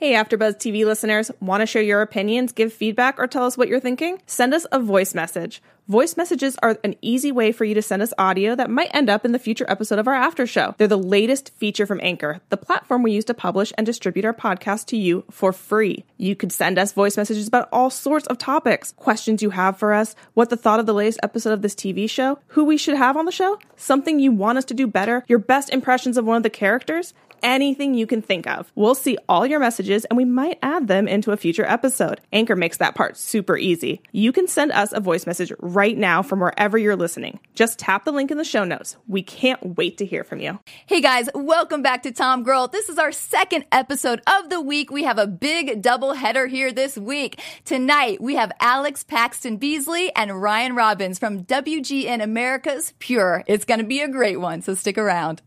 Hey, 0.00 0.12
AfterBuzz 0.12 0.58
TV 0.58 0.86
listeners, 0.86 1.28
want 1.40 1.60
to 1.60 1.66
share 1.66 1.82
your 1.82 2.02
opinions, 2.02 2.52
give 2.52 2.72
feedback, 2.72 3.18
or 3.18 3.26
tell 3.26 3.44
us 3.44 3.58
what 3.58 3.66
you're 3.66 3.80
thinking? 3.80 4.22
Send 4.26 4.54
us 4.54 4.64
a 4.70 4.78
voice 4.78 5.12
message. 5.12 5.60
Voice 5.88 6.16
messages 6.16 6.56
are 6.62 6.78
an 6.84 6.94
easy 7.02 7.32
way 7.32 7.50
for 7.50 7.64
you 7.64 7.74
to 7.74 7.82
send 7.82 8.00
us 8.00 8.12
audio 8.16 8.54
that 8.54 8.70
might 8.70 8.94
end 8.94 9.10
up 9.10 9.24
in 9.24 9.32
the 9.32 9.40
future 9.40 9.64
episode 9.68 9.98
of 9.98 10.06
our 10.06 10.14
after 10.14 10.46
show. 10.46 10.74
They're 10.78 10.86
the 10.86 10.96
latest 10.96 11.50
feature 11.56 11.84
from 11.84 11.98
Anchor, 12.00 12.40
the 12.50 12.56
platform 12.56 13.02
we 13.02 13.10
use 13.10 13.24
to 13.24 13.34
publish 13.34 13.72
and 13.76 13.84
distribute 13.84 14.24
our 14.24 14.34
podcast 14.34 14.84
to 14.88 14.96
you 14.96 15.24
for 15.32 15.52
free. 15.52 16.04
You 16.16 16.36
could 16.36 16.52
send 16.52 16.78
us 16.78 16.92
voice 16.92 17.16
messages 17.16 17.48
about 17.48 17.68
all 17.72 17.90
sorts 17.90 18.26
of 18.28 18.38
topics, 18.38 18.92
questions 18.92 19.42
you 19.42 19.50
have 19.50 19.78
for 19.78 19.92
us, 19.92 20.14
what 20.34 20.48
the 20.50 20.56
thought 20.56 20.78
of 20.78 20.86
the 20.86 20.94
latest 20.94 21.18
episode 21.24 21.54
of 21.54 21.62
this 21.62 21.74
TV 21.74 22.08
show, 22.08 22.38
who 22.48 22.64
we 22.64 22.76
should 22.76 22.96
have 22.96 23.16
on 23.16 23.24
the 23.24 23.32
show, 23.32 23.58
something 23.74 24.20
you 24.20 24.30
want 24.30 24.58
us 24.58 24.66
to 24.66 24.74
do 24.74 24.86
better, 24.86 25.24
your 25.26 25.40
best 25.40 25.70
impressions 25.70 26.16
of 26.16 26.24
one 26.24 26.36
of 26.36 26.44
the 26.44 26.50
characters, 26.50 27.14
anything 27.42 27.94
you 27.94 28.06
can 28.06 28.22
think 28.22 28.46
of. 28.46 28.72
We'll 28.74 28.94
see 28.94 29.18
all 29.28 29.46
your 29.46 29.60
messages 29.60 30.04
and 30.04 30.16
we 30.16 30.24
might 30.24 30.58
add 30.62 30.88
them 30.88 31.08
into 31.08 31.32
a 31.32 31.36
future 31.36 31.64
episode. 31.64 32.20
Anchor 32.32 32.56
makes 32.56 32.78
that 32.78 32.94
part 32.94 33.16
super 33.16 33.56
easy. 33.56 34.02
You 34.12 34.32
can 34.32 34.48
send 34.48 34.72
us 34.72 34.92
a 34.92 35.00
voice 35.00 35.26
message 35.26 35.52
right 35.60 35.96
now 35.96 36.22
from 36.22 36.40
wherever 36.40 36.78
you're 36.78 36.96
listening. 36.96 37.40
Just 37.54 37.78
tap 37.78 38.04
the 38.04 38.12
link 38.12 38.30
in 38.30 38.38
the 38.38 38.44
show 38.44 38.64
notes. 38.64 38.96
We 39.06 39.22
can't 39.22 39.76
wait 39.76 39.98
to 39.98 40.06
hear 40.06 40.24
from 40.24 40.40
you. 40.40 40.58
Hey 40.86 41.00
guys, 41.00 41.28
welcome 41.34 41.82
back 41.82 42.02
to 42.04 42.12
Tom 42.12 42.42
Girl. 42.42 42.68
This 42.68 42.88
is 42.88 42.98
our 42.98 43.12
second 43.12 43.66
episode 43.72 44.20
of 44.26 44.50
the 44.50 44.60
week. 44.60 44.90
We 44.90 45.04
have 45.04 45.18
a 45.18 45.26
big 45.26 45.82
double 45.82 46.14
header 46.14 46.46
here 46.46 46.72
this 46.72 46.96
week. 46.96 47.40
Tonight, 47.64 48.20
we 48.20 48.36
have 48.36 48.52
Alex 48.60 49.04
Paxton 49.04 49.58
Beesley 49.58 50.10
and 50.14 50.40
Ryan 50.40 50.74
Robbins 50.74 51.18
from 51.18 51.44
WGN 51.44 52.22
America's 52.22 52.94
Pure. 52.98 53.44
It's 53.46 53.64
going 53.64 53.80
to 53.80 53.86
be 53.86 54.00
a 54.00 54.08
great 54.08 54.40
one, 54.40 54.62
so 54.62 54.74
stick 54.74 54.98
around. 54.98 55.42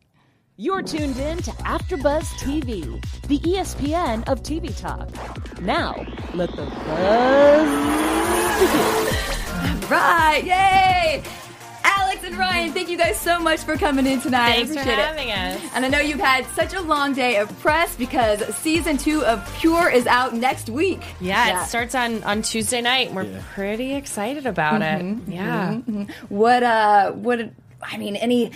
You're 0.61 0.83
tuned 0.83 1.17
in 1.17 1.39
to 1.39 1.49
AfterBuzz 1.63 2.21
TV, 2.37 3.03
the 3.23 3.39
ESPN 3.39 4.29
of 4.29 4.43
TV 4.43 4.79
talk. 4.79 5.09
Now, 5.59 6.05
let 6.35 6.51
the 6.51 6.67
buzz 6.67 7.67
begin. 8.59 9.89
Right, 9.89 10.43
yay! 10.45 11.23
Alex 11.83 12.23
and 12.23 12.37
Ryan, 12.37 12.73
thank 12.73 12.89
you 12.89 12.97
guys 12.99 13.19
so 13.19 13.39
much 13.39 13.61
for 13.61 13.75
coming 13.75 14.05
in 14.05 14.21
tonight. 14.21 14.67
Thanks 14.67 14.71
I 14.73 14.73
for 14.75 14.79
appreciate 14.81 14.99
it. 14.99 15.05
having 15.07 15.31
us. 15.31 15.71
And 15.73 15.83
I 15.83 15.87
know 15.87 15.99
you've 15.99 16.19
had 16.19 16.45
such 16.49 16.75
a 16.75 16.81
long 16.81 17.13
day 17.13 17.37
of 17.37 17.59
press 17.61 17.95
because 17.95 18.45
season 18.57 18.97
two 18.97 19.25
of 19.25 19.43
Pure 19.57 19.89
is 19.89 20.05
out 20.05 20.35
next 20.35 20.69
week. 20.69 21.01
Yeah, 21.19 21.63
it 21.63 21.69
starts 21.69 21.95
on 21.95 22.21
on 22.23 22.43
Tuesday 22.43 22.81
night. 22.81 23.11
We're 23.15 23.41
pretty 23.55 23.95
excited 23.95 24.45
about 24.45 24.83
it. 24.83 25.01
Mm-hmm, 25.01 25.31
yeah. 25.31 25.69
Mm-hmm, 25.71 26.01
mm-hmm. 26.01 26.35
What 26.35 26.61
uh 26.61 27.13
what 27.13 27.49
I 27.81 27.97
mean 27.97 28.15
any 28.15 28.51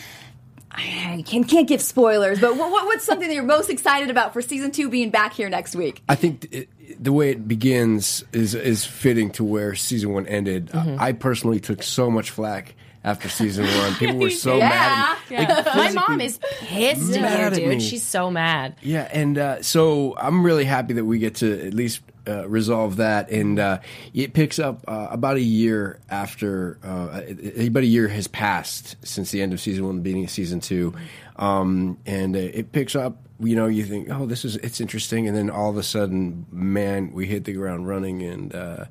I 0.77 1.23
can, 1.25 1.43
can't 1.43 1.67
give 1.67 1.81
spoilers, 1.81 2.39
but 2.39 2.57
what, 2.57 2.71
what, 2.71 2.85
what's 2.85 3.03
something 3.05 3.27
that 3.27 3.33
you're 3.33 3.43
most 3.43 3.69
excited 3.69 4.09
about 4.09 4.33
for 4.33 4.41
season 4.41 4.71
two 4.71 4.89
being 4.89 5.09
back 5.09 5.33
here 5.33 5.49
next 5.49 5.75
week? 5.75 6.03
I 6.09 6.15
think 6.15 6.47
it, 6.51 6.69
the 7.03 7.13
way 7.13 7.31
it 7.31 7.47
begins 7.47 8.23
is 8.33 8.53
is 8.55 8.85
fitting 8.85 9.31
to 9.31 9.43
where 9.43 9.75
season 9.75 10.11
one 10.13 10.27
ended. 10.27 10.67
Mm-hmm. 10.67 10.97
I 10.99 11.13
personally 11.13 11.59
took 11.59 11.81
so 11.83 12.11
much 12.11 12.29
flack 12.31 12.75
after 13.03 13.29
season 13.29 13.65
one. 13.65 13.93
People 13.99 14.17
were 14.17 14.29
so 14.29 14.57
Yeah. 14.57 14.69
mad. 14.69 15.17
At 15.31 15.49
me. 15.49 15.55
Like, 15.55 15.75
My 15.75 15.91
mom 16.07 16.21
is 16.21 16.39
pissed 16.59 17.15
at 17.17 17.23
at 17.23 17.53
you, 17.53 17.59
dude. 17.59 17.69
me. 17.69 17.79
She's 17.79 18.03
so 18.03 18.29
mad. 18.31 18.75
Yeah, 18.81 19.07
and 19.11 19.37
uh, 19.37 19.61
so 19.61 20.15
I'm 20.17 20.43
really 20.45 20.65
happy 20.65 20.93
that 20.95 21.05
we 21.05 21.19
get 21.19 21.35
to 21.35 21.67
at 21.67 21.73
least 21.73 22.01
uh, 22.27 22.47
resolve 22.47 22.97
that. 22.97 23.29
And 23.29 23.59
uh, 23.59 23.79
it 24.13 24.33
picks 24.33 24.59
up 24.59 24.83
uh, 24.87 25.07
about 25.11 25.37
a 25.37 25.41
year 25.41 25.99
after, 26.09 26.79
uh, 26.83 27.21
about 27.59 27.83
a 27.83 27.87
year 27.87 28.07
has 28.07 28.27
passed 28.27 28.95
since 29.05 29.31
the 29.31 29.41
end 29.41 29.53
of 29.53 29.59
season 29.59 29.85
one, 29.85 29.95
the 29.97 30.01
beginning 30.01 30.25
of 30.25 30.31
season 30.31 30.59
two. 30.59 30.93
Um, 31.35 31.97
and 32.05 32.35
uh, 32.35 32.39
it 32.39 32.71
picks 32.71 32.95
up, 32.95 33.17
you 33.39 33.55
know, 33.55 33.67
you 33.67 33.83
think, 33.83 34.09
oh, 34.09 34.25
this 34.25 34.45
is, 34.45 34.55
it's 34.57 34.79
interesting. 34.79 35.27
And 35.27 35.35
then 35.35 35.49
all 35.49 35.69
of 35.69 35.77
a 35.77 35.83
sudden, 35.83 36.45
man, 36.51 37.11
we 37.11 37.25
hit 37.27 37.43
the 37.43 37.53
ground 37.53 37.87
running 37.87 38.21
and, 38.23 38.55
uh, 38.55 38.85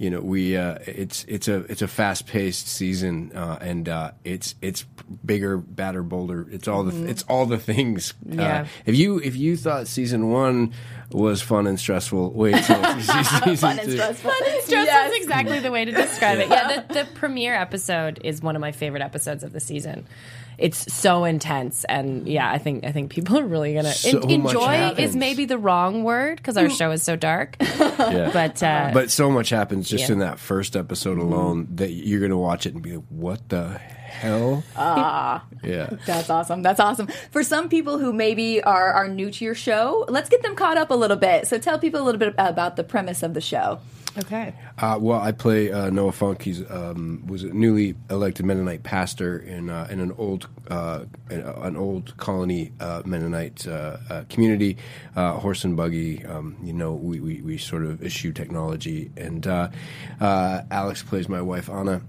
you 0.00 0.08
know, 0.08 0.20
we 0.22 0.56
uh, 0.56 0.78
it's 0.86 1.26
it's 1.28 1.46
a 1.46 1.56
it's 1.64 1.82
a 1.82 1.86
fast 1.86 2.26
paced 2.26 2.68
season, 2.68 3.32
uh, 3.34 3.58
and 3.60 3.86
uh, 3.86 4.12
it's 4.24 4.54
it's 4.62 4.86
bigger, 5.26 5.58
badder, 5.58 6.02
bolder. 6.02 6.48
It's 6.50 6.66
all 6.68 6.84
the 6.84 7.04
it's 7.06 7.22
all 7.24 7.44
the 7.44 7.58
things. 7.58 8.14
Yeah. 8.24 8.62
Uh, 8.62 8.66
if 8.86 8.96
you 8.96 9.18
if 9.18 9.36
you 9.36 9.58
thought 9.58 9.88
season 9.88 10.30
one 10.30 10.72
was 11.10 11.42
fun 11.42 11.66
and 11.66 11.78
stressful, 11.78 12.32
wait 12.32 12.52
till 12.64 12.82
season 13.00 13.56
Fun 13.56 13.78
and 13.78 13.88
two. 13.88 13.92
stressful. 13.92 14.30
Stress 14.30 14.68
Yes. 14.68 15.12
is 15.12 15.22
exactly 15.22 15.58
the 15.58 15.70
way 15.70 15.84
to 15.84 15.90
describe 15.92 16.38
it. 16.38 16.48
Yeah, 16.48 16.82
the, 16.88 16.94
the 16.94 17.04
premiere 17.14 17.54
episode 17.54 18.20
is 18.22 18.40
one 18.42 18.54
of 18.56 18.60
my 18.60 18.72
favorite 18.72 19.02
episodes 19.02 19.42
of 19.42 19.52
the 19.52 19.60
season. 19.60 20.06
It's 20.58 20.92
so 20.92 21.24
intense, 21.24 21.84
and 21.84 22.28
yeah, 22.28 22.50
I 22.50 22.58
think 22.58 22.84
I 22.84 22.92
think 22.92 23.10
people 23.10 23.38
are 23.38 23.44
really 23.44 23.72
gonna 23.72 23.92
So 23.92 24.18
en- 24.20 24.30
enjoy. 24.30 24.90
Is 24.98 25.16
maybe 25.16 25.46
the 25.46 25.56
wrong 25.56 26.04
word 26.04 26.36
because 26.36 26.58
our 26.58 26.68
show 26.68 26.90
is 26.90 27.02
so 27.02 27.16
dark, 27.16 27.56
Yeah. 27.60 28.30
but 28.32 28.62
uh, 28.62 28.90
But 28.92 29.10
so 29.10 29.30
much 29.30 29.48
happens 29.48 29.88
just 29.88 30.08
Yeah. 30.08 30.12
in 30.14 30.18
that 30.18 30.38
first 30.38 30.76
episode 30.76 31.16
alone 31.18 31.66
that 31.76 31.90
you're 31.92 32.20
going 32.20 32.30
to 32.30 32.36
watch 32.36 32.66
it 32.66 32.74
and 32.74 32.82
be 32.82 32.96
like, 32.96 33.04
"What 33.08 33.48
the 33.48 33.80
hell?" 34.10 34.62
Ah. 34.76 35.44
yeah. 35.62 35.90
That's 36.06 36.28
awesome. 36.30 36.62
That's 36.62 36.80
awesome. 36.80 37.06
For 37.30 37.42
some 37.42 37.68
people 37.68 37.98
who 37.98 38.12
maybe 38.12 38.62
are, 38.62 38.92
are 38.92 39.08
new 39.08 39.30
to 39.30 39.44
your 39.44 39.54
show, 39.54 40.04
let's 40.08 40.28
get 40.28 40.42
them 40.42 40.54
caught 40.56 40.76
up 40.76 40.90
a 40.90 40.94
little 40.94 41.16
bit. 41.16 41.46
So 41.46 41.58
tell 41.58 41.78
people 41.78 42.00
a 42.00 42.04
little 42.04 42.18
bit 42.18 42.34
about 42.38 42.76
the 42.76 42.84
premise 42.84 43.22
of 43.22 43.34
the 43.34 43.40
show. 43.40 43.78
okay. 44.18 44.54
Uh, 44.78 44.98
well, 45.00 45.20
I 45.20 45.30
play 45.32 45.70
uh, 45.70 45.88
Noah 45.90 46.10
Funk. 46.12 46.42
He's 46.42 46.68
um, 46.70 47.22
was 47.26 47.44
a 47.44 47.48
newly 47.52 47.94
elected 48.10 48.44
Mennonite 48.44 48.82
pastor 48.82 49.38
in 49.38 49.70
uh, 49.70 49.86
in 49.90 50.00
an 50.00 50.12
old 50.18 50.48
uh, 50.68 51.04
an, 51.28 51.40
an 51.42 51.76
old 51.76 52.16
colony 52.16 52.72
uh, 52.80 53.02
Mennonite 53.04 53.66
uh, 53.68 53.98
uh, 54.08 54.24
community, 54.28 54.76
uh, 55.14 55.34
horse 55.34 55.64
and 55.64 55.76
buggy. 55.76 56.24
Um, 56.26 56.56
you 56.62 56.72
know, 56.72 56.92
we, 56.94 57.20
we, 57.20 57.40
we 57.42 57.58
sort 57.58 57.84
of 57.84 58.02
issue 58.02 58.32
technology, 58.32 59.10
and 59.16 59.46
uh, 59.46 59.68
uh, 60.20 60.62
Alex 60.70 61.02
plays 61.04 61.28
my 61.28 61.40
wife 61.42 61.68
Anna. 61.70 62.02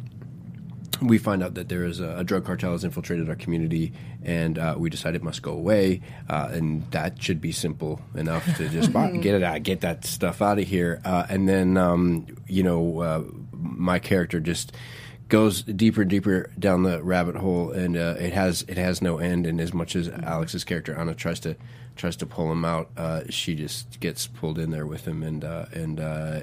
We 1.01 1.17
find 1.17 1.41
out 1.41 1.55
that 1.55 1.67
there 1.67 1.83
is 1.83 1.99
a, 1.99 2.17
a 2.17 2.23
drug 2.23 2.45
cartel 2.45 2.73
has 2.73 2.83
infiltrated 2.83 3.27
our 3.27 3.35
community, 3.35 3.93
and 4.23 4.59
uh, 4.59 4.75
we 4.77 4.89
decide 4.89 5.15
it 5.15 5.23
must 5.23 5.41
go 5.41 5.51
away. 5.51 6.01
Uh, 6.29 6.49
and 6.51 6.89
that 6.91 7.21
should 7.21 7.41
be 7.41 7.51
simple 7.51 8.01
enough 8.15 8.45
to 8.57 8.69
just 8.69 8.93
buy- 8.93 9.11
get 9.11 9.33
it 9.35 9.43
out, 9.43 9.63
get 9.63 9.81
that 9.81 10.05
stuff 10.05 10.41
out 10.41 10.59
of 10.59 10.67
here. 10.67 11.01
Uh, 11.03 11.25
and 11.29 11.49
then, 11.49 11.75
um, 11.77 12.27
you 12.47 12.61
know, 12.61 12.99
uh, 12.99 13.23
my 13.51 13.97
character 13.99 14.39
just 14.39 14.73
goes 15.27 15.63
deeper 15.63 16.01
and 16.01 16.09
deeper 16.09 16.51
down 16.59 16.83
the 16.83 17.01
rabbit 17.01 17.35
hole, 17.35 17.71
and 17.71 17.97
uh, 17.97 18.15
it 18.19 18.33
has 18.33 18.63
it 18.67 18.77
has 18.77 19.01
no 19.01 19.17
end. 19.17 19.47
And 19.47 19.59
as 19.59 19.73
much 19.73 19.95
as 19.95 20.09
Alex's 20.09 20.63
character 20.63 20.93
Anna 20.93 21.15
tries 21.15 21.39
to 21.41 21.55
tries 22.01 22.15
to 22.15 22.25
pull 22.25 22.51
him 22.51 22.65
out, 22.65 22.89
uh, 22.97 23.21
she 23.29 23.53
just 23.53 23.99
gets 23.99 24.25
pulled 24.25 24.57
in 24.57 24.71
there 24.71 24.87
with 24.87 25.07
him, 25.07 25.21
and 25.21 25.45
uh, 25.45 25.65
and 25.71 25.99
uh, 25.99 26.39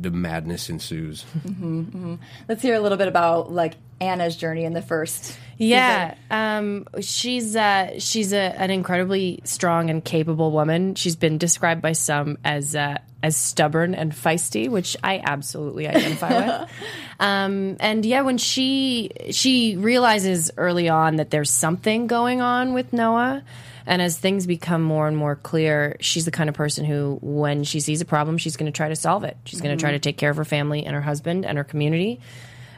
the 0.00 0.10
madness 0.12 0.70
ensues. 0.70 1.26
Let's 2.48 2.62
hear 2.62 2.76
a 2.76 2.80
little 2.80 2.96
bit 2.96 3.08
about 3.08 3.50
like 3.50 3.74
Anna's 4.00 4.36
journey 4.36 4.64
in 4.64 4.74
the 4.74 4.80
first. 4.80 5.36
Yeah, 5.56 6.14
um, 6.30 6.86
she's 7.00 7.56
uh, 7.56 7.98
she's 7.98 8.32
a, 8.32 8.54
an 8.56 8.70
incredibly 8.70 9.40
strong 9.42 9.90
and 9.90 10.02
capable 10.02 10.52
woman. 10.52 10.94
She's 10.94 11.16
been 11.16 11.38
described 11.38 11.82
by 11.82 11.92
some 11.92 12.38
as 12.44 12.76
uh, 12.76 12.98
as 13.20 13.36
stubborn 13.36 13.96
and 13.96 14.12
feisty, 14.12 14.68
which 14.68 14.96
I 15.02 15.20
absolutely 15.24 15.88
identify 15.88 16.60
with. 16.60 16.70
Um, 17.20 17.78
and 17.80 18.06
yeah, 18.06 18.20
when 18.20 18.38
she 18.38 19.10
she 19.32 19.74
realizes 19.74 20.52
early 20.56 20.88
on 20.88 21.16
that 21.16 21.30
there's 21.30 21.50
something 21.50 22.06
going 22.06 22.40
on 22.40 22.74
with 22.74 22.92
Noah. 22.92 23.42
And 23.88 24.02
as 24.02 24.18
things 24.18 24.46
become 24.46 24.82
more 24.82 25.08
and 25.08 25.16
more 25.16 25.34
clear, 25.34 25.96
she's 26.00 26.26
the 26.26 26.30
kind 26.30 26.50
of 26.50 26.54
person 26.54 26.84
who, 26.84 27.18
when 27.22 27.64
she 27.64 27.80
sees 27.80 28.02
a 28.02 28.04
problem, 28.04 28.36
she's 28.36 28.54
going 28.58 28.70
to 28.70 28.76
try 28.76 28.90
to 28.90 28.94
solve 28.94 29.24
it. 29.24 29.38
She's 29.46 29.62
going 29.62 29.74
to 29.74 29.80
try 29.80 29.92
to 29.92 29.98
take 29.98 30.18
care 30.18 30.28
of 30.28 30.36
her 30.36 30.44
family 30.44 30.84
and 30.84 30.94
her 30.94 31.00
husband 31.00 31.46
and 31.46 31.56
her 31.56 31.64
community. 31.64 32.20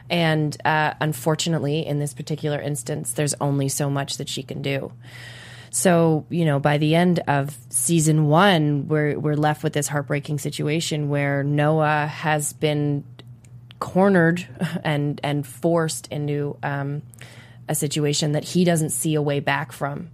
And 0.09 0.55
uh, 0.63 0.93
unfortunately, 1.01 1.85
in 1.85 1.99
this 1.99 2.13
particular 2.13 2.61
instance, 2.61 3.11
there's 3.11 3.35
only 3.41 3.67
so 3.67 3.89
much 3.89 4.17
that 4.17 4.29
she 4.29 4.41
can 4.41 4.61
do. 4.61 4.93
So, 5.69 6.25
you 6.29 6.45
know, 6.45 6.61
by 6.61 6.77
the 6.77 6.95
end 6.95 7.19
of 7.27 7.57
season 7.67 8.27
one, 8.27 8.87
we're, 8.87 9.19
we're 9.19 9.35
left 9.35 9.63
with 9.63 9.73
this 9.73 9.89
heartbreaking 9.89 10.39
situation 10.39 11.09
where 11.09 11.43
Noah 11.43 12.07
has 12.07 12.53
been 12.53 13.03
cornered 13.79 14.47
and, 14.85 15.19
and 15.25 15.45
forced 15.45 16.07
into 16.07 16.55
um, 16.63 17.01
a 17.67 17.75
situation 17.75 18.31
that 18.31 18.45
he 18.45 18.63
doesn't 18.63 18.91
see 18.91 19.15
a 19.15 19.21
way 19.21 19.41
back 19.41 19.73
from. 19.73 20.09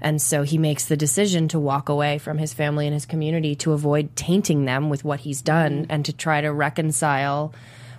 And 0.00 0.20
so 0.20 0.42
he 0.42 0.58
makes 0.58 0.86
the 0.86 0.96
decision 0.96 1.48
to 1.48 1.58
walk 1.58 1.88
away 1.88 2.18
from 2.18 2.38
his 2.38 2.54
family 2.54 2.86
and 2.86 2.94
his 2.94 3.06
community 3.06 3.54
to 3.56 3.72
avoid 3.72 4.16
tainting 4.16 4.64
them 4.64 4.88
with 4.88 5.04
what 5.04 5.20
he's 5.20 5.42
done 5.42 5.86
and 5.90 6.04
to 6.06 6.12
try 6.12 6.40
to 6.40 6.52
reconcile 6.52 7.52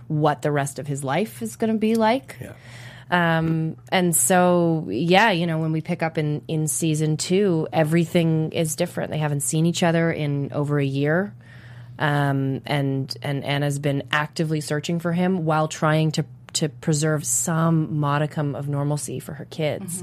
what 0.07 0.41
the 0.41 0.51
rest 0.51 0.79
of 0.79 0.87
his 0.87 1.03
life 1.03 1.41
is 1.41 1.55
going 1.55 1.71
to 1.71 1.77
be 1.79 1.95
like. 1.95 2.37
Um, 3.11 3.75
and 3.91 4.15
so, 4.15 4.87
yeah, 4.89 5.31
you 5.31 5.45
know, 5.45 5.59
when 5.59 5.73
we 5.73 5.81
pick 5.81 6.01
up 6.01 6.17
in, 6.17 6.41
in 6.47 6.67
season 6.67 7.17
two, 7.17 7.67
everything 7.71 8.51
is 8.53 8.75
different. 8.75 9.11
They 9.11 9.17
haven't 9.17 9.41
seen 9.41 9.65
each 9.65 9.83
other 9.83 10.11
in 10.11 10.51
over 10.53 10.79
a 10.79 10.85
year. 10.85 11.35
Um, 11.99 12.61
and, 12.65 13.15
and 13.21 13.43
Anna's 13.43 13.79
been 13.79 14.03
actively 14.11 14.61
searching 14.61 14.99
for 14.99 15.11
him 15.11 15.45
while 15.45 15.67
trying 15.67 16.11
to, 16.13 16.25
to 16.53 16.69
preserve 16.69 17.25
some 17.25 17.99
modicum 17.99 18.55
of 18.55 18.67
normalcy 18.67 19.19
for 19.19 19.33
her 19.33 19.45
kids. 19.45 20.01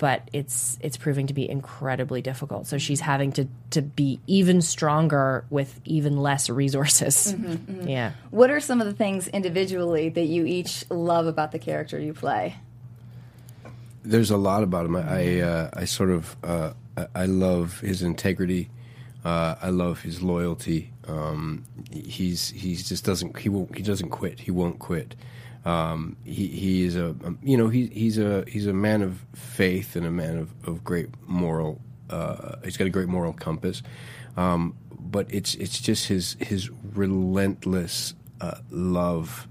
But 0.00 0.28
it's 0.32 0.76
it's 0.80 0.96
proving 0.96 1.28
to 1.28 1.34
be 1.34 1.48
incredibly 1.48 2.22
difficult. 2.22 2.66
So 2.66 2.78
she's 2.78 3.00
having 3.00 3.30
to 3.32 3.46
to 3.70 3.82
be 3.82 4.18
even 4.26 4.62
stronger 4.62 5.44
with 5.50 5.78
even 5.84 6.16
less 6.16 6.50
resources. 6.50 7.32
Yeah. 7.84 8.12
What 8.30 8.50
are 8.50 8.58
some 8.60 8.80
of 8.80 8.86
the 8.88 8.92
things 8.94 9.28
individually 9.28 10.08
that 10.08 10.24
you 10.26 10.44
each 10.46 10.84
love 10.90 11.26
about 11.26 11.52
the 11.52 11.58
character 11.58 11.98
you 12.00 12.14
play? 12.14 12.56
There's 14.02 14.30
a 14.30 14.36
lot 14.36 14.62
about 14.62 14.86
him. 14.86 14.96
I 14.96 15.02
I, 15.02 15.40
uh, 15.40 15.70
I 15.74 15.84
sort 15.84 16.10
of 16.10 16.36
uh, 16.42 16.72
I- 16.96 17.06
I 17.14 17.26
love 17.26 17.80
his 17.80 18.02
integrity. 18.02 18.70
Uh, 19.24 19.54
I 19.60 19.68
love 19.68 20.00
his 20.00 20.22
loyalty. 20.22 20.92
Um, 21.06 21.64
he's 21.92 22.48
he's 22.50 22.88
just 22.88 23.04
doesn't 23.04 23.36
he 23.38 23.48
won't 23.50 23.76
he 23.76 23.82
doesn't 23.82 24.08
quit. 24.10 24.40
He 24.40 24.50
won't 24.50 24.78
quit. 24.78 25.14
Um, 25.64 26.16
he 26.24 26.46
he 26.46 26.84
is 26.84 26.96
a 26.96 27.14
you 27.42 27.56
know 27.56 27.68
he 27.68 27.86
he's 27.88 28.18
a 28.18 28.44
he's 28.48 28.66
a 28.66 28.72
man 28.72 29.02
of 29.02 29.24
faith 29.34 29.94
and 29.96 30.06
a 30.06 30.10
man 30.10 30.38
of, 30.38 30.50
of 30.66 30.82
great 30.82 31.08
moral. 31.26 31.80
Uh, 32.08 32.56
he's 32.64 32.76
got 32.76 32.86
a 32.86 32.90
great 32.90 33.08
moral 33.08 33.32
compass. 33.32 33.82
Um, 34.36 34.76
but 34.98 35.26
it's 35.28 35.54
it's 35.56 35.80
just 35.80 36.08
his 36.08 36.36
his 36.40 36.70
relentless 36.94 38.14
uh, 38.40 38.58
love 38.70 39.48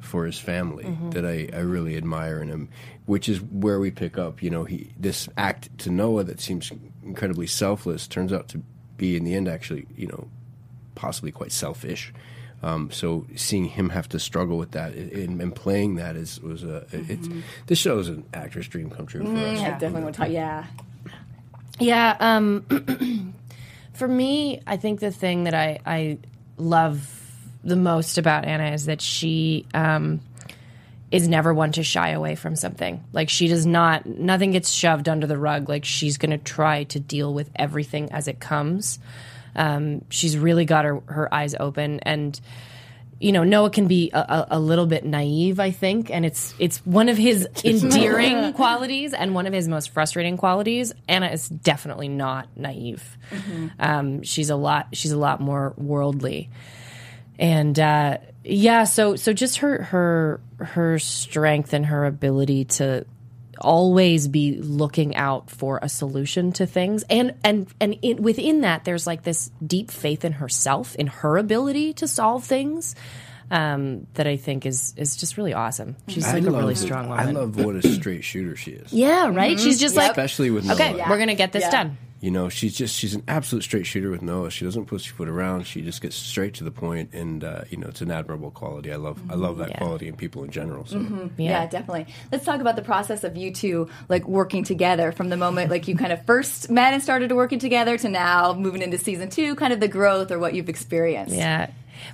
for 0.00 0.26
his 0.26 0.38
family 0.38 0.84
that 1.10 1.24
I, 1.24 1.48
I 1.56 1.60
really 1.60 1.96
admire 1.96 2.40
in 2.40 2.48
him, 2.48 2.68
which 3.06 3.28
is 3.28 3.40
where 3.40 3.80
we 3.80 3.90
pick 3.90 4.18
up. 4.18 4.42
You 4.42 4.50
know, 4.50 4.64
he 4.64 4.92
this 4.98 5.28
act 5.36 5.76
to 5.78 5.90
Noah 5.90 6.24
that 6.24 6.40
seems 6.40 6.70
incredibly 7.02 7.46
selfless 7.46 8.06
turns 8.06 8.32
out 8.32 8.48
to 8.48 8.62
be 8.96 9.16
in 9.16 9.24
the 9.24 9.34
end 9.34 9.48
actually, 9.48 9.86
you 9.96 10.06
know, 10.06 10.28
possibly 10.94 11.32
quite 11.32 11.52
selfish. 11.52 12.12
Um, 12.64 12.90
so 12.90 13.26
seeing 13.36 13.66
him 13.66 13.90
have 13.90 14.08
to 14.08 14.18
struggle 14.18 14.56
with 14.56 14.70
that 14.70 14.94
and, 14.94 15.38
and 15.42 15.54
playing 15.54 15.96
that 15.96 16.16
is 16.16 16.40
was 16.40 16.64
a 16.64 16.86
it's 16.92 17.28
this 17.66 17.78
show 17.78 17.98
is 17.98 18.08
an 18.08 18.24
actor's 18.32 18.66
dream 18.68 18.88
come 18.88 19.06
true 19.06 19.22
for 19.22 19.36
us. 19.36 19.60
I 19.60 19.70
definitely 19.72 20.02
want 20.04 20.14
to 20.14 20.20
talk. 20.22 20.30
Yeah. 20.30 20.64
Yeah. 21.78 22.16
Um, 22.18 23.34
for 23.92 24.08
me, 24.08 24.62
I 24.66 24.78
think 24.78 25.00
the 25.00 25.10
thing 25.10 25.44
that 25.44 25.54
I, 25.54 25.78
I 25.84 26.18
love 26.56 27.10
the 27.62 27.76
most 27.76 28.16
about 28.16 28.46
Anna 28.46 28.72
is 28.72 28.86
that 28.86 29.02
she 29.02 29.66
um, 29.74 30.20
is 31.10 31.28
never 31.28 31.52
one 31.52 31.72
to 31.72 31.82
shy 31.82 32.10
away 32.10 32.34
from 32.34 32.56
something. 32.56 33.04
Like 33.12 33.28
she 33.28 33.46
does 33.46 33.66
not, 33.66 34.06
nothing 34.06 34.52
gets 34.52 34.70
shoved 34.70 35.08
under 35.08 35.26
the 35.26 35.36
rug. 35.36 35.68
Like 35.68 35.84
she's 35.84 36.16
going 36.16 36.30
to 36.30 36.38
try 36.38 36.84
to 36.84 37.00
deal 37.00 37.34
with 37.34 37.50
everything 37.56 38.10
as 38.12 38.26
it 38.26 38.40
comes. 38.40 38.98
Um, 39.56 40.02
she's 40.10 40.36
really 40.36 40.64
got 40.64 40.84
her, 40.84 41.00
her 41.06 41.32
eyes 41.32 41.54
open 41.58 42.00
and 42.00 42.40
you 43.20 43.32
know 43.32 43.44
Noah 43.44 43.70
can 43.70 43.86
be 43.86 44.10
a, 44.12 44.46
a, 44.50 44.60
little 44.60 44.86
bit 44.86 45.04
naive, 45.04 45.60
I 45.60 45.70
think, 45.70 46.10
and 46.10 46.26
it's 46.26 46.54
it's 46.58 46.78
one 46.84 47.08
of 47.08 47.16
his 47.16 47.48
endearing 47.64 48.52
qualities 48.52 49.14
and 49.14 49.34
one 49.34 49.46
of 49.46 49.52
his 49.52 49.68
most 49.68 49.90
frustrating 49.90 50.36
qualities. 50.36 50.92
Anna 51.08 51.28
is 51.28 51.48
definitely 51.48 52.08
not 52.08 52.48
naive. 52.56 53.16
Um, 53.78 54.22
she's 54.22 54.50
a 54.50 54.56
lot 54.56 54.88
she's 54.92 55.12
a 55.12 55.16
lot 55.16 55.40
more 55.40 55.74
worldly, 55.78 56.50
and 57.38 57.78
uh, 57.78 58.18
yeah, 58.42 58.84
so 58.84 59.16
so 59.16 59.32
just 59.32 59.58
her 59.58 59.82
her 59.84 60.40
her 60.58 60.98
strength 60.98 61.72
and 61.72 61.86
her 61.86 62.04
ability 62.04 62.66
to 62.66 63.06
always 63.60 64.28
be 64.28 64.56
looking 64.60 65.14
out 65.16 65.50
for 65.50 65.78
a 65.82 65.88
solution 65.88 66.52
to 66.52 66.66
things 66.66 67.04
and 67.10 67.34
and 67.44 67.66
and 67.80 67.96
in, 68.02 68.22
within 68.22 68.62
that 68.62 68.84
there's 68.84 69.06
like 69.06 69.22
this 69.22 69.50
deep 69.66 69.90
faith 69.90 70.24
in 70.24 70.32
herself 70.32 70.94
in 70.96 71.06
her 71.08 71.36
ability 71.36 71.92
to 71.94 72.06
solve 72.08 72.44
things 72.44 72.94
um, 73.50 74.06
that 74.14 74.26
I 74.26 74.36
think 74.36 74.64
is 74.66 74.94
is 74.96 75.16
just 75.16 75.36
really 75.36 75.52
awesome. 75.52 75.96
She's 76.08 76.26
like 76.26 76.42
a 76.44 76.50
love- 76.50 76.62
really 76.62 76.74
strong 76.74 77.08
woman. 77.10 77.28
I 77.28 77.30
love 77.30 77.56
what 77.62 77.76
a 77.76 77.82
straight 77.86 78.24
shooter 78.24 78.56
she 78.56 78.70
is. 78.72 78.92
yeah, 78.92 79.28
right. 79.28 79.60
She's 79.60 79.78
just 79.78 79.96
like 79.96 80.10
especially 80.10 80.50
with 80.50 80.64
Noah. 80.64 80.74
okay, 80.74 80.94
we're 81.08 81.18
gonna 81.18 81.34
get 81.34 81.52
this 81.52 81.62
Yeah. 81.64 81.70
done. 81.70 81.98
You 82.24 82.30
know, 82.30 82.48
she's 82.48 82.74
just 82.74 82.96
she's 82.96 83.14
an 83.14 83.22
absolute 83.28 83.64
straight 83.64 83.84
shooter 83.84 84.10
with 84.10 84.22
Noah. 84.22 84.50
She 84.50 84.64
doesn't 84.64 84.86
pussyfoot 84.86 85.28
around. 85.28 85.66
She 85.66 85.82
just 85.82 86.00
gets 86.00 86.16
straight 86.16 86.54
to 86.54 86.64
the 86.64 86.70
point, 86.70 87.12
and 87.12 87.44
uh, 87.44 87.64
you 87.68 87.76
know, 87.76 87.86
it's 87.88 88.00
an 88.00 88.10
admirable 88.10 88.50
quality. 88.50 88.90
I 88.90 88.96
love 88.96 89.20
I 89.30 89.34
love 89.34 89.58
that 89.58 89.68
Yeah. 89.68 89.76
quality 89.76 90.08
in 90.08 90.16
people 90.16 90.42
in 90.42 90.50
general. 90.50 90.86
So 90.86 91.04
Yeah. 91.36 91.66
definitely. 91.66 92.06
Let's 92.32 92.46
talk 92.46 92.62
about 92.62 92.76
the 92.76 92.82
process 92.82 93.24
of 93.24 93.36
you 93.36 93.52
two 93.52 93.90
like 94.08 94.26
working 94.26 94.64
together 94.64 95.12
from 95.12 95.28
the 95.28 95.36
moment 95.36 95.70
like 95.70 95.86
you 95.86 95.96
kind 95.96 96.14
of 96.14 96.24
first 96.24 96.70
met 96.70 96.94
and 96.94 97.02
started 97.02 97.30
working 97.30 97.58
together 97.58 97.98
to 97.98 98.08
now 98.08 98.54
moving 98.54 98.80
into 98.80 98.96
season 98.96 99.28
two, 99.28 99.54
kind 99.56 99.74
of 99.74 99.80
the 99.80 99.88
growth 99.88 100.30
or 100.32 100.38
what 100.38 100.54
you've 100.54 100.70
experienced. 100.70 101.34
Yeah. 101.34 101.66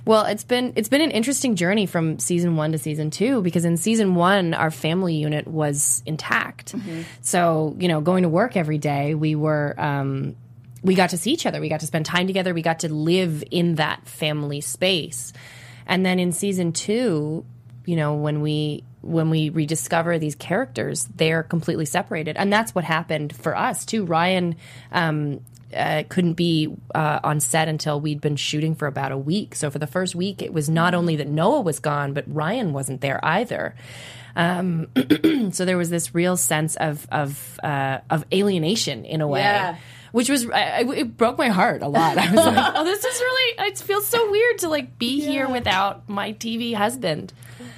Well, 0.05 0.25
it's 0.25 0.43
been 0.43 0.73
it's 0.75 0.89
been 0.89 1.01
an 1.01 1.11
interesting 1.11 1.55
journey 1.55 1.85
from 1.85 2.19
season 2.19 2.55
one 2.55 2.71
to 2.71 2.77
season 2.77 3.11
two 3.11 3.41
because 3.41 3.65
in 3.65 3.77
season 3.77 4.15
one 4.15 4.53
our 4.53 4.71
family 4.71 5.15
unit 5.15 5.47
was 5.47 6.03
intact. 6.05 6.73
So 7.21 7.75
you 7.79 7.87
know, 7.87 8.01
going 8.01 8.23
to 8.23 8.29
work 8.29 8.55
every 8.55 8.77
day, 8.77 9.15
we 9.15 9.35
were 9.35 9.75
um, 9.77 10.35
we 10.83 10.95
got 10.95 11.11
to 11.11 11.17
see 11.17 11.31
each 11.31 11.45
other, 11.45 11.61
we 11.61 11.69
got 11.69 11.81
to 11.81 11.87
spend 11.87 12.05
time 12.05 12.27
together, 12.27 12.53
we 12.53 12.61
got 12.61 12.79
to 12.79 12.93
live 12.93 13.43
in 13.51 13.75
that 13.75 14.07
family 14.07 14.61
space. 14.61 15.33
And 15.85 16.05
then 16.05 16.19
in 16.19 16.31
season 16.31 16.73
two, 16.73 17.45
you 17.85 17.95
know, 17.95 18.15
when 18.15 18.41
we 18.41 18.83
when 19.01 19.29
we 19.29 19.49
rediscover 19.49 20.19
these 20.19 20.35
characters, 20.35 21.07
they're 21.15 21.43
completely 21.43 21.85
separated, 21.85 22.37
and 22.37 22.53
that's 22.53 22.75
what 22.75 22.83
happened 22.83 23.35
for 23.35 23.57
us 23.57 23.85
too. 23.85 24.05
Ryan 24.05 24.55
um, 24.91 25.41
uh, 25.73 26.03
couldn't 26.09 26.33
be 26.33 26.73
uh, 26.95 27.19
on 27.23 27.39
set 27.39 27.67
until 27.67 27.99
we'd 27.99 28.21
been 28.21 28.35
shooting 28.35 28.75
for 28.75 28.87
about 28.87 29.11
a 29.11 29.17
week. 29.17 29.55
So 29.55 29.69
for 29.69 29.79
the 29.79 29.87
first 29.87 30.15
week, 30.15 30.41
it 30.41 30.53
was 30.53 30.69
not 30.69 30.93
only 30.93 31.15
that 31.17 31.27
Noah 31.27 31.61
was 31.61 31.79
gone, 31.79 32.13
but 32.13 32.25
Ryan 32.27 32.73
wasn't 32.73 33.01
there 33.01 33.19
either. 33.23 33.75
Um, 34.35 34.87
so 35.51 35.65
there 35.65 35.77
was 35.77 35.89
this 35.89 36.15
real 36.15 36.37
sense 36.37 36.75
of 36.77 37.05
of 37.11 37.59
uh, 37.63 37.99
of 38.09 38.25
alienation 38.33 39.03
in 39.05 39.21
a 39.21 39.27
way. 39.27 39.41
Yeah. 39.41 39.75
Which 40.13 40.29
was 40.29 40.49
I, 40.49 40.79
I- 40.83 40.93
it 40.95 41.17
broke 41.17 41.37
my 41.37 41.49
heart 41.49 41.81
a 41.81 41.87
lot. 41.87 42.17
I 42.17 42.27
was 42.33 42.45
like, 42.45 42.73
"Oh, 42.75 42.83
this 42.83 43.03
is 43.03 43.19
really 43.21 43.67
it 43.69 43.77
feels 43.77 44.07
so 44.07 44.29
weird 44.31 44.57
to 44.59 44.69
like 44.69 44.97
be 44.97 45.21
here 45.21 45.47
without 45.49 46.07
my 46.09 46.33
TV 46.33 46.73
husband." 46.73 47.31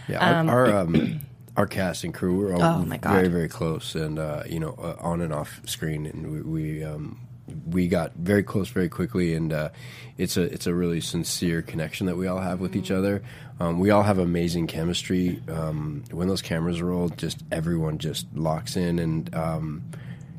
yeah, 0.08 0.18
our 0.44 0.50
our, 0.50 0.76
um, 0.82 1.20
our 1.56 1.68
cast 1.68 2.04
and 2.04 2.14
crew 2.14 2.38
were 2.38 2.54
all 2.56 2.62
Oh, 2.62 2.86
my 2.86 2.98
God. 2.98 3.14
very 3.14 3.28
very 3.28 3.48
close, 3.50 3.94
and 3.96 4.18
uh, 4.20 4.44
you 4.48 4.60
know, 4.60 4.76
uh, 4.80 4.96
on 5.00 5.22
and 5.22 5.32
off 5.34 5.62
screen, 5.66 6.06
and 6.08 6.32
we. 6.32 6.42
we 6.42 6.84
um, 6.84 7.20
we 7.66 7.88
got 7.88 8.14
very 8.16 8.44
close 8.44 8.70
very 8.70 8.90
quickly, 8.90 9.34
and 9.34 9.52
uh, 9.52 9.70
it's 10.18 10.38
a 10.38 10.44
it's 10.44 10.68
a 10.68 10.74
really 10.74 11.02
sincere 11.02 11.62
connection 11.62 12.08
that 12.08 12.16
we 12.16 12.28
all 12.28 12.40
have 12.40 12.60
with 12.60 12.76
each 12.76 12.92
other. 12.92 13.22
Um, 13.60 13.80
we 13.80 13.90
all 13.92 14.04
have 14.04 14.18
amazing 14.18 14.68
chemistry. 14.68 15.42
Um, 15.50 16.04
when 16.12 16.28
those 16.28 16.42
cameras 16.42 16.82
roll, 16.82 17.10
just 17.10 17.44
everyone 17.52 17.98
just 17.98 18.28
locks 18.34 18.76
in, 18.78 18.98
and 19.00 19.34
um, 19.36 19.84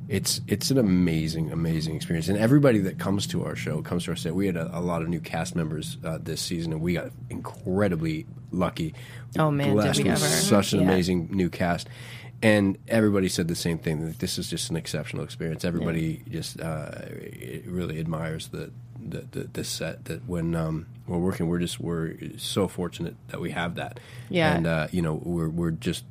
it's 0.08 0.40
it's 0.48 0.70
an 0.70 0.78
amazing 0.78 1.52
amazing 1.52 1.94
experience. 1.96 2.28
And 2.28 2.38
everybody 2.38 2.78
that 2.80 2.98
comes 2.98 3.26
to 3.28 3.44
our 3.44 3.54
show 3.56 3.82
comes 3.82 4.04
to 4.04 4.10
our 4.12 4.16
set. 4.16 4.34
We 4.34 4.46
had 4.46 4.56
a, 4.56 4.76
a 4.76 4.80
lot 4.80 5.02
of 5.02 5.08
new 5.08 5.20
cast 5.20 5.54
members 5.54 5.98
uh, 6.04 6.18
this 6.22 6.40
season, 6.40 6.72
and 6.72 6.80
we 6.82 6.94
got 6.94 7.10
incredibly 7.31 8.26
lucky. 8.50 8.94
Oh, 9.38 9.50
man, 9.50 9.69
did 9.69 9.74
blessed 9.74 9.98
we 9.98 10.05
with 10.10 10.12
ever. 10.22 10.26
such 10.26 10.72
an 10.72 10.81
Yeah. 10.81 10.86
amazing 10.86 11.29
new 11.32 11.50
cast. 11.50 11.88
And 12.44 12.77
everybody 12.89 13.31
said 13.31 13.48
the 13.48 13.55
same 13.55 13.79
thing 13.79 14.05
that 14.05 14.19
this 14.19 14.36
is 14.36 14.51
just 14.51 14.69
an 14.69 14.77
exceptional 14.77 15.24
experience. 15.24 15.65
Everybody 15.65 16.22
just 16.31 16.60
uh, 16.60 16.91
really 17.65 17.98
admires 17.98 18.48
the 18.48 18.70
the, 19.03 19.20
the 19.31 19.48
the 19.53 19.65
set 19.65 20.05
that 20.05 20.29
when 20.29 20.55
um, 20.55 20.86
we're 21.06 21.19
working, 21.19 21.48
we're 21.48 21.58
just 21.58 21.81
we're 21.81 22.15
so 22.36 22.69
fortunate 22.69 23.17
that 23.29 23.41
we 23.41 23.51
have 23.53 23.77
that. 23.77 23.98
Yeah. 24.29 24.55
and 24.55 24.67
uh, 24.67 24.89
you 24.93 25.01
know 25.01 25.15
we're 25.15 25.48
we're 25.48 25.70
just 25.70 26.05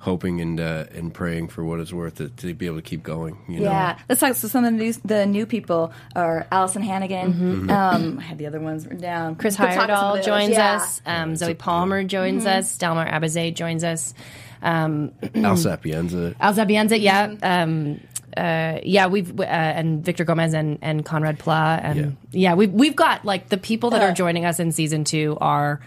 hoping 0.00 0.40
and 0.40 0.58
uh, 0.60 0.86
and 0.92 1.14
praying 1.14 1.48
for 1.48 1.64
what 1.64 1.78
it's 1.80 1.92
worth 1.92 2.16
to, 2.16 2.28
to 2.30 2.52
be 2.52 2.66
able 2.66 2.76
to 2.76 2.82
keep 2.82 3.04
going. 3.04 3.38
You 3.48 3.60
know? 3.60 3.70
Yeah, 3.70 3.98
let's 4.08 4.20
talk. 4.20 4.34
So 4.34 4.48
some 4.48 4.64
of 4.64 4.72
the 4.72 4.78
new, 4.78 4.92
the 5.04 5.24
new 5.24 5.46
people 5.46 5.92
are 6.16 6.46
Alyson 6.50 6.82
Hannigan. 6.82 7.70
Um, 7.70 8.18
I 8.18 8.22
had 8.22 8.38
the 8.38 8.46
other 8.46 8.60
ones 8.60 8.84
written 8.84 9.00
down. 9.00 9.36
Chris 9.36 9.58
Let's 9.58 9.76
talk 9.76 9.86
to 9.86 9.96
some 9.96 10.04
of 10.04 10.18
Heyerdahl 10.18 10.24
joins 10.24 10.50
Yeah. 10.50 10.74
us. 10.74 11.00
Um, 11.06 11.36
Zoie 11.36 11.54
Palmer 11.54 12.02
joins 12.04 12.44
us. 12.44 12.76
Dalmar 12.76 13.08
Abuzeid 13.10 13.54
joins 13.54 13.84
us. 13.84 14.14
Um, 14.64 15.12
Al 15.36 15.56
Sapienza. 15.56 16.34
Al 16.40 16.54
Sapienza, 16.54 16.98
yeah. 16.98 17.34
Um, 17.42 18.00
uh, 18.36 18.80
yeah, 18.82 19.06
we've 19.06 19.38
uh, 19.38 19.44
and 19.44 20.04
Victor 20.04 20.24
Gomez 20.24 20.54
and, 20.54 20.78
and 20.82 21.04
Conrad 21.04 21.38
Pla 21.38 21.78
and 21.80 22.16
yeah. 22.32 22.54
we've 22.54 22.72
we've 22.72 22.96
got 22.96 23.24
like 23.24 23.48
the 23.48 23.56
people 23.56 23.90
that 23.90 24.02
are 24.02 24.12
joining 24.12 24.44
us 24.44 24.58
in 24.58 24.72
season 24.72 25.04
two 25.04 25.38
are 25.40 25.80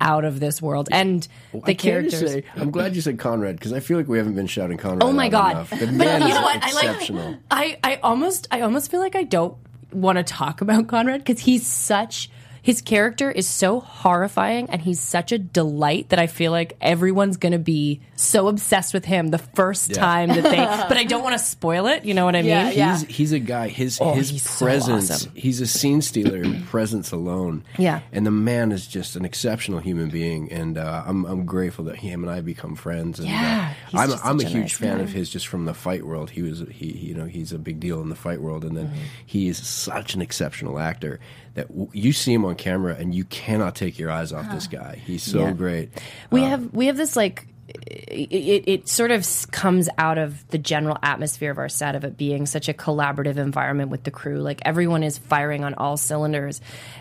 out 0.00 0.24
of 0.24 0.40
this 0.40 0.62
world 0.62 0.88
and 0.90 1.28
the 1.52 1.72
I 1.72 1.74
characters. 1.74 2.32
Say, 2.32 2.44
I'm 2.56 2.70
glad 2.70 2.96
you 2.96 3.02
said 3.02 3.18
Conrad 3.18 3.56
because 3.56 3.72
I 3.72 3.80
feel 3.80 3.98
like 3.98 4.08
we 4.08 4.16
haven't 4.18 4.34
been 4.34 4.46
shouting 4.46 4.78
Conrad. 4.78 5.02
Oh 5.02 5.12
my 5.12 5.28
God. 5.28 5.66
but 5.70 5.80
you 5.80 5.86
know 5.92 6.42
what? 6.42 6.62
I 6.62 6.72
like- 6.72 7.40
I, 7.50 7.78
I 7.84 7.96
almost 8.02 8.48
I 8.50 8.62
almost 8.62 8.90
feel 8.90 9.00
like 9.00 9.14
I 9.14 9.24
don't 9.24 9.56
want 9.92 10.16
to 10.16 10.24
talk 10.24 10.62
about 10.62 10.88
Conrad 10.88 11.20
because 11.24 11.40
he's 11.40 11.66
such 11.66 12.30
his 12.62 12.80
character 12.80 13.30
is 13.30 13.46
so 13.46 13.80
horrifying 13.80 14.70
and 14.70 14.80
he's 14.80 15.00
such 15.00 15.32
a 15.32 15.38
delight 15.38 16.08
that 16.10 16.18
I 16.18 16.26
feel 16.28 16.52
like 16.52 16.76
everyone's 16.80 17.36
gonna 17.36 17.58
be 17.58 18.00
so 18.16 18.48
obsessed 18.48 18.94
with 18.94 19.04
him 19.04 19.28
the 19.28 19.38
first 19.38 19.90
Yeah. 19.90 19.96
time 20.00 20.28
that 20.28 20.42
they 20.44 20.56
but 20.88 20.96
I 20.96 21.04
don't 21.04 21.22
want 21.24 21.34
to 21.38 21.44
spoil 21.44 21.86
it, 21.86 22.04
you 22.04 22.14
know 22.14 22.24
what 22.24 22.36
I 22.36 22.42
mean? 22.42 22.50
Yeah, 22.50 22.70
yeah. 22.70 22.98
He's 22.98 23.16
he's 23.16 23.32
a 23.32 23.38
guy. 23.40 23.68
His 23.68 23.98
Oh, 24.00 24.14
his 24.14 24.30
he's 24.30 24.48
so 24.48 24.64
presence. 24.64 25.10
awesome. 25.10 25.32
He's 25.34 25.60
a 25.60 25.66
scene 25.66 26.02
stealer 26.02 26.42
in 26.42 26.62
presence 26.64 27.10
alone. 27.12 27.64
Yeah. 27.78 28.00
and 28.12 28.24
the 28.24 28.30
man 28.30 28.70
is 28.72 28.86
just 28.86 29.16
an 29.16 29.24
exceptional 29.24 29.80
human 29.80 30.08
being, 30.10 30.52
and 30.52 30.78
uh, 30.78 31.02
I'm 31.06 31.24
I'm 31.24 31.44
grateful 31.46 31.86
that 31.86 31.96
him 31.96 32.22
and 32.22 32.30
I 32.32 32.40
become 32.42 32.76
friends. 32.76 33.18
And, 33.18 33.28
Yeah. 33.28 33.70
uh, 33.70 33.74
He's 33.90 34.00
I'm, 34.00 34.10
just 34.10 34.24
I'm 34.26 34.40
a 34.40 34.42
a 34.44 34.46
huge 34.46 34.60
nice 34.62 34.76
fan 34.76 34.96
guy. 34.98 35.02
of 35.02 35.10
his 35.12 35.30
just 35.30 35.46
from 35.48 35.64
the 35.64 35.74
fight 35.74 36.06
world. 36.06 36.30
He 36.30 36.42
was 36.42 36.60
he 36.70 36.86
you 36.92 37.14
know 37.14 37.24
he's 37.26 37.52
a 37.52 37.58
big 37.58 37.80
deal 37.80 38.00
in 38.02 38.08
the 38.08 38.14
fight 38.16 38.40
world, 38.40 38.64
and 38.64 38.76
then 38.76 38.82
Mm-hmm. 38.86 38.98
he 39.26 39.48
is 39.48 39.58
such 39.58 40.14
an 40.14 40.22
exceptional 40.22 40.78
actor 40.78 41.18
that 41.54 41.68
w- 41.68 41.88
you 41.92 42.12
see 42.12 42.32
him 42.32 42.44
on 42.44 42.54
camera 42.54 42.94
and 42.98 43.14
you 43.14 43.24
cannot 43.24 43.74
take 43.74 43.98
your 43.98 44.10
eyes 44.10 44.32
off 44.32 44.50
this 44.50 44.66
guy. 44.66 45.00
He's 45.06 45.22
so 45.22 45.40
Yeah. 45.46 45.52
great. 45.52 45.90
We 46.30 46.44
Uh, 46.44 46.48
have 46.48 46.72
we 46.74 46.86
have 46.86 46.96
this 46.96 47.16
like 47.16 47.46
it, 47.74 48.30
it, 48.30 48.64
it 48.68 48.88
sort 48.88 49.10
of 49.10 49.26
comes 49.50 49.88
out 49.96 50.18
of 50.18 50.46
the 50.48 50.58
general 50.58 50.98
atmosphere 51.02 51.50
of 51.50 51.56
our 51.58 51.70
set 51.70 51.94
of 51.94 52.04
it 52.04 52.18
being 52.18 52.44
such 52.44 52.68
a 52.68 52.74
collaborative 52.74 53.36
environment 53.38 53.88
with 53.90 54.02
the 54.04 54.10
crew. 54.10 54.40
Like 54.40 54.60
everyone 54.64 55.02
is 55.02 55.16
firing 55.16 55.64
on 55.64 55.72
all 55.74 55.96
cylinders, 55.96 56.60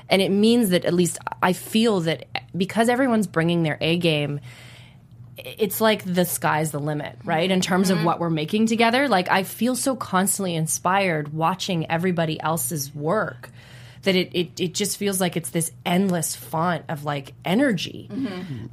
and 0.10 0.22
it 0.22 0.30
means 0.32 0.70
that 0.70 0.86
at 0.86 0.94
least 0.94 1.18
I 1.44 1.52
feel 1.54 2.02
that 2.02 2.26
because 2.56 2.88
everyone's 2.88 3.28
bringing 3.28 3.64
their 3.64 3.78
A 3.82 3.98
game. 3.98 4.40
It's 5.44 5.82
like 5.82 6.04
the 6.06 6.24
sky's 6.24 6.70
the 6.72 6.80
limit, 6.80 7.18
right? 7.24 7.50
In 7.50 7.62
terms 7.62 7.90
of 7.90 8.04
what 8.04 8.20
we're 8.20 8.30
making 8.30 8.68
together. 8.68 9.08
Like, 9.08 9.32
I 9.32 9.42
feel 9.42 9.76
so 9.76 9.96
constantly 9.96 10.54
inspired 10.56 11.34
watching 11.34 11.90
everybody 11.90 12.40
else's 12.40 12.94
work 12.94 13.50
that 14.04 14.16
it, 14.16 14.30
it, 14.34 14.60
it 14.60 14.74
just 14.74 14.98
feels 14.98 15.22
like 15.22 15.38
it's 15.38 15.52
this 15.52 15.72
endless 15.86 16.36
font 16.36 16.84
of 16.90 17.04
like 17.06 17.34
energy 17.46 18.10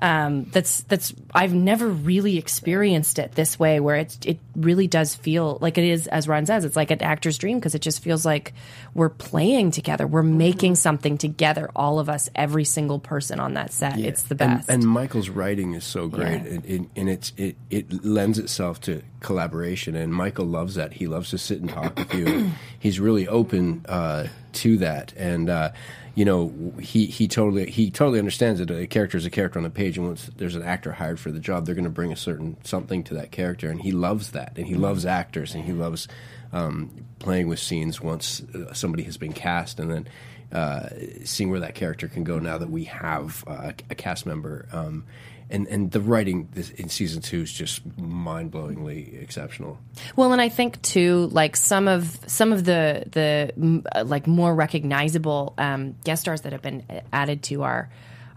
um, 0.01 0.45
that's 0.53 0.83
that's 0.83 1.13
I've 1.35 1.55
never 1.55 1.89
really 1.89 2.39
experienced 2.39 3.19
it 3.19 3.33
this 3.33 3.59
way 3.59 3.81
where 3.81 3.97
it's 3.97 4.19
it 4.25 4.39
really 4.57 4.87
does 4.87 5.15
feel 5.15 5.59
like 5.61 5.79
it 5.79 5.85
is 5.85 6.07
as 6.07 6.27
Ron 6.29 6.47
says 6.47 6.65
it's 6.65 6.77
like 6.77 6.91
an 6.91 7.03
actor's 7.03 7.39
dream 7.39 7.59
because 7.59 7.75
it 7.75 7.83
just 7.83 8.03
feels 8.03 8.25
like 8.25 8.53
we're 8.95 9.09
playing 9.09 9.71
together 9.71 10.07
we're 10.07 10.23
making 10.23 10.75
something 10.77 11.19
together 11.19 11.71
all 11.77 11.99
of 11.99 12.09
us 12.09 12.29
every 12.35 12.65
single 12.65 12.99
person 12.99 13.39
on 13.41 13.55
that 13.55 13.73
set 13.73 13.99
it's 13.99 14.23
the 14.23 14.37
And- 14.41 14.59
best 14.59 14.71
And, 14.71 14.85
Michael's 14.85 15.29
writing 15.29 15.75
is 15.75 15.85
so 15.85 16.09
great, 16.09 16.43
Yeah. 16.43 16.51
and, 16.55 16.65
and, 16.65 16.91
and 16.97 17.09
it's 17.11 17.33
it 17.37 17.57
it 17.71 18.05
lends 18.05 18.39
itself 18.39 18.81
to 18.83 19.03
collaboration. 19.21 19.95
And 19.97 20.13
Michael 20.15 20.47
loves 20.47 20.75
that. 20.77 20.95
He 20.95 21.07
loves 21.07 21.31
to 21.31 21.39
sit 21.39 21.61
and 21.61 21.69
talk 21.69 21.97
with 21.99 22.15
you. 22.15 22.51
He's 22.79 22.99
really 23.01 23.27
open 23.29 23.85
uh, 23.89 24.29
to 24.59 24.77
that, 24.79 25.13
and 25.17 25.49
uh, 25.49 25.71
you 26.15 26.25
know 26.25 26.53
he 26.81 27.07
he 27.07 27.29
totally 27.29 27.71
he 27.71 27.91
totally 27.91 28.19
understands 28.19 28.61
that 28.61 28.71
a 28.71 28.87
character 28.87 29.17
is 29.17 29.27
a 29.27 29.31
character 29.31 29.59
on 29.59 29.63
the 29.63 29.71
page, 29.71 29.99
and 29.99 30.07
once 30.07 30.31
there's 30.37 30.55
an 30.55 30.63
actor 30.63 30.93
hired 30.93 31.21
for 31.21 31.31
the 31.31 31.41
job, 31.41 31.65
they're 31.67 31.75
going 31.75 31.85
to 31.85 31.91
bring 31.91 32.13
a 32.13 32.17
certain 32.17 32.57
something 32.65 33.05
to 33.05 33.15
that 33.15 33.31
character, 33.31 33.71
and 33.71 33.81
he 33.81 33.93
loves 33.93 34.33
that, 34.33 34.53
and 34.57 34.67
he 34.67 34.75
loves 34.75 35.07
actors, 35.07 35.55
and 35.55 35.65
he 35.65 35.73
loves 35.73 36.09
um, 36.53 36.91
playing 37.19 37.49
with 37.49 37.59
scenes 37.59 38.01
once 38.01 38.43
uh, 38.55 38.73
somebody 38.73 39.03
has 39.05 39.17
been 39.17 39.33
cast, 39.33 39.79
and 39.79 39.91
then 39.91 40.09
uh, 40.53 40.89
seeing 41.25 41.51
where 41.51 41.61
that 41.61 41.75
character 41.75 42.09
can 42.09 42.25
go 42.25 42.39
now 42.39 42.59
that 42.59 42.71
we 42.71 42.85
have 42.85 43.45
uh, 43.47 43.73
a 43.91 43.95
cast 43.95 44.27
member. 44.27 44.67
Um, 44.73 45.05
and, 45.51 45.67
and 45.69 45.91
the 45.91 46.01
writing 46.01 46.49
in 46.77 46.89
season 46.89 47.23
two 47.23 47.43
is 47.43 47.53
just 47.53 47.81
mind 47.99 48.53
blowingly 48.53 49.21
exceptional. 49.23 49.79
Well, 50.17 50.33
and 50.33 50.41
I 50.41 50.49
think 50.49 50.81
too, 50.83 51.29
like 51.33 51.57
some 51.57 51.89
of 51.89 52.19
some 52.27 52.53
of 52.53 52.65
the 52.65 53.05
the 53.11 53.83
uh, 53.95 54.05
like 54.05 54.27
more 54.27 54.55
recognizable 54.55 55.55
um, 55.59 55.97
guest 56.05 56.23
stars 56.23 56.43
that 56.43 56.53
have 56.53 56.63
been 56.63 56.85
added 57.13 57.43
to 57.45 57.63
our 57.63 57.89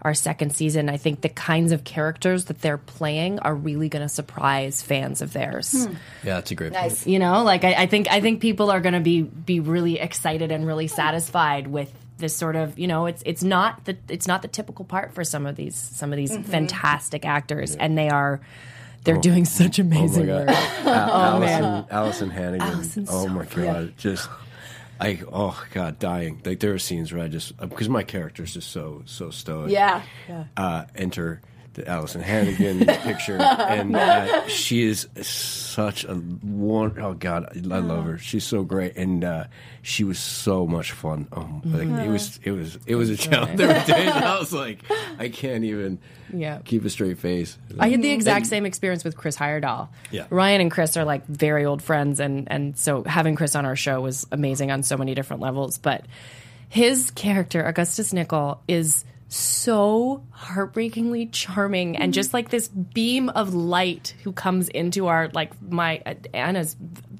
our 0.02 0.14
second 0.14 0.54
season. 0.54 0.88
I 0.88 0.96
think 0.96 1.20
the 1.20 1.28
kinds 1.28 1.70
of 1.72 1.84
characters 1.84 2.46
that 2.46 2.60
they're 2.60 2.78
playing 2.78 3.38
are 3.38 3.54
really 3.54 3.88
going 3.88 4.02
to 4.02 4.08
surprise 4.08 4.82
fans 4.82 5.22
of 5.22 5.32
theirs. 5.32 5.86
Yeah, 6.24 6.34
that's 6.34 6.50
a 6.50 6.54
great 6.54 6.72
Nice. 6.72 7.06
You 7.06 7.18
know, 7.18 7.44
like 7.44 7.64
I, 7.64 7.74
I 7.74 7.86
think 7.86 8.08
I 8.10 8.20
think 8.20 8.40
people 8.40 8.70
are 8.70 8.80
going 8.80 8.94
to 8.94 9.00
be 9.00 9.22
be 9.22 9.60
really 9.60 10.00
excited 10.00 10.50
and 10.50 10.66
really 10.66 10.88
satisfied 10.88 11.68
with 11.68 11.92
this 12.22 12.34
sort 12.34 12.56
of 12.56 12.78
you 12.78 12.86
know 12.86 13.04
it's 13.04 13.22
it's 13.26 13.42
not 13.44 13.84
the 13.84 13.96
it's 14.08 14.26
not 14.26 14.40
the 14.40 14.48
typical 14.48 14.86
part 14.86 15.12
for 15.12 15.22
some 15.24 15.44
of 15.44 15.56
these 15.56 15.76
some 15.76 16.10
of 16.12 16.16
these 16.16 16.34
fantastic 16.46 17.26
actors 17.26 17.76
and 17.76 17.98
they 17.98 18.08
are 18.08 18.40
they're 19.04 19.18
doing 19.20 19.44
such 19.44 19.78
Oh 19.78 19.82
my 19.82 19.96
amazing 19.96 20.26
god, 20.26 20.46
work. 20.46 20.56
Al- 20.86 21.40
man. 21.40 21.62
Alyson, 21.62 21.88
Alyson 21.90 22.30
Hannigan. 22.30 22.68
Alyson's 22.68 23.08
oh 23.10 23.24
so 23.26 23.28
my 23.28 23.44
god, 23.44 23.94
just 23.98 24.30
I 25.00 25.20
oh 25.32 25.60
god, 25.74 25.98
dying. 25.98 26.40
Like 26.44 26.60
there 26.60 26.72
are 26.72 26.78
scenes 26.78 27.12
where 27.12 27.24
I 27.24 27.28
just 27.28 27.56
because 27.58 27.88
my 27.88 28.04
character 28.04 28.44
is 28.44 28.54
just 28.54 28.70
so 28.70 29.02
so 29.04 29.30
stoic. 29.30 29.72
Yeah. 29.72 30.02
Uh, 30.56 30.84
enter 30.94 31.40
the 31.74 31.82
Alyson 31.82 32.20
Hannigan 32.22 32.84
picture, 32.86 33.36
and 33.40 33.96
uh, 33.96 34.46
she 34.48 34.82
is 34.82 35.08
such 35.22 36.04
a 36.04 36.14
one. 36.14 36.98
Oh 37.00 37.14
god, 37.14 37.56
I 37.56 37.78
love 37.78 38.04
her. 38.04 38.18
She's 38.18 38.44
so 38.44 38.62
great, 38.62 38.96
and 38.96 39.24
uh, 39.24 39.44
she 39.82 40.04
was 40.04 40.18
so 40.18 40.66
much 40.66 40.92
fun. 40.92 41.28
Oh, 41.32 41.60
like, 41.64 41.88
it 42.04 42.08
was 42.10 42.40
it 42.44 42.50
was 42.50 42.78
it 42.86 42.94
was 42.96 43.10
a 43.10 43.16
challenge. 43.16 43.56
There 43.58 43.68
were 43.68 43.84
days 43.86 44.10
I 44.12 44.38
was 44.38 44.52
like, 44.52 44.80
I 45.18 45.28
can't 45.28 45.64
even 45.64 45.98
Yeah. 46.32 46.58
keep 46.64 46.84
a 46.84 46.90
straight 46.90 47.18
face. 47.18 47.56
I 47.78 47.88
had 47.88 48.02
the 48.02 48.10
exact 48.10 48.46
same 48.46 48.66
experience 48.66 49.02
with 49.04 49.16
Chris 49.16 49.36
Heyerdahl. 49.36 49.88
Yeah. 50.10 50.26
Ryan 50.30 50.60
and 50.62 50.70
Chris 50.70 50.96
are 50.96 51.04
like 51.04 51.26
very 51.26 51.64
old 51.64 51.82
friends, 51.82 52.20
and 52.20 52.48
and 52.50 52.76
so 52.76 53.02
having 53.04 53.34
Chris 53.34 53.54
on 53.56 53.64
our 53.66 53.76
show 53.76 54.00
was 54.00 54.26
amazing 54.30 54.70
on 54.70 54.82
so 54.82 54.96
many 54.96 55.14
different 55.14 55.40
levels. 55.42 55.78
But 55.78 56.04
his 56.68 57.10
character, 57.10 57.62
Augustus 57.64 58.12
Nickel, 58.12 58.60
is 58.68 59.04
so 59.32 60.22
heartbreakingly 60.30 61.26
charming 61.26 61.96
and 61.96 62.12
just 62.12 62.34
like 62.34 62.50
this 62.50 62.68
beam 62.68 63.30
of 63.30 63.54
light 63.54 64.14
who 64.24 64.32
comes 64.32 64.68
into 64.68 65.06
our 65.06 65.28
like 65.28 65.50
my 65.62 66.02
uh, 66.04 66.14
Anna's 66.34 66.76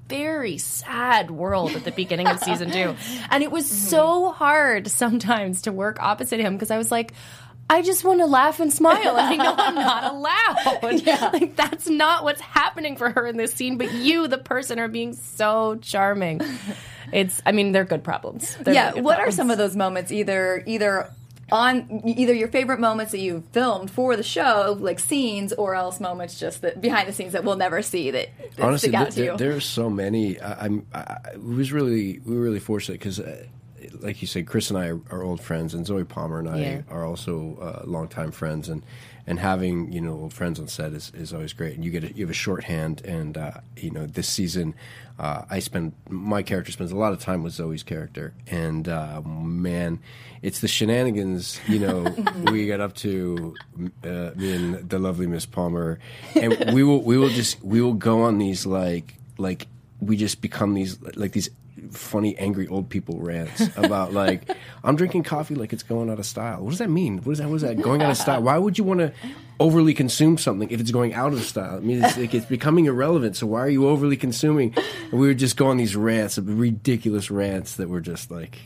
very 0.09 0.59
sad 0.59 1.31
world 1.31 1.73
at 1.73 1.85
the 1.85 1.91
beginning 1.91 2.27
of 2.27 2.39
season 2.41 2.71
two. 2.71 2.95
And 3.31 3.43
it 3.43 3.51
was 3.51 3.67
so 3.67 4.31
hard 4.31 4.89
sometimes 4.89 5.63
to 5.63 5.73
work 5.73 5.99
opposite 6.01 6.39
him 6.39 6.55
because 6.55 6.71
I 6.71 6.77
was 6.77 6.91
like, 6.91 7.13
I 7.71 7.81
just 7.81 8.05
want 8.05 8.21
to 8.21 8.27
laugh 8.27 8.61
and 8.61 8.71
smile. 8.71 9.17
And 9.17 9.21
I 9.21 9.37
know 9.37 9.55
I'm 9.57 9.75
not 9.75 10.13
allowed. 10.13 11.33
Like, 11.33 11.57
that's 11.57 11.89
not 11.89 12.25
what's 12.25 12.43
happening 12.43 12.97
for 12.97 13.09
her 13.09 13.27
in 13.27 13.39
this 13.39 13.55
scene. 13.55 13.79
But 13.79 13.93
you, 13.95 14.29
the 14.29 14.37
person, 14.37 14.79
are 14.79 14.89
being 14.89 15.15
so 15.15 15.77
charming. 15.77 16.41
It's, 17.13 17.43
I 17.45 17.53
mean, 17.53 17.73
they're 17.73 17.85
good 17.85 18.05
problems. 18.05 18.57
They're 18.57 18.73
yeah 18.73 18.93
good 18.93 19.05
what 19.05 19.19
are 19.19 19.31
some 19.31 19.51
of 19.51 19.59
those 19.59 19.77
moments 19.77 20.11
either 20.11 20.63
either 20.67 21.11
on 21.51 22.01
either 22.05 22.33
your 22.33 22.49
favorite 22.49 22.81
moments 22.81 23.13
that 23.13 23.19
you've 23.19 23.45
filmed 23.47 23.91
for 23.91 24.17
the 24.17 24.23
show 24.23 24.77
like 24.81 24.99
scenes 24.99 25.53
or 25.53 25.75
else 25.75 26.01
moments 26.01 26.39
just 26.39 26.63
that 26.63 26.81
behind 26.81 27.09
the 27.09 27.13
scenes 27.13 27.33
that 27.33 27.45
we'll 27.45 27.57
never 27.57 27.83
see 27.83 28.11
that, 28.11 28.29
that 28.57 28.65
honestly 28.65 28.89
stick 28.91 29.01
out 29.01 29.05
th- 29.11 29.15
to 29.15 29.21
you 29.21 29.27
there, 29.29 29.37
there 29.51 29.57
are 29.57 29.61
so 29.61 29.91
many 29.91 30.41
I, 30.41 30.65
i'm 30.67 30.87
I, 30.95 30.99
I 31.01 31.37
was 31.37 31.73
really 31.73 32.21
we 32.25 32.37
were 32.37 32.43
really 32.43 32.61
fortunate 32.61 32.99
because 33.01 33.19
uh, 33.21 33.45
like 34.01 34.23
you 34.23 34.29
said 34.29 34.47
chris 34.47 34.71
and 34.71 34.79
i 34.79 34.89
are, 34.89 35.01
are 35.11 35.23
old 35.23 35.41
friends 35.43 35.75
and 35.75 35.85
zoie 35.85 36.05
palmer 36.09 36.39
and 36.39 36.49
i 36.49 36.59
Yeah. 36.59 36.81
are 36.89 37.05
also 37.05 37.59
uh, 37.61 37.83
longtime 37.87 38.31
friends 38.31 38.69
and 38.69 38.83
and 39.27 39.39
having 39.39 39.93
you 39.93 40.01
know 40.01 40.13
old 40.13 40.33
friends 40.33 40.59
on 40.59 40.69
set 40.69 40.93
is, 40.93 41.13
is 41.15 41.33
always 41.33 41.53
great. 41.53 41.75
And 41.75 41.85
you 41.85 41.91
get 41.91 42.05
a, 42.05 42.13
you 42.13 42.25
have 42.25 42.31
a 42.31 42.35
shorthand 42.35 43.03
and 43.05 43.37
uh, 43.37 43.53
you 43.77 43.91
know 43.91 44.07
this 44.07 44.29
season 44.29 44.75
uh, 45.19 45.43
I 45.51 45.61
spend 45.61 45.93
my 46.09 46.43
character 46.43 46.73
spends 46.73 46.93
a 46.93 46.97
lot 46.97 47.13
of 47.13 47.21
time 47.21 47.43
with 47.43 47.53
Zoie's 47.55 47.83
character. 47.83 48.35
And 48.49 48.89
uh, 48.89 49.23
man 49.25 50.01
it's 50.43 50.61
the 50.61 50.69
shenanigans 50.69 51.61
you 51.69 51.79
know 51.79 52.03
we 52.51 52.67
get 52.67 52.81
up 52.81 52.95
to 52.97 53.55
uh, 54.05 54.31
me 54.35 54.53
and 54.55 54.89
the 54.89 54.99
lovely 54.99 55.27
Miss 55.27 55.47
Palmer. 55.47 55.99
And 56.35 56.73
we 56.75 56.83
will 56.83 57.03
we 57.03 57.17
will 57.17 57.31
just 57.31 57.63
we 57.63 57.81
will 57.81 57.95
go 57.95 58.23
on 58.23 58.39
these 58.39 58.67
like 58.67 59.15
like 59.39 59.67
we 60.01 60.17
just 60.17 60.41
become 60.41 60.75
these 60.75 61.01
like 61.17 61.33
these 61.33 61.49
funny 61.93 62.37
angry 62.39 62.67
old 62.69 62.89
people 62.89 63.19
rants 63.21 63.63
about 63.77 64.13
like 64.13 64.49
I'm 64.85 64.97
drinking 64.97 65.23
coffee 65.25 65.55
like 65.55 65.73
it's 65.73 65.83
going 65.83 66.11
out 66.11 66.19
of 66.19 66.27
style. 66.27 66.63
What 66.63 66.71
does 66.71 66.79
that 66.79 66.91
mean? 66.91 67.19
What 67.19 67.33
is 67.33 67.39
that? 67.39 67.49
What 67.49 67.57
is 67.57 67.63
that 67.63 67.81
going 67.81 68.03
out 68.03 68.11
of 68.11 68.17
style? 68.17 68.43
Why 68.43 68.59
would 68.59 68.79
you 68.79 68.85
want 68.85 69.01
to 69.01 69.13
overly 69.61 69.95
consume 69.95 70.39
something 70.39 70.71
if 70.71 70.81
it's 70.81 70.91
going 70.91 71.15
out 71.15 71.33
of 71.33 71.43
style? 71.43 71.77
I 71.77 71.81
mean, 71.81 72.03
it's 72.03 72.17
like 72.17 72.35
it's 72.35 72.47
becoming 72.47 72.87
irrelevant. 72.87 73.37
So 73.37 73.47
why 73.47 73.61
are 73.61 73.69
you 73.71 73.89
overly 73.89 74.17
consuming? 74.17 74.75
And 75.11 75.21
we 75.21 75.29
would 75.29 75.39
just 75.39 75.57
go 75.57 75.69
on 75.69 75.77
these 75.77 75.95
rants, 75.95 76.39
ridiculous 76.39 77.31
rants 77.31 77.77
that 77.77 77.89
were 77.89 78.01
just 78.01 78.31
like. 78.31 78.59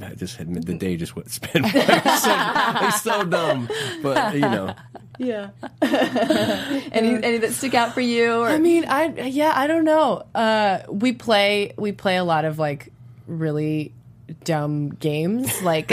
I 0.00 0.14
just 0.14 0.36
had 0.36 0.52
the 0.52 0.74
day 0.74 0.96
just 0.96 1.14
went 1.14 1.30
spent. 1.38 1.62
like, 1.62 1.74
so, 2.18 2.30
like 2.30 2.94
so 2.94 3.24
dumb, 3.24 3.68
but 4.02 4.34
you 4.34 4.40
know, 4.40 4.74
yeah 5.22 5.50
any 6.92 7.22
any 7.22 7.38
that 7.38 7.52
stick 7.52 7.74
out 7.74 7.94
for 7.94 8.00
you 8.00 8.34
or 8.40 8.48
I 8.48 8.58
mean, 8.58 8.84
I 8.86 9.06
yeah, 9.28 9.52
I 9.54 9.66
don't 9.66 9.84
know. 9.84 10.24
Uh, 10.34 10.80
we 10.88 11.12
play 11.12 11.72
we 11.78 11.92
play 11.92 12.16
a 12.16 12.24
lot 12.24 12.44
of 12.44 12.58
like 12.58 12.92
really 13.26 13.92
dumb 14.44 14.90
games, 14.90 15.62
like 15.62 15.92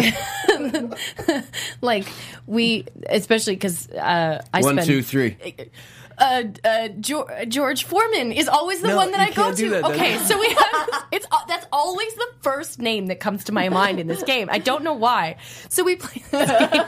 like 1.81 2.07
we 2.48 2.86
especially 3.09 3.55
because 3.55 3.89
uh, 3.91 4.43
I 4.53 4.62
one, 4.62 4.75
spend, 4.75 4.88
two, 4.88 5.01
three. 5.01 5.38
uh, 6.17 6.43
uh, 6.63 6.88
George, 7.00 7.50
George 7.50 7.83
Foreman 7.83 8.31
is 8.31 8.48
always 8.48 8.81
the 8.81 8.89
No, 8.89 8.98
one 8.98 9.12
that 9.12 9.19
you 9.27 9.31
I 9.33 9.36
go 9.36 9.43
can't 9.43 9.57
do 9.57 9.65
to. 9.65 9.69
that. 9.71 9.86
Okay, 9.86 10.17
so 10.19 10.39
we 10.39 10.48
have 10.50 11.05
it's 11.12 11.25
uh, 11.31 11.38
that's 11.48 11.67
always 11.71 12.13
the 12.15 12.27
first 12.41 12.79
name 12.79 13.07
that 13.07 13.19
comes 13.19 13.45
to 13.45 13.51
my 13.51 13.69
mind 13.69 14.00
in 14.00 14.07
this 14.07 14.24
game. 14.24 14.50
I 14.51 14.59
don't 14.59 14.83
know 14.83 14.93
why. 14.93 15.38
So 15.69 15.83
we 15.83 15.95
play 15.95 16.24
this 16.31 16.69
game. 16.71 16.86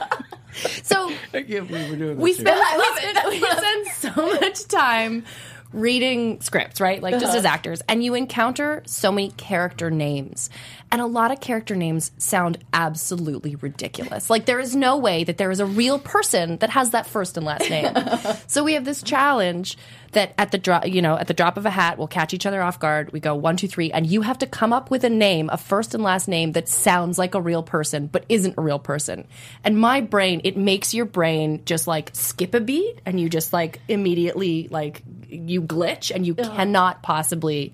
So 0.82 1.12
I 1.32 1.42
can't 1.42 1.68
believe 1.68 1.90
we're 1.90 1.96
doing 1.96 2.16
this. 2.16 2.18
we 2.18 2.32
here. 2.32 2.46
spend, 2.46 2.60
we, 2.78 2.96
spend, 2.96 3.28
we 3.28 3.40
spend 3.40 3.86
so 3.88 4.40
much 4.40 4.64
time 4.68 5.24
reading 5.72 6.40
scripts, 6.40 6.80
right? 6.80 7.02
Like 7.02 7.18
just 7.18 7.36
as 7.36 7.44
actors, 7.44 7.82
and 7.88 8.04
you 8.04 8.14
encounter 8.14 8.82
so 8.86 9.10
many 9.10 9.30
character 9.30 9.90
names. 9.90 10.50
And 10.90 11.00
a 11.00 11.06
lot 11.06 11.30
of 11.30 11.40
character 11.40 11.74
names 11.74 12.12
sound 12.18 12.58
absolutely 12.74 13.56
ridiculous. 13.56 14.28
Like 14.28 14.44
there 14.44 14.60
is 14.60 14.76
no 14.76 14.98
way 14.98 15.24
that 15.24 15.38
there 15.38 15.50
is 15.50 15.60
a 15.60 15.66
real 15.66 15.98
person 15.98 16.58
that 16.58 16.70
has 16.70 16.90
that 16.90 17.06
first 17.06 17.36
and 17.36 17.46
last 17.46 17.70
name. 17.70 17.94
so 18.46 18.62
we 18.62 18.74
have 18.74 18.84
this 18.84 19.02
challenge 19.02 19.78
that 20.12 20.32
at 20.38 20.50
the 20.50 20.58
drop, 20.58 20.86
you 20.86 21.02
know, 21.02 21.16
at 21.16 21.26
the 21.26 21.34
drop 21.34 21.56
of 21.56 21.66
a 21.66 21.70
hat, 21.70 21.98
we'll 21.98 22.08
catch 22.08 22.32
each 22.32 22.46
other 22.46 22.62
off 22.62 22.78
guard. 22.78 23.12
We 23.12 23.20
go 23.20 23.34
one, 23.34 23.56
two, 23.56 23.68
three, 23.68 23.90
and 23.90 24.06
you 24.06 24.22
have 24.22 24.38
to 24.38 24.46
come 24.46 24.72
up 24.72 24.90
with 24.90 25.04
a 25.04 25.10
name, 25.10 25.50
a 25.52 25.56
first 25.56 25.94
and 25.94 26.02
last 26.02 26.28
name 26.28 26.52
that 26.52 26.68
sounds 26.68 27.18
like 27.18 27.34
a 27.34 27.40
real 27.40 27.62
person 27.62 28.06
but 28.06 28.24
isn't 28.28 28.54
a 28.56 28.60
real 28.60 28.78
person. 28.78 29.26
And 29.64 29.78
my 29.78 30.00
brain, 30.00 30.40
it 30.44 30.56
makes 30.56 30.94
your 30.94 31.06
brain 31.06 31.62
just 31.64 31.86
like 31.86 32.10
skip 32.12 32.54
a 32.54 32.60
beat, 32.60 33.00
and 33.04 33.18
you 33.20 33.28
just 33.28 33.52
like 33.52 33.80
immediately 33.88 34.68
like 34.68 35.02
you 35.28 35.62
glitch, 35.62 36.14
and 36.14 36.26
you 36.26 36.34
cannot 36.34 37.02
possibly 37.02 37.72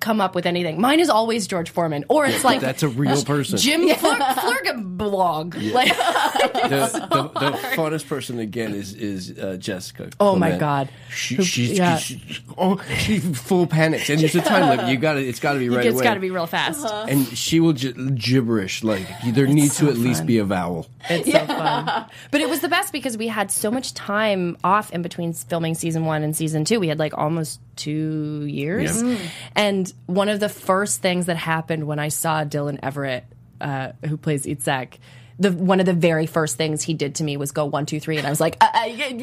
come 0.00 0.20
up 0.20 0.34
with 0.34 0.46
anything. 0.46 0.80
Mine 0.80 1.00
is 1.00 1.10
always 1.10 1.46
George 1.46 1.70
Foreman, 1.70 2.04
or 2.08 2.24
it's 2.24 2.44
like 2.44 2.60
That's 2.60 2.82
a 2.82 2.88
real 2.88 3.22
person. 3.24 3.58
Jim 3.58 3.88
Flur- 3.88 4.96
blog. 4.96 5.56
Like, 5.56 5.88
the, 5.88 7.08
the, 7.34 7.40
the 7.40 7.56
funnest 7.76 8.06
person 8.08 8.38
again 8.38 8.74
is 8.74 8.94
is 8.94 9.38
uh, 9.38 9.56
Jessica. 9.58 10.10
Oh, 10.20 10.36
my 10.36 10.56
God. 10.56 10.88
she, 11.10 11.34
Who- 11.36 11.42
she's, 11.42 11.72
yeah. 11.78 11.96
she, 11.98 12.22
oh, 12.56 12.80
she 12.98 13.18
full 13.18 13.66
panics, 13.66 14.08
and 14.10 14.20
there's 14.20 14.34
a 14.34 14.40
time 14.40 14.68
limit. 14.68 14.88
You 14.88 14.96
got 14.98 15.14
to 15.14 15.26
It's 15.26 15.40
got 15.40 15.54
to 15.54 15.58
be 15.58 15.68
right 15.68 15.84
it's 15.86 15.94
away. 15.94 16.04
got 16.04 16.14
to 16.14 16.20
be 16.20 16.30
real 16.30 16.46
fast. 16.46 16.86
and 17.08 17.26
she 17.36 17.60
will 17.60 17.72
gi- 17.72 17.92
gibberish 18.14 18.84
like 18.84 19.06
there 19.32 19.46
needs 19.46 19.76
so 19.76 19.86
to 19.86 19.90
at 19.92 19.98
least 19.98 20.26
be 20.26 20.38
a 20.38 20.44
vowel. 20.44 20.86
It's 21.10 21.30
so 21.30 21.46
fun. 21.46 22.06
But 22.30 22.40
it 22.40 22.48
was 22.48 22.60
the 22.60 22.68
best 22.68 22.92
because 22.92 23.16
we 23.16 23.26
had 23.28 23.50
so 23.50 23.70
much 23.70 23.94
time 23.94 24.56
off 24.62 24.90
in 24.92 25.02
between 25.02 25.32
filming 25.32 25.74
season 25.74 26.04
one 26.04 26.22
and 26.22 26.36
season 26.36 26.64
two. 26.64 26.78
We 26.80 26.88
had 26.88 26.98
like 26.98 27.16
almost 27.16 27.60
two 27.78 28.44
years. 28.46 29.02
Yeah. 29.02 29.08
Mm. 29.08 29.28
And 29.54 29.92
one 30.06 30.28
of 30.28 30.40
the 30.40 30.48
first 30.48 31.00
things 31.00 31.26
that 31.26 31.36
happened 31.36 31.86
when 31.86 31.98
I 31.98 32.08
saw 32.08 32.44
Dylan 32.44 32.78
Everett, 32.82 33.24
uh, 33.60 33.92
who 34.06 34.16
plays 34.16 34.44
Itzhak, 34.44 34.98
the 35.38 35.52
one 35.52 35.80
of 35.80 35.86
the 35.86 35.94
very 35.94 36.26
first 36.26 36.56
things 36.56 36.82
he 36.82 36.94
did 36.94 37.14
to 37.16 37.24
me 37.24 37.36
was 37.36 37.52
go 37.52 37.64
one 37.64 37.86
two 37.86 38.00
three, 38.00 38.18
and 38.18 38.26
I 38.26 38.30
was 38.30 38.40
like, 38.40 38.56
I, 38.60 38.70
I, 38.74 38.86
am 39.16 39.18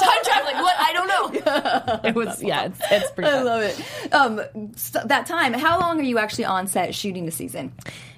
time 0.02 0.18
traveling. 0.24 0.56
What? 0.56 0.76
I 0.78 0.92
don't 0.92 1.08
know. 1.08 1.12
It 2.04 2.14
was 2.14 2.42
yeah, 2.42 2.64
it's, 2.66 2.80
it's 2.90 3.10
pretty. 3.12 3.30
I 3.30 3.42
love 3.42 3.62
it. 3.62 4.12
Um, 4.14 4.72
so 4.76 5.00
that 5.04 5.26
time, 5.26 5.52
how 5.54 5.78
long 5.80 5.98
are 6.00 6.02
you 6.04 6.18
actually 6.18 6.44
on 6.44 6.66
set 6.66 6.94
shooting 6.94 7.24
the 7.26 7.32
season? 7.32 7.72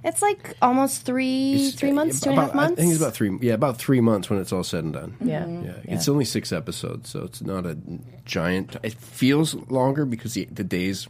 It's 0.04 0.20
like 0.22 0.54
almost 0.62 1.02
three 1.04 1.70
three 1.72 1.92
months, 1.92 2.20
two 2.20 2.30
and 2.30 2.38
a 2.38 2.42
half 2.42 2.50
About- 2.50 2.56
months. 2.56 2.72
I 2.80 2.82
think 2.82 2.92
it's 2.94 3.00
about 3.02 3.14
three. 3.14 3.36
Yeah, 3.40 3.54
about 3.54 3.78
three 3.78 4.00
months 4.00 4.28
when 4.30 4.40
it's 4.40 4.52
all 4.52 4.64
said 4.64 4.84
and 4.84 4.92
done. 4.92 5.16
Yeah. 5.20 5.46
yeah. 5.46 5.72
It's 5.84 6.08
only 6.08 6.24
six 6.24 6.52
episodes, 6.52 7.08
so 7.10 7.24
it's 7.24 7.40
not 7.42 7.66
a 7.66 7.76
giant. 8.24 8.76
It 8.82 8.94
feels 8.94 9.54
longer 9.70 10.04
because 10.04 10.34
the, 10.34 10.44
the 10.46 10.64
days. 10.64 11.08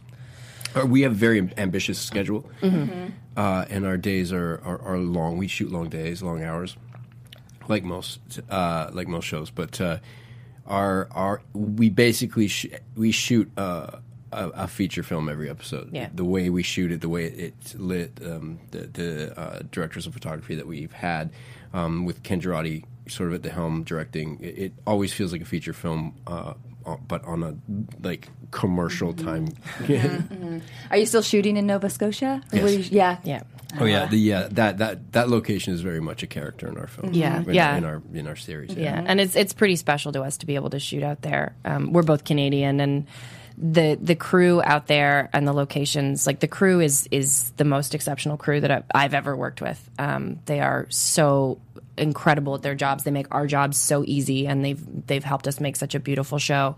Are, 0.75 0.85
we 0.85 1.01
have 1.01 1.13
a 1.13 1.15
very 1.15 1.49
ambitious 1.57 1.97
schedule, 1.99 2.47
Mm-hmm. 2.61 3.07
uh, 3.35 3.65
and 3.69 3.85
our 3.87 3.97
days 3.97 4.31
are, 4.31 4.61
are, 4.63 4.79
are 4.83 4.97
long. 4.99 5.37
We 5.37 5.47
shoot 5.47 5.71
long 5.71 5.89
days, 5.89 6.21
long 6.21 6.43
hours, 6.43 6.77
like 7.67 7.83
most 7.83 8.19
uh, 8.49 8.89
like 8.93 9.07
most 9.07 9.25
shows. 9.25 9.49
But 9.49 9.81
uh, 9.81 9.97
our 10.69 11.07
our 11.11 11.41
we 11.53 11.89
basically 11.89 12.47
sh- 12.47 12.67
we 12.95 13.11
shoot 13.11 13.51
uh, 13.57 13.97
a, 14.31 14.49
a 14.49 14.67
feature 14.67 15.03
film 15.03 15.27
every 15.27 15.49
episode. 15.49 15.89
Yeah. 15.91 16.09
The 16.13 16.25
way 16.25 16.49
we 16.49 16.63
shoot 16.63 16.91
it, 16.91 17.01
the 17.01 17.09
way 17.09 17.25
it's 17.25 17.75
lit, 17.75 18.19
um, 18.25 18.59
the 18.71 18.79
the 18.79 19.39
uh, 19.39 19.59
directors 19.71 20.07
of 20.07 20.13
photography 20.13 20.55
that 20.55 20.67
we've 20.67 20.93
had 20.93 21.31
um, 21.73 22.05
with 22.05 22.23
Ken 22.23 22.39
Girotti 22.39 22.85
sort 23.07 23.29
of 23.29 23.35
at 23.35 23.43
the 23.43 23.49
helm 23.49 23.83
directing, 23.83 24.39
it, 24.39 24.57
it 24.57 24.73
always 24.85 25.11
feels 25.11 25.31
like 25.31 25.41
a 25.41 25.45
feature 25.45 25.73
film, 25.73 26.15
uh, 26.27 26.53
but 26.97 27.23
on 27.25 27.43
a 27.43 27.55
like 28.01 28.29
commercial 28.51 29.13
time. 29.13 29.49
Are 30.91 30.97
you 30.97 31.05
still 31.05 31.21
shooting 31.21 31.57
in 31.57 31.67
Nova 31.67 31.89
Scotia? 31.89 32.41
Yes. 32.51 32.71
You- 32.71 32.97
yeah. 32.97 33.17
yeah. 33.23 33.43
Oh 33.79 33.85
yeah, 33.85 34.07
the, 34.07 34.17
yeah. 34.17 34.47
That 34.49 34.79
that 34.79 35.11
that 35.11 35.29
location 35.29 35.73
is 35.75 35.81
very 35.81 35.99
much 35.99 36.23
a 36.23 36.27
character 36.27 36.67
in 36.67 36.77
our 36.77 36.87
film. 36.87 37.13
Yeah, 37.13 37.41
in, 37.41 37.53
yeah. 37.53 37.77
in 37.77 37.85
our 37.85 38.01
in 38.13 38.27
our 38.27 38.35
series. 38.35 38.73
Yeah, 38.73 39.03
and 39.05 39.21
it's 39.21 39.35
it's 39.35 39.53
pretty 39.53 39.75
special 39.75 40.11
to 40.13 40.23
us 40.23 40.37
to 40.37 40.47
be 40.47 40.55
able 40.55 40.71
to 40.71 40.79
shoot 40.79 41.03
out 41.03 41.21
there. 41.21 41.55
Um, 41.63 41.93
we're 41.93 42.01
both 42.01 42.23
Canadian, 42.23 42.79
and 42.79 43.05
the 43.59 43.97
the 44.01 44.15
crew 44.15 44.61
out 44.63 44.87
there 44.87 45.29
and 45.33 45.47
the 45.47 45.53
locations, 45.53 46.25
like 46.25 46.39
the 46.39 46.47
crew 46.47 46.79
is 46.79 47.07
is 47.11 47.51
the 47.57 47.65
most 47.65 47.93
exceptional 47.93 48.37
crew 48.37 48.59
that 48.61 48.71
I've, 48.71 48.83
I've 48.95 49.13
ever 49.13 49.35
worked 49.35 49.61
with. 49.61 49.87
Um, 49.99 50.39
they 50.45 50.61
are 50.61 50.87
so 50.89 51.59
incredible 51.99 52.55
at 52.55 52.61
their 52.61 52.75
jobs. 52.75 53.03
They 53.03 53.11
make 53.11 53.27
our 53.31 53.47
jobs 53.47 53.77
so 53.77 54.03
easy, 54.05 54.47
and 54.47 54.63
they've 54.63 55.07
they've 55.07 55.23
helped 55.23 55.47
us 55.47 55.59
make 55.59 55.75
such 55.75 55.95
a 55.95 55.99
beautiful 55.99 56.39
show. 56.39 56.75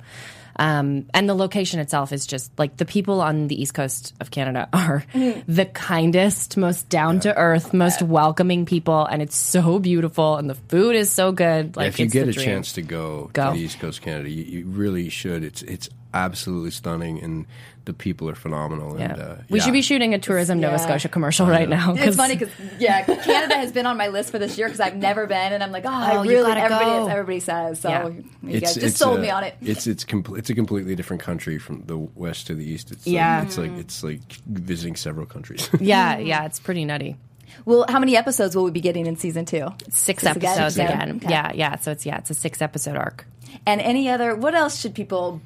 Um, 0.58 1.08
and 1.14 1.30
the 1.30 1.34
location 1.34 1.80
itself 1.80 2.12
is 2.12 2.26
just 2.26 2.52
like 2.60 2.78
the 2.78 2.86
people 2.86 3.22
on 3.22 3.48
the 3.48 3.60
east 3.60 3.74
coast 3.74 4.14
of 4.20 4.32
Canada 4.32 4.68
are 4.74 5.06
the 5.14 5.66
kindest, 5.66 6.58
most 6.58 6.90
down 6.90 7.20
to 7.22 7.36
earth, 7.36 7.74
most 7.74 8.02
welcoming 8.02 8.66
people, 8.66 9.06
and 9.06 9.22
it's 9.22 9.36
so 9.36 9.80
beautiful, 9.80 10.38
and 10.38 10.50
the 10.50 10.56
food 10.56 10.96
is 10.96 11.12
so 11.12 11.32
good. 11.32 11.76
Like 11.76 11.88
if 11.88 12.00
you 12.00 12.06
it's 12.06 12.14
get 12.14 12.28
a 12.28 12.32
dream. 12.32 12.46
chance 12.46 12.74
to 12.74 12.82
go, 12.82 13.30
Go. 13.34 13.52
to 13.52 13.58
the 13.58 13.64
East 13.64 13.80
Coast 13.80 14.02
Canada, 14.02 14.30
you, 14.30 14.44
you 14.44 14.66
really 14.66 15.10
should. 15.10 15.44
It's 15.44 15.62
it's 15.64 15.90
absolutely 16.14 16.72
stunning, 16.72 17.22
and 17.24 17.46
the 17.86 17.94
people 17.94 18.30
are 18.30 18.36
phenomenal. 18.36 18.98
Yeah. 19.00 19.12
And, 19.14 19.22
uh, 19.22 19.36
we 19.50 19.58
yeah. 19.60 19.66
should 19.66 19.74
be 19.74 19.82
shooting 19.82 20.14
a 20.14 20.20
tourism 20.20 20.60
Nova 20.60 20.76
Yeah. 20.76 20.84
Scotia 20.86 21.10
commercial 21.10 21.48
right 21.48 21.68
now. 21.68 21.96
It's 21.98 22.16
funny 22.16 22.36
because 22.36 22.54
yeah, 22.80 23.04
Canada 23.04 23.56
has 23.56 23.72
been 23.72 23.86
on 23.86 23.98
my 23.98 24.08
list 24.08 24.30
for 24.32 24.38
this 24.40 24.58
year 24.58 24.68
because 24.68 24.80
I've 24.80 24.96
never 24.96 25.26
been, 25.28 25.54
and 25.54 25.64
I'm 25.64 25.72
like, 25.72 25.86
oh, 25.86 25.90
I 25.90 26.18
Oh, 26.18 26.22
really 26.24 26.44
gotta 26.48 26.62
everybody 26.62 26.86
go. 26.86 27.08
everybody 27.08 27.40
says 27.40 27.80
so. 27.82 27.90
Yeah. 27.90 28.10
You 28.44 28.60
guys 28.62 28.76
just 28.76 28.98
sold 28.98 29.20
a- 29.20 29.22
me 29.22 29.30
on 29.30 29.44
it. 29.44 29.56
It's 29.62 29.88
it's 29.88 30.06
compl- 30.06 30.38
it's 30.38 30.50
a 30.50 30.56
completely 30.56 30.96
different 30.96 31.22
country 31.24 31.58
from 31.58 31.84
the 31.86 31.98
west 31.98 32.48
to 32.48 32.54
the 32.56 32.64
east. 32.66 32.92
It's 32.92 33.06
like- 33.08 33.14
Yeah. 33.14 33.42
it's 33.44 33.58
like 33.58 33.72
it's 33.78 34.04
like 34.04 34.22
visiting 34.48 34.96
several 34.96 35.26
countries. 35.26 35.70
yeah, 35.80 36.18
yeah, 36.32 36.46
it's 36.46 36.60
pretty 36.60 36.86
nutty. 36.86 37.18
Well, 37.66 37.86
how 37.90 38.00
many 38.00 38.16
episodes 38.16 38.56
will 38.56 38.64
we 38.64 38.72
be 38.72 38.80
getting 38.82 39.06
in 39.08 39.18
season 39.18 39.46
two? 39.46 39.68
Six 39.90 40.24
Six 40.24 40.26
episodes 40.26 40.78
Yeah. 40.78 40.86
again. 40.86 41.16
Okay. 41.18 41.30
Yeah, 41.30 41.52
yeah. 41.54 41.76
So 41.78 41.92
it's 41.92 42.06
yeah, 42.06 42.18
it's 42.18 42.30
a 42.30 42.34
six 42.34 42.62
episode 42.62 42.96
arc. 42.96 43.26
And 43.66 43.82
any 43.82 44.08
other? 44.10 44.36
What 44.36 44.56
else 44.56 44.80
should 44.80 44.96
people? 44.96 45.42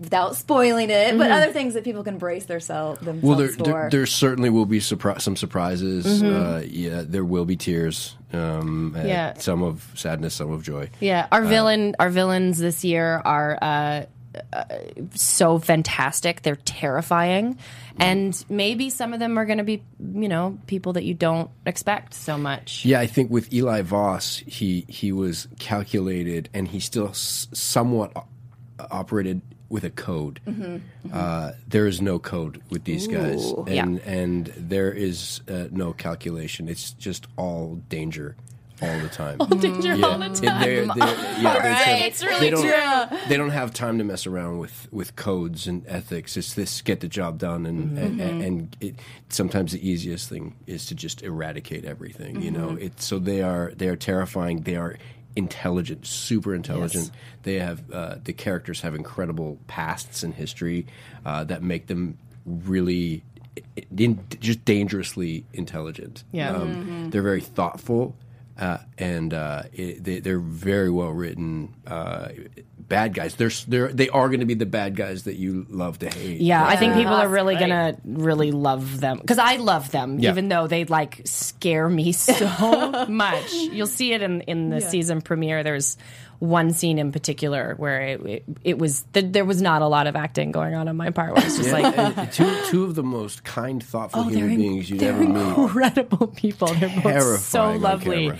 Without 0.00 0.34
spoiling 0.34 0.88
it, 0.88 1.18
but 1.18 1.30
other 1.30 1.52
things 1.52 1.74
that 1.74 1.84
people 1.84 2.02
can 2.02 2.16
brace 2.16 2.46
their 2.46 2.58
themselves 2.58 3.22
well, 3.22 3.36
there, 3.36 3.48
for. 3.48 3.62
there 3.64 3.90
there 3.90 4.06
certainly 4.06 4.48
will 4.48 4.64
be 4.64 4.80
surpri- 4.80 5.20
some 5.20 5.36
surprises. 5.36 6.06
Mm-hmm. 6.22 6.42
Uh, 6.42 6.58
yeah, 6.60 7.02
there 7.06 7.24
will 7.24 7.44
be 7.44 7.56
tears. 7.56 8.16
Um, 8.32 8.94
uh, 8.96 9.02
Yeah. 9.02 9.34
some 9.34 9.62
of 9.62 9.92
sadness, 9.94 10.34
some 10.34 10.50
of 10.52 10.62
joy. 10.62 10.88
Yeah, 11.00 11.26
our 11.30 11.44
villain, 11.44 11.96
our 11.98 12.08
villains 12.08 12.58
this 12.58 12.82
year 12.82 13.20
are 13.24 13.58
uh, 13.60 14.04
uh, 14.54 14.64
so 15.14 15.58
fantastic. 15.58 16.42
They're 16.42 16.56
terrifying, 16.56 17.58
and 17.98 18.42
maybe 18.48 18.88
some 18.88 19.12
of 19.12 19.18
them 19.20 19.36
are 19.38 19.44
going 19.44 19.58
to 19.58 19.64
be, 19.64 19.82
you 19.98 20.28
know, 20.28 20.58
people 20.66 20.94
that 20.94 21.04
you 21.04 21.12
don't 21.12 21.50
expect 21.66 22.14
so 22.14 22.38
much. 22.38 22.84
Yeah, 22.86 23.00
I 23.00 23.06
think 23.06 23.30
with 23.30 23.52
Eli 23.52 23.82
Voss, 23.82 24.42
he 24.46 24.86
he 24.88 25.12
was 25.12 25.46
calculated, 25.58 26.48
and 26.54 26.68
he 26.68 26.80
still 26.80 27.08
s- 27.08 27.48
somewhat 27.52 28.12
operated 28.90 29.42
with 29.70 29.84
a 29.84 29.90
code. 29.90 30.40
Mm-hmm. 30.46 30.62
Mm-hmm. 30.62 31.10
Uh, 31.12 31.52
there 31.66 31.86
is 31.86 32.02
no 32.02 32.18
code 32.18 32.60
with 32.68 32.84
these 32.84 33.06
guys, 33.06 33.52
and 33.66 34.00
and 34.00 34.46
there 34.56 34.92
is 34.92 35.40
uh, 35.48 35.68
no 35.70 35.94
calculation. 35.94 36.68
It's 36.68 36.92
just 36.92 37.26
all 37.38 37.76
danger. 37.88 38.36
All 38.82 38.98
the 38.98 39.08
time. 39.08 39.36
All 39.40 39.46
danger 39.46 39.92
all 39.92 40.18
the 40.18 40.30
time. 40.30 40.62
They're, 40.62 40.86
they're, 40.86 40.96
yeah, 40.96 41.58
they're 41.60 42.06
it's 42.06 42.24
really 42.24 42.40
they 42.40 42.50
don't, 42.50 43.28
They 43.28 43.36
don't 43.36 43.50
have 43.50 43.74
time 43.74 43.98
to 43.98 44.04
mess 44.04 44.26
around 44.26 44.58
with, 44.58 44.88
with 44.90 45.16
codes 45.16 45.66
and 45.66 45.86
ethics. 45.86 46.34
It's 46.38 46.54
this 46.54 46.80
get 46.80 47.00
the 47.00 47.08
job 47.08 47.38
done, 47.38 47.66
and 47.66 47.90
mm-hmm. 47.90 47.98
and, 47.98 48.20
and, 48.20 48.42
and 48.42 48.76
it, 48.80 48.94
sometimes 49.28 49.72
the 49.72 49.86
easiest 49.86 50.30
thing 50.30 50.56
is 50.66 50.86
to 50.86 50.94
just 50.94 51.22
eradicate 51.22 51.84
everything. 51.84 52.40
You 52.40 52.52
know, 52.52 52.70
it 52.70 53.02
so 53.02 53.18
they 53.18 53.42
are 53.42 53.72
they 53.76 53.88
are 53.88 53.96
terrifying. 53.96 54.62
They 54.62 54.76
are 54.76 54.96
intelligent, 55.36 56.06
super 56.06 56.54
intelligent. 56.54 57.10
They 57.42 57.58
have 57.58 57.90
uh, 57.90 58.16
the 58.22 58.32
characters 58.32 58.80
have 58.82 58.94
incredible 58.94 59.58
pasts 59.66 60.22
and 60.22 60.34
history 60.34 60.86
uh, 61.24 61.44
that 61.44 61.62
make 61.62 61.86
them 61.86 62.18
really 62.44 63.22
in, 63.96 64.24
just 64.40 64.64
dangerously 64.64 65.44
intelligent. 65.52 66.24
Yeah. 66.32 66.54
um, 66.54 67.10
they're 67.10 67.22
very 67.22 67.40
thoughtful. 67.40 68.16
Uh, 68.58 68.78
and 68.98 69.32
uh, 69.32 69.62
it, 69.72 70.04
they, 70.04 70.20
they're 70.20 70.38
very 70.38 70.90
well 70.90 71.10
written. 71.10 71.74
Bad 72.90 73.14
guys. 73.14 73.34
They're, 73.36 73.48
they're 73.68 73.88
they 73.92 74.08
are 74.10 74.26
going 74.28 74.40
to 74.40 74.46
be 74.46 74.54
the 74.54 74.66
bad 74.66 74.96
guys 74.96 75.22
that 75.24 75.36
you 75.36 75.64
love 75.70 76.00
to 76.00 76.10
hate. 76.10 76.40
Yeah, 76.42 76.62
I 76.66 76.76
think 76.76 76.92
people 76.94 77.14
are 77.14 77.20
Awesome. 77.20 77.32
really 77.32 77.54
gonna 77.56 77.96
really 78.04 78.50
love 78.50 79.00
them 79.00 79.16
because 79.18 79.38
I 79.38 79.56
love 79.56 79.90
them, 79.92 80.18
Yeah. 80.18 80.30
even 80.32 80.48
though 80.48 80.66
they 80.66 80.84
like 80.84 81.22
scare 81.24 81.88
me 81.88 82.12
so 82.28 83.06
much. 83.08 83.52
You'll 83.54 83.86
see 83.86 84.12
it 84.12 84.20
in 84.22 84.42
in 84.42 84.68
the 84.70 84.80
season 84.82 85.22
premiere. 85.22 85.62
There's 85.62 85.96
one 86.40 86.72
scene 86.72 86.98
in 86.98 87.12
particular 87.12 87.74
where 87.76 88.00
it 88.00 88.20
it, 88.26 88.44
it 88.64 88.78
was 88.78 89.04
th- 89.12 89.26
there 89.30 89.44
was 89.44 89.60
not 89.62 89.82
a 89.82 89.86
lot 89.86 90.06
of 90.06 90.16
acting 90.16 90.50
going 90.52 90.74
on 90.74 90.88
on 90.88 90.96
my 90.96 91.10
part. 91.10 91.34
Where 91.34 91.44
it's 91.46 91.58
just 91.58 91.70
like 91.70 92.32
two 92.32 92.50
two 92.70 92.84
of 92.84 92.94
the 92.96 93.02
most 93.04 93.44
kind, 93.44 93.80
thoughtful 93.82 94.22
Oh, 94.22 94.28
human 94.28 94.48
they're- 94.48 94.58
beings 94.58 94.90
you'd 94.90 95.00
they're 95.00 95.12
ever 95.12 95.24
meet. 95.28 95.58
incredible 95.58 96.26
people. 96.28 96.68
They're 96.74 96.88
both 97.02 97.40
so 97.40 97.58
Terrifying 97.60 97.76
on 97.76 97.80
lovely. 97.82 98.32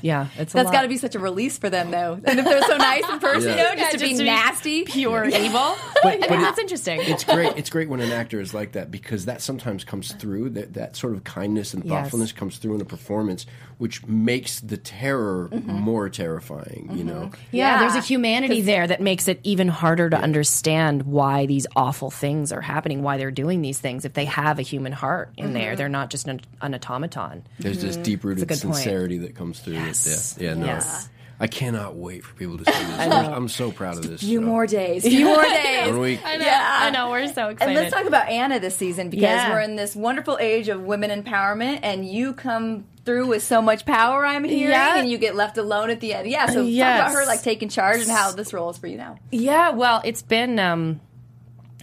Camera. 0.00 0.30
Yeah, 0.36 0.42
it's 0.42 0.52
a 0.54 0.56
That's 0.56 0.66
lot. 0.66 0.72
got 0.72 0.82
to 0.82 0.88
be 0.88 0.96
such 0.96 1.14
a 1.14 1.18
release 1.18 1.58
for 1.58 1.70
them, 1.70 1.90
though. 1.90 2.20
And 2.24 2.38
if 2.38 2.44
they're 2.44 2.62
so 2.62 2.76
nice 2.76 3.02
in 3.10 3.18
person, 3.20 3.50
Yeah. 3.50 3.56
you 3.56 3.62
know, 3.62 3.74
just 3.74 3.78
Yeah, 3.78 3.86
to 3.90 3.98
just 3.98 4.04
be 4.04 4.12
to 4.12 4.18
be 4.18 4.24
nasty. 4.24 4.84
pure 4.84 5.24
evil. 5.26 5.76
But- 6.02 6.20
yeah, 6.20 6.26
but 6.28 6.38
it- 6.38 6.40
that's 6.42 6.58
interesting. 6.58 7.00
it's 7.02 7.24
great. 7.24 7.52
It's 7.56 7.70
great 7.70 7.88
when 7.88 8.00
an 8.00 8.12
actor 8.12 8.40
is 8.40 8.52
like 8.54 8.72
that 8.72 8.90
because 8.90 9.24
that 9.24 9.40
sometimes 9.42 9.82
comes 9.84 10.12
through. 10.12 10.50
That 10.50 10.74
that 10.74 10.96
sort 10.96 11.14
of 11.14 11.24
kindness 11.24 11.74
and 11.74 11.84
Yes. 11.84 11.92
thoughtfulness 11.92 12.32
comes 12.32 12.58
through 12.58 12.74
in 12.76 12.80
a 12.80 12.84
performance, 12.84 13.46
which 13.78 14.06
makes 14.06 14.60
the 14.60 14.76
terror 14.76 15.48
Mm-hmm. 15.52 15.72
more 15.72 16.08
terrifying. 16.08 16.90
You 16.94 17.04
know, 17.04 17.30
Yeah, 17.50 17.74
Yeah. 17.74 17.78
there's 17.80 17.94
a 17.94 18.06
humanity 18.06 18.60
there 18.60 18.86
that 18.86 19.00
makes 19.00 19.26
it 19.28 19.40
even 19.42 19.68
harder 19.68 20.10
to 20.10 20.16
understand 20.18 21.02
why 21.02 21.46
these 21.46 21.66
awful 21.74 22.10
things 22.10 22.52
are 22.52 22.60
happening, 22.60 23.02
why 23.02 23.16
they're 23.16 23.30
doing 23.30 23.62
these 23.62 23.78
things. 23.78 24.04
If 24.04 24.12
they 24.14 24.24
have 24.26 24.58
a 24.58 24.62
human 24.62 24.92
heart 24.92 25.30
in 25.36 25.52
there, 25.52 25.70
Mm-hmm. 25.70 25.76
they're 25.78 25.88
not 25.88 26.10
just 26.10 26.28
an, 26.28 26.40
an 26.60 26.74
automaton. 26.74 27.42
there's 27.58 27.80
this 27.82 27.96
deep 27.96 28.22
rooted 28.24 28.46
good 28.48 28.60
point. 28.60 28.74
sincerity 28.76 29.18
that 29.18 29.34
comes 29.34 29.58
through. 29.60 29.74
Yes. 29.86 30.34
That, 30.34 30.42
yeah, 30.42 30.48
yeah, 30.50 30.54
no. 30.54 30.66
Yes. 30.66 31.08
I 31.38 31.48
cannot 31.48 31.96
wait 31.96 32.24
for 32.24 32.34
people 32.34 32.56
to 32.56 32.64
see 32.64 32.84
this. 32.84 32.98
I'm 32.98 33.48
so 33.48 33.70
proud 33.70 33.98
of 33.98 34.08
this. 34.08 34.22
A 34.22 34.24
few 34.24 34.40
show. 34.40 34.46
more 34.46 34.66
days. 34.66 35.04
A 35.04 35.10
few 35.10 35.26
more 35.26 35.42
days. 35.42 35.90
One 35.90 36.00
week. 36.00 36.20
I 36.24 36.36
know, 36.38 36.46
Yeah. 36.46 36.78
I 36.80 36.90
know. 36.90 37.10
We're 37.10 37.28
so 37.30 37.48
excited. 37.48 37.60
And 37.60 37.74
let's 37.74 37.94
talk 37.94 38.06
about 38.06 38.28
Anna 38.30 38.58
this 38.58 38.74
season 38.74 39.10
because 39.10 39.24
Yeah. 39.24 39.50
we're 39.52 39.60
in 39.60 39.76
this 39.76 39.94
wonderful 39.94 40.38
age 40.40 40.68
of 40.70 40.80
women 40.80 41.10
empowerment, 41.22 41.80
and 41.82 42.08
you 42.08 42.32
come 42.32 42.86
through 43.04 43.26
with 43.26 43.42
so 43.42 43.60
much 43.60 43.84
power. 43.84 44.24
I'm 44.24 44.44
hearing, 44.44 44.70
Yeah. 44.70 44.98
and 44.98 45.10
you 45.10 45.18
get 45.18 45.34
left 45.34 45.58
alone 45.58 45.90
at 45.90 46.00
the 46.00 46.14
end. 46.14 46.26
Yeah, 46.26 46.46
so 46.46 46.62
talk 46.62 46.70
Yes. 46.70 47.00
about 47.12 47.20
her 47.20 47.26
like 47.26 47.42
taking 47.42 47.68
charge 47.68 48.00
and 48.00 48.10
how 48.10 48.32
this 48.32 48.54
role 48.54 48.70
is 48.70 48.78
for 48.78 48.86
you 48.86 48.96
now. 48.96 49.18
Yeah, 49.30 49.70
well, 49.72 50.00
it's 50.06 50.22
been 50.22 50.58
um 50.58 51.00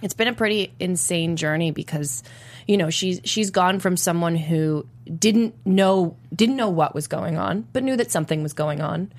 it's 0.01 0.15
been 0.15 0.27
a 0.27 0.33
pretty 0.33 0.73
insane 0.79 1.35
journey 1.35 1.69
because 1.69 2.23
you 2.65 2.77
know, 2.77 2.89
she's 2.89 3.21
she's 3.23 3.51
gone 3.51 3.79
from 3.79 3.97
someone 3.97 4.35
who 4.35 4.87
didn't 5.05 5.55
know 5.65 6.17
didn't 6.35 6.55
know 6.55 6.69
what 6.69 6.95
was 6.95 7.07
going 7.07 7.37
on, 7.37 7.67
but 7.73 7.83
knew 7.83 7.95
that 7.97 8.11
something 8.11 8.43
was 8.43 8.53
going 8.53 8.81
on. 8.81 9.11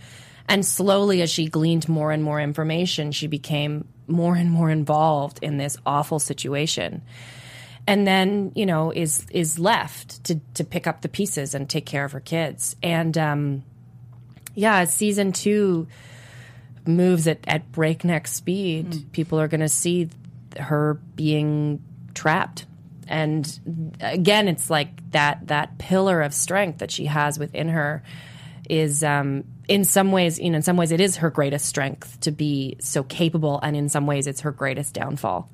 And 0.49 0.65
slowly 0.65 1.23
as 1.23 1.31
she 1.31 1.47
gleaned 1.47 1.89
more 1.89 2.13
and 2.13 2.23
more 2.23 2.41
information, 2.41 3.13
she 3.13 3.27
became 3.27 3.89
more 4.07 4.37
and 4.37 4.51
more 4.51 4.71
involved 4.71 5.39
in 5.43 5.57
this 5.57 5.77
awful 5.87 6.19
situation. 6.19 7.03
And 7.87 8.07
then, 8.07 8.53
you 8.55 8.67
know, 8.67 8.91
is 8.91 9.27
is 9.31 9.59
left 9.59 10.25
to 10.25 10.41
to 10.55 10.65
pick 10.65 10.87
up 10.87 11.03
the 11.03 11.09
pieces 11.09 11.55
and 11.55 11.69
take 11.69 11.87
care 11.87 12.05
of 12.05 12.13
her 12.13 12.21
kids. 12.21 12.77
And 12.83 13.17
um 13.19 13.63
yeah, 14.55 14.85
season 14.85 15.33
2 15.33 15.87
moves 16.87 17.27
at, 17.27 17.41
at 17.47 17.73
breakneck 17.73 18.27
speed, 18.27 19.13
people 19.13 19.41
are 19.41 19.49
going 19.49 19.61
to 19.61 19.69
see 19.69 20.09
her 20.59 20.95
being 21.17 21.83
trapped. 22.15 22.67
And 23.09 23.97
again, 24.01 24.49
it's 24.49 24.71
like 24.71 25.11
that 25.13 25.49
that 25.49 25.79
pillar 25.79 26.23
of 26.23 26.35
strength 26.35 26.79
that 26.79 26.91
she 26.91 27.07
has 27.07 27.39
within 27.39 27.69
her 27.69 28.03
is 28.69 29.05
um, 29.05 29.45
in 29.69 29.85
some 29.85 30.13
ways, 30.13 30.39
you 30.39 30.51
know, 30.51 30.57
in 30.57 30.63
some 30.63 30.77
ways, 30.77 30.93
it 30.93 31.01
is 31.01 31.17
her 31.17 31.31
greatest 31.31 31.67
strength 31.67 32.21
to 32.21 32.31
be 32.31 32.77
so 32.81 33.03
capable, 33.03 33.61
and 33.63 33.77
in 33.77 33.89
some 33.89 34.07
ways, 34.07 34.27
it's 34.27 34.41
her 34.41 34.53
greatest 34.53 34.95
downfall. 34.95 35.51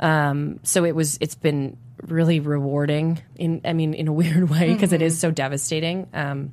Um, 0.00 0.60
so 0.62 0.84
it 0.84 0.94
was, 0.94 1.18
it's 1.20 1.34
been 1.34 1.76
really 2.02 2.40
rewarding. 2.40 3.22
In, 3.36 3.60
I 3.64 3.72
mean, 3.72 3.94
in 3.94 4.08
a 4.08 4.12
weird 4.12 4.48
way, 4.50 4.72
because 4.72 4.92
is 4.92 5.18
so 5.18 5.30
devastating 5.30 6.08
um, 6.12 6.52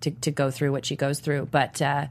to 0.00 0.10
to 0.10 0.30
go 0.30 0.50
through 0.50 0.72
what 0.72 0.86
she 0.86 0.96
goes 0.96 1.20
through, 1.20 1.46
but. 1.50 1.80
Uh, 1.80 2.06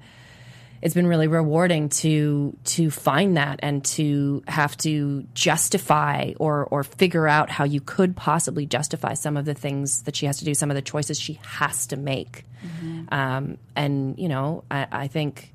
it's 0.83 0.93
been 0.93 1.07
really 1.07 1.29
rewarding 1.29 1.87
to 1.87 2.57
to 2.65 2.91
find 2.91 3.37
that 3.37 3.61
and 3.63 3.85
to 3.85 4.43
have 4.49 4.75
to 4.75 5.25
justify 5.33 6.33
or 6.39 6.65
or 6.65 6.83
figure 6.83 7.25
out 7.25 7.49
how 7.49 7.63
you 7.63 7.79
could 7.79 8.17
possibly 8.17 8.65
justify 8.65 9.13
some 9.13 9.37
of 9.37 9.45
the 9.45 9.53
things 9.53 10.01
that 10.01 10.13
she 10.13 10.25
has 10.25 10.39
to 10.39 10.45
do, 10.45 10.53
some 10.53 10.69
of 10.69 10.75
the 10.75 10.81
choices 10.81 11.17
she 11.17 11.39
has 11.41 11.87
to 11.87 11.95
make. 11.95 12.43
Mm-hmm. 12.65 13.13
Um, 13.13 13.57
and 13.77 14.19
you 14.19 14.27
know, 14.27 14.65
I, 14.69 14.87
I 14.91 15.07
think 15.07 15.53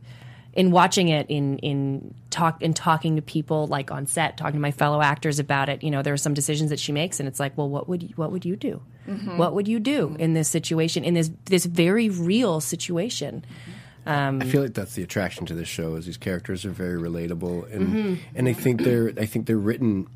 in 0.55 0.71
watching 0.71 1.09
it, 1.09 1.27
in 1.29 1.59
in 1.59 2.15
talk 2.31 2.63
in 2.63 2.73
talking 2.73 3.17
to 3.17 3.23
people 3.23 3.67
like 3.67 3.91
on 3.91 4.07
set, 4.07 4.39
talking 4.39 4.55
to 4.55 4.61
my 4.61 4.71
fellow 4.71 5.03
actors 5.03 5.39
about 5.39 5.69
it, 5.69 5.83
you 5.83 5.91
know, 5.91 6.01
there 6.01 6.15
are 6.15 6.17
some 6.17 6.33
decisions 6.33 6.71
that 6.71 6.81
she 6.81 6.91
makes, 6.91 7.21
and 7.21 7.29
it's 7.29 7.39
like, 7.39 7.57
well, 7.59 7.69
what 7.69 7.87
would 7.87 8.03
you, 8.03 8.15
what 8.17 8.33
would 8.33 8.47
you 8.47 8.57
do? 8.57 8.81
Mm-hmm. 9.07 9.37
What 9.37 9.53
would 9.53 9.69
you 9.69 9.79
do 9.79 10.17
in 10.19 10.33
this 10.33 10.49
situation, 10.49 11.05
in 11.05 11.13
this 11.13 11.31
this 11.45 11.67
very 11.67 12.09
real 12.09 12.63
situation? 12.63 13.45
Mm-hmm. 13.45 13.78
I 14.09 14.45
feel 14.47 14.63
like 14.63 14.75
that's 14.75 14.95
the 14.95 15.03
attraction 15.03 15.45
to 15.47 15.55
this 15.55 15.69
show 15.69 15.95
is 15.97 16.07
these 16.07 16.17
characters 16.17 16.65
are 16.65 16.71
very 16.71 16.99
relatable 17.01 17.73
and 17.73 18.19
and 18.35 18.49
I 18.49 18.53
think 18.53 18.83
they're 18.83 19.13
I 19.19 19.27
think 19.27 19.47
they're 19.47 19.57
written 19.59 20.09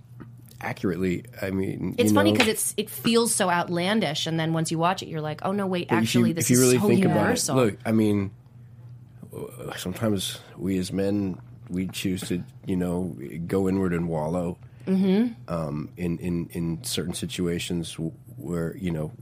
accurately. 0.63 1.25
I 1.41 1.51
mean, 1.51 1.95
It's 1.99 2.13
funny 2.13 2.33
because 2.33 2.49
it's 2.49 2.75
it 2.77 2.89
feels 2.89 3.35
so 3.35 3.51
outlandish, 3.51 4.27
and 4.27 4.39
then 4.39 4.53
once 4.53 4.71
you 4.71 4.79
watch 4.79 5.03
it, 5.03 5.09
you're 5.09 5.21
like, 5.21 5.41
oh 5.45 5.53
no, 5.53 5.67
wait, 5.67 5.89
but 5.89 5.97
actually, 5.97 6.29
you, 6.29 6.35
this 6.35 6.47
if 6.47 6.51
you 6.51 6.57
is 6.57 6.63
really 6.63 6.79
so 6.79 6.87
think 6.89 7.01
universal. 7.01 7.55
about 7.59 7.69
it, 7.69 7.71
look, 7.73 7.81
I 7.85 7.93
mean, 7.93 8.31
uh, 9.37 9.75
sometimes 9.77 10.39
we 10.57 10.79
as 10.79 10.93
men 10.93 11.41
we 11.69 11.89
choose 11.89 12.23
to 12.29 12.43
you 12.67 12.77
know 12.77 13.17
go 13.47 13.69
inward 13.69 13.93
and 13.93 14.09
wallow. 14.09 14.59
Um, 14.85 15.91
in, 15.97 16.19
in, 16.19 16.49
in 16.51 16.83
certain 16.83 17.15
situations 17.15 17.97
where 18.37 18.77
you 18.77 18.91
know 18.91 19.13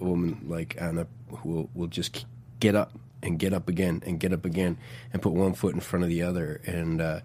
a 0.00 0.02
woman 0.02 0.46
like 0.48 0.80
Anna 0.80 1.06
will 1.44 1.68
will 1.74 1.86
just 1.86 2.24
get 2.60 2.74
up 2.74 2.92
and 3.22 3.38
get 3.38 3.52
up 3.52 3.68
again 3.68 4.02
and 4.06 4.18
get 4.18 4.32
up 4.32 4.44
again 4.44 4.78
and 5.12 5.22
put 5.22 5.32
one 5.32 5.54
foot 5.54 5.74
in 5.74 5.80
front 5.80 6.02
of 6.02 6.08
the 6.08 6.22
other 6.22 6.60
and 6.66 7.00
uh, 7.00 7.20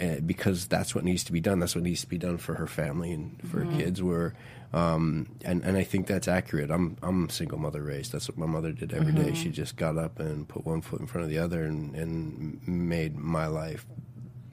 uh, 0.00 0.20
because 0.24 0.66
that's 0.66 0.94
what 0.94 1.04
needs 1.04 1.24
to 1.24 1.32
be 1.32 1.40
done. 1.40 1.58
That's 1.58 1.74
what 1.74 1.84
needs 1.84 2.02
to 2.02 2.06
be 2.08 2.18
done 2.18 2.36
for 2.36 2.54
her 2.54 2.66
family 2.66 3.12
and 3.12 3.40
for 3.48 3.64
her 3.64 3.78
kids. 3.78 4.02
Where 4.02 4.34
um, 4.72 5.28
and 5.42 5.62
and 5.64 5.76
I 5.76 5.84
think 5.84 6.06
that's 6.06 6.28
accurate. 6.28 6.70
I'm 6.70 6.96
I'm 7.02 7.30
single 7.30 7.58
mother 7.58 7.82
raised. 7.82 8.12
That's 8.12 8.28
what 8.28 8.36
my 8.36 8.46
mother 8.46 8.72
did 8.72 8.92
every 8.92 9.12
day. 9.12 9.32
She 9.34 9.50
just 9.50 9.76
got 9.76 9.96
up 9.96 10.18
and 10.20 10.46
put 10.46 10.66
one 10.66 10.82
foot 10.82 11.00
in 11.00 11.06
front 11.06 11.24
of 11.24 11.30
the 11.30 11.38
other 11.38 11.64
and 11.64 11.94
and 11.94 12.68
made 12.68 13.16
my 13.16 13.46
life 13.46 13.86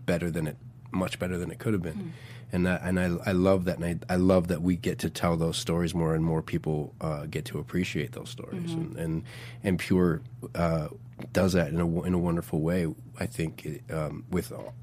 better 0.06 0.32
than 0.32 0.48
it 0.48 0.58
much 0.92 1.20
better 1.20 1.38
than 1.38 1.52
it 1.52 1.60
could 1.60 1.74
have 1.74 1.82
been 1.82 2.14
and 2.54 2.70
I, 2.70 2.76
and 2.76 3.00
I, 3.00 3.06
I 3.26 3.32
love 3.34 3.66
that 3.66 3.80
and 3.80 4.04
I, 4.10 4.14
I 4.14 4.16
love 4.18 4.48
that 4.48 4.62
we 4.62 4.78
get 4.78 5.00
to 5.00 5.10
tell 5.10 5.36
those 5.36 5.58
stories 5.58 5.94
more 5.94 6.16
and 6.16 6.24
more 6.24 6.42
people 6.42 6.94
uh, 7.02 7.26
get 7.26 7.46
to 7.46 7.60
appreciate 7.60 8.14
those 8.14 8.30
stories. 8.30 8.72
And, 8.72 8.96
and 8.98 9.24
and 9.64 9.80
pure 9.80 10.22
uh, 10.56 10.88
does 11.34 11.54
that 11.54 11.70
in 11.70 11.80
a, 11.82 12.04
in 12.04 12.14
a 12.14 12.20
wonderful 12.20 12.62
way 12.62 12.88
I 13.20 13.26
think 13.26 13.66
it, 13.66 13.82
um, 13.92 14.24
with 14.30 14.52
all- 14.52 14.74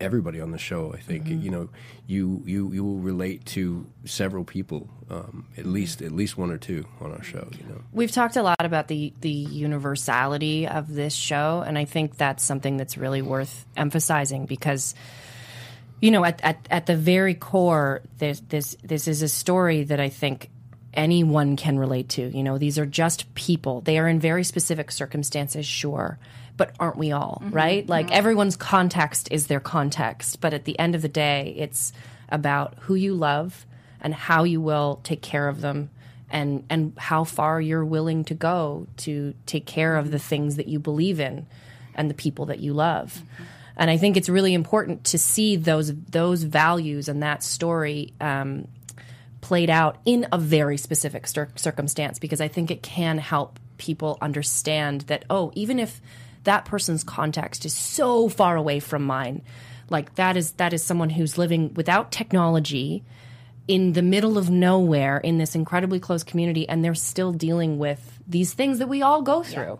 everybody 0.00 0.40
on 0.40 0.50
the 0.50 0.58
show 0.58 0.92
I 0.92 0.98
think. 0.98 1.28
You 1.28 1.50
know 1.50 1.68
you, 2.08 2.42
you 2.44 2.72
you 2.72 2.84
will 2.84 2.98
relate 2.98 3.44
to 3.46 3.86
several 4.04 4.42
people 4.44 4.88
um, 5.08 5.46
at 5.56 5.66
least 5.66 6.02
at 6.02 6.10
least 6.10 6.36
one 6.36 6.50
or 6.50 6.58
two 6.58 6.84
on 7.00 7.12
our 7.12 7.22
show 7.22 7.48
you 7.52 7.64
know. 7.68 7.80
We've 7.92 8.10
talked 8.10 8.36
a 8.36 8.42
lot 8.42 8.64
about 8.64 8.88
the 8.88 9.12
the 9.20 9.30
universality 9.30 10.66
of 10.66 10.92
this 10.92 11.14
show, 11.14 11.62
and 11.64 11.78
I 11.78 11.84
think 11.84 12.16
that's 12.16 12.42
something 12.44 12.76
that's 12.76 12.98
really 12.98 13.22
worth 13.22 13.66
emphasizing 13.76 14.46
because, 14.46 14.94
you 16.00 16.10
know, 16.10 16.24
at 16.24 16.40
at, 16.42 16.66
at 16.70 16.86
the 16.86 16.96
very 16.96 17.34
core, 17.34 18.02
this 18.18 18.40
this 18.48 18.76
this 18.82 19.08
is 19.08 19.22
a 19.22 19.28
story 19.28 19.84
that 19.84 20.00
I 20.00 20.08
think 20.08 20.50
anyone 20.94 21.56
can 21.56 21.78
relate 21.78 22.08
to. 22.10 22.28
You 22.36 22.42
know, 22.42 22.58
these 22.58 22.78
are 22.78 22.86
just 22.86 23.32
people. 23.34 23.80
They 23.80 23.98
are 23.98 24.08
in 24.08 24.20
very 24.20 24.44
specific 24.44 24.90
circumstances, 24.90 25.66
sure. 25.66 26.18
But 26.56 26.74
aren't 26.80 26.96
we 26.96 27.12
all, 27.12 27.40
mm-hmm. 27.42 27.54
right? 27.54 27.88
Like 27.88 28.10
everyone's 28.10 28.56
context 28.56 29.28
is 29.30 29.46
their 29.46 29.60
context. 29.60 30.40
But 30.40 30.54
at 30.54 30.64
the 30.64 30.76
end 30.78 30.96
of 30.96 31.02
the 31.02 31.08
day, 31.08 31.54
it's 31.56 31.92
about 32.28 32.74
who 32.80 32.94
you 32.96 33.14
love 33.14 33.64
and 34.00 34.12
how 34.12 34.42
you 34.42 34.60
will 34.60 35.00
take 35.04 35.22
care 35.22 35.48
of 35.48 35.60
them 35.60 35.90
and 36.30 36.64
and 36.68 36.92
how 36.96 37.24
far 37.24 37.60
you're 37.60 37.84
willing 37.84 38.24
to 38.24 38.34
go 38.34 38.86
to 38.98 39.34
take 39.46 39.66
care 39.66 39.96
of 39.96 40.06
mm-hmm. 40.06 40.12
the 40.12 40.18
things 40.18 40.56
that 40.56 40.68
you 40.68 40.78
believe 40.78 41.20
in 41.20 41.46
and 41.94 42.10
the 42.10 42.14
people 42.14 42.46
that 42.46 42.60
you 42.60 42.72
love. 42.72 43.22
Mm-hmm. 43.24 43.44
And 43.78 43.90
I 43.90 43.96
think 43.96 44.16
it's 44.16 44.28
really 44.28 44.54
important 44.54 45.04
to 45.04 45.18
see 45.18 45.56
those 45.56 45.94
those 45.94 46.42
values 46.42 47.08
and 47.08 47.22
that 47.22 47.42
story 47.44 48.12
um, 48.20 48.66
played 49.40 49.70
out 49.70 49.98
in 50.04 50.26
a 50.32 50.38
very 50.38 50.76
specific 50.76 51.26
cir- 51.28 51.48
circumstance 51.54 52.18
because 52.18 52.40
I 52.40 52.48
think 52.48 52.70
it 52.70 52.82
can 52.82 53.18
help 53.18 53.60
people 53.78 54.18
understand 54.20 55.02
that 55.02 55.24
oh, 55.30 55.52
even 55.54 55.78
if 55.78 56.00
that 56.44 56.64
person's 56.64 57.04
context 57.04 57.64
is 57.64 57.72
so 57.72 58.28
far 58.28 58.56
away 58.56 58.80
from 58.80 59.04
mine, 59.04 59.42
like 59.90 60.16
that 60.16 60.36
is 60.36 60.52
that 60.52 60.72
is 60.72 60.82
someone 60.82 61.10
who's 61.10 61.38
living 61.38 61.72
without 61.74 62.10
technology 62.10 63.04
in 63.68 63.92
the 63.92 64.02
middle 64.02 64.38
of 64.38 64.50
nowhere 64.50 65.18
in 65.18 65.38
this 65.38 65.54
incredibly 65.54 66.00
close 66.00 66.24
community 66.24 66.68
and 66.68 66.82
they're 66.82 66.94
still 66.94 67.32
dealing 67.32 67.78
with 67.78 68.18
these 68.26 68.54
things 68.54 68.78
that 68.78 68.88
we 68.88 69.02
all 69.02 69.22
go 69.22 69.42
through. 69.42 69.78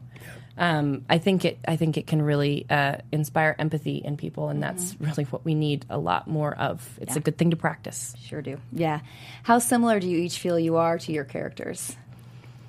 Um, 0.59 1.05
I 1.09 1.18
think 1.18 1.44
it. 1.44 1.59
I 1.66 1.77
think 1.77 1.97
it 1.97 2.07
can 2.07 2.21
really 2.21 2.66
uh, 2.68 2.97
inspire 3.12 3.55
empathy 3.59 3.97
in 4.05 4.16
people, 4.16 4.49
and 4.49 4.62
that's 4.62 4.97
really 5.01 5.25
what 5.25 5.44
we 5.44 5.55
need 5.55 5.87
a 5.88 5.99
lot 5.99 6.27
more 6.27 6.55
of. 6.55 6.99
It's 7.01 7.16
a 7.16 7.21
good 7.21 7.38
thing 7.38 7.51
to 7.51 7.57
practice. 7.57 8.14
Sure 8.21 8.42
do. 8.42 8.59
Yeah. 8.73 9.01
How 9.44 9.61
similar 9.61 10.01
do 10.01 10.09
you 10.09 10.18
each 10.18 10.38
feel 10.38 10.59
you 10.59 10.77
are 10.77 10.99
to 10.99 11.12
your 11.12 11.25
characters? 11.25 11.97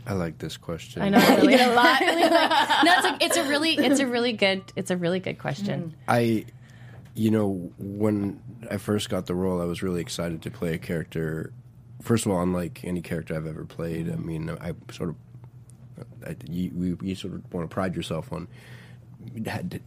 I 0.09 0.13
like 0.13 0.39
this 0.39 0.57
question 0.57 1.03
I 1.03 1.09
know. 1.09 1.19
Really. 1.37 1.53
a 1.61 1.73
lot. 1.73 2.01
no, 2.83 2.93
it's 2.97 3.05
a, 3.05 3.17
it's 3.21 3.37
a 3.37 3.43
really, 3.47 3.77
it's 3.77 3.99
a 3.99 4.07
really 4.07 4.33
good, 4.33 4.63
it's 4.75 4.89
a 4.89 4.97
really 4.97 5.19
good 5.19 5.37
question. 5.37 5.95
I, 6.07 6.45
you 7.13 7.29
know, 7.29 7.71
when 7.77 8.41
I 8.71 8.77
first 8.77 9.09
got 9.09 9.27
the 9.27 9.35
role, 9.35 9.61
I 9.61 9.65
was 9.65 9.83
really 9.83 10.01
excited 10.01 10.41
to 10.43 10.51
play 10.51 10.73
a 10.73 10.77
character. 10.79 11.53
First 12.01 12.25
of 12.25 12.31
all, 12.31 12.41
unlike 12.41 12.83
any 12.83 13.01
character 13.01 13.35
I've 13.35 13.45
ever 13.45 13.65
played. 13.65 14.11
I 14.11 14.15
mean, 14.15 14.49
I 14.49 14.73
sort 14.91 15.09
of, 15.09 15.15
I, 15.15 15.28
you, 16.49 16.71
you, 16.75 16.97
you 17.01 17.15
sort 17.15 17.33
of 17.35 17.53
want 17.53 17.69
to 17.69 17.73
pride 17.73 17.95
yourself 17.95 18.31
on 18.33 18.47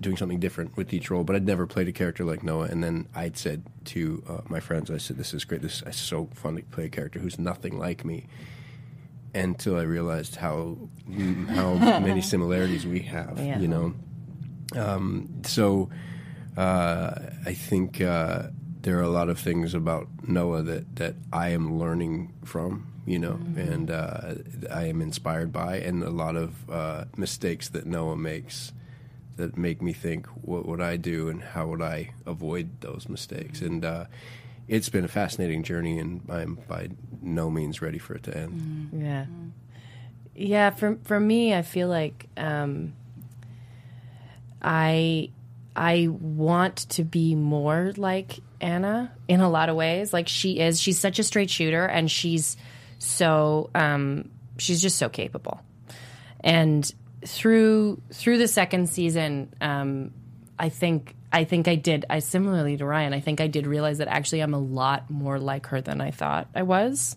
doing 0.01 0.17
something 0.17 0.39
different 0.41 0.77
with 0.77 0.93
each 0.93 1.11
role, 1.11 1.25
but 1.25 1.35
I'd 1.35 1.47
never 1.47 1.67
played 1.67 1.89
a 1.89 1.93
character 1.93 2.25
like 2.25 2.43
Noah. 2.43 2.67
And 2.67 2.85
then 2.85 3.09
I'd 3.15 3.37
said 3.39 3.63
to 3.87 4.23
uh, 4.29 4.39
my 4.49 4.61
friends, 4.61 4.91
I 4.91 4.99
said, 4.99 5.17
"This 5.17 5.33
is 5.33 5.45
great. 5.45 5.63
This 5.63 5.83
is 5.87 5.97
so 5.97 6.29
fun 6.35 6.57
to 6.57 6.63
play 6.63 6.85
a 6.85 6.89
character 6.89 7.19
who's 7.19 7.39
nothing 7.39 7.79
like 7.79 8.05
me." 8.05 8.27
Until 9.35 9.77
I 9.79 9.83
realized 9.83 10.37
how 10.37 10.77
how 11.49 11.75
many 12.01 12.21
similarities 12.21 12.85
we 12.87 13.01
have, 13.01 13.39
Yeah. 13.39 13.59
you 13.59 13.69
know. 13.69 13.95
Um, 14.77 15.31
so 15.45 15.89
uh, 16.59 17.15
I 17.47 17.55
think 17.55 18.03
uh, 18.03 18.49
there 18.83 18.99
are 18.99 19.03
a 19.03 19.09
lot 19.09 19.31
of 19.31 19.39
things 19.39 19.73
about 19.73 20.09
Noah 20.29 20.61
that 20.65 20.97
that 20.97 21.15
I 21.33 21.49
am 21.51 21.79
learning 21.79 22.35
from, 22.45 22.92
you 23.05 23.19
know, 23.19 23.39
and 23.57 23.91
uh, 23.91 24.35
I 24.71 24.85
am 24.85 25.03
inspired 25.03 25.53
by, 25.53 25.79
and 25.79 26.03
a 26.03 26.11
lot 26.11 26.37
of 26.37 26.71
uh, 26.71 27.05
mistakes 27.17 27.69
that 27.71 27.87
Noah 27.87 28.17
makes 28.17 28.73
that 29.37 29.57
make 29.57 29.81
me 29.81 29.93
think, 29.93 30.27
what 30.27 30.67
would 30.67 30.81
I 30.81 30.97
do, 30.97 31.29
and 31.29 31.43
how 31.43 31.67
would 31.69 31.83
I 31.83 32.13
avoid 32.27 32.81
those 32.81 33.09
mistakes? 33.09 33.61
And 33.63 33.85
uh, 33.85 34.05
it's 34.69 34.89
been 34.89 35.05
a 35.05 35.09
fascinating 35.09 35.63
journey, 35.63 35.99
and 35.99 36.21
I'm 36.29 36.59
by 36.69 36.91
no 37.21 37.51
means 37.51 37.83
ready 37.83 37.99
for 37.99 38.15
it 38.15 38.23
to 38.25 38.37
end. 38.37 38.91
Yeah. 38.93 39.27
Yeah, 40.35 40.71
for 40.71 40.99
for 41.05 41.19
me, 41.19 41.55
I 41.55 41.63
feel 41.63 41.89
like 41.89 42.27
um, 42.37 42.95
I 44.63 45.31
I 45.75 46.09
want 46.09 46.77
to 46.91 47.05
be 47.05 47.35
more 47.35 47.93
like 47.97 48.41
Anna 48.61 49.13
in 49.29 49.41
a 49.41 49.51
lot 49.51 49.69
of 49.69 49.77
ways. 49.77 50.13
Like 50.13 50.29
she 50.29 50.59
is, 50.59 50.81
she's 50.81 50.99
such 50.99 51.19
a 51.19 51.23
straight 51.23 51.51
shooter, 51.51 51.85
and 51.85 52.11
she's 52.11 52.57
so 53.03 53.69
um, 53.75 54.31
she's 54.59 54.81
just 54.81 54.97
so 54.97 55.09
capable. 55.09 55.61
And 56.41 56.91
through 57.27 58.01
through 58.13 58.39
the 58.39 58.47
second 58.47 58.89
season, 58.89 59.53
um, 59.61 60.13
I 60.57 60.69
think 60.69 61.17
I 61.33 61.43
think 61.45 61.67
I 61.67 61.75
did. 61.75 62.05
I 62.09 62.21
similarly 62.21 62.77
to 62.77 62.87
Ryan, 62.87 63.13
I 63.13 63.19
think 63.19 63.41
I 63.41 63.49
did 63.49 63.67
realize 63.67 63.99
that 63.99 64.07
actually 64.07 64.41
I'm 64.41 64.55
a 64.55 64.59
lot 64.59 65.11
more 65.11 65.41
like 65.41 65.67
her 65.67 65.81
than 65.81 66.01
I 66.01 66.13
thought 66.13 66.49
I 66.55 66.63
was. 66.63 67.17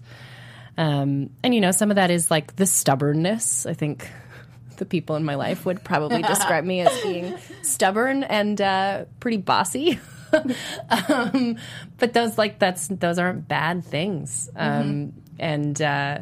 Um, 0.75 1.29
and 1.43 1.53
you 1.53 1.61
know, 1.61 1.71
some 1.71 1.91
of 1.91 1.95
that 1.95 2.09
is 2.09 2.31
like 2.31 2.55
the 2.55 2.65
stubbornness. 2.65 3.67
I 3.67 3.73
think 3.73 4.09
the 4.77 4.85
people 4.85 5.15
in 5.17 5.23
my 5.23 5.35
life 5.35 5.67
would 5.67 5.83
probably 5.83 6.21
describe 6.23 6.63
me 6.63 6.81
as 6.81 7.01
being 7.03 7.35
stubborn 7.61 8.23
and 8.23 8.59
uh, 8.59 9.05
pretty 9.19 9.37
bossy. 9.37 9.99
um, 11.09 11.57
but 11.99 12.13
those 12.13 12.39
like 12.39 12.57
that's 12.57 12.87
those 12.87 13.19
aren't 13.19 13.47
bad 13.47 13.85
things. 13.85 14.49
Um, 14.55 15.13
And 15.39 15.81
uh, 15.81 16.19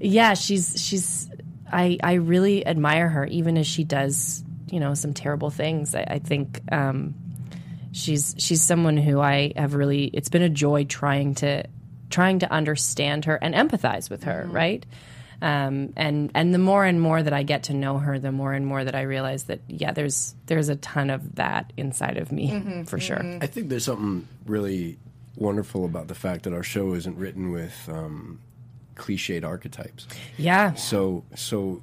yeah, 0.00 0.34
she's 0.34 0.80
she's 0.80 1.30
I 1.70 1.98
I 2.02 2.14
really 2.14 2.66
admire 2.66 3.08
her, 3.08 3.26
even 3.26 3.56
as 3.58 3.66
she 3.66 3.84
does 3.84 4.44
you 4.70 4.80
know 4.80 4.94
some 4.94 5.14
terrible 5.14 5.50
things. 5.50 5.94
I, 5.94 6.02
I 6.02 6.18
think. 6.18 6.60
Um, 6.70 7.14
she's 7.92 8.34
she's 8.38 8.62
someone 8.62 8.96
who 8.96 9.20
I 9.20 9.52
have 9.54 9.74
really 9.74 10.06
it's 10.06 10.30
been 10.30 10.42
a 10.42 10.48
joy 10.48 10.84
trying 10.84 11.34
to 11.36 11.64
trying 12.08 12.40
to 12.40 12.50
understand 12.50 13.26
her 13.26 13.36
and 13.36 13.54
empathize 13.54 14.10
with 14.10 14.24
her, 14.24 14.46
right? 14.50 14.84
Um, 15.40 15.92
and 15.96 16.30
and 16.34 16.54
the 16.54 16.58
more 16.58 16.84
and 16.84 17.00
more 17.00 17.22
that 17.22 17.32
I 17.32 17.42
get 17.42 17.64
to 17.64 17.74
know 17.74 17.98
her, 17.98 18.18
the 18.18 18.30
more 18.30 18.52
and 18.52 18.64
more 18.66 18.84
that 18.84 18.94
I 18.94 19.02
realize 19.02 19.44
that 19.44 19.60
yeah, 19.66 19.92
there's 19.92 20.34
there's 20.46 20.68
a 20.68 20.76
ton 20.76 21.10
of 21.10 21.34
that 21.34 21.72
inside 21.76 22.16
of 22.16 22.30
me 22.30 22.84
for 22.86 23.00
sure. 23.00 23.20
I 23.40 23.46
think 23.46 23.68
there's 23.68 23.84
something 23.84 24.28
really 24.46 24.98
wonderful 25.36 25.84
about 25.84 26.08
the 26.08 26.14
fact 26.14 26.44
that 26.44 26.52
our 26.52 26.62
show 26.62 26.94
isn't 26.94 27.16
written 27.16 27.50
with 27.50 27.88
um, 27.88 28.40
cliched 28.96 29.44
archetypes. 29.44 30.06
Yeah, 30.36 30.74
So 30.74 31.24
so 31.34 31.82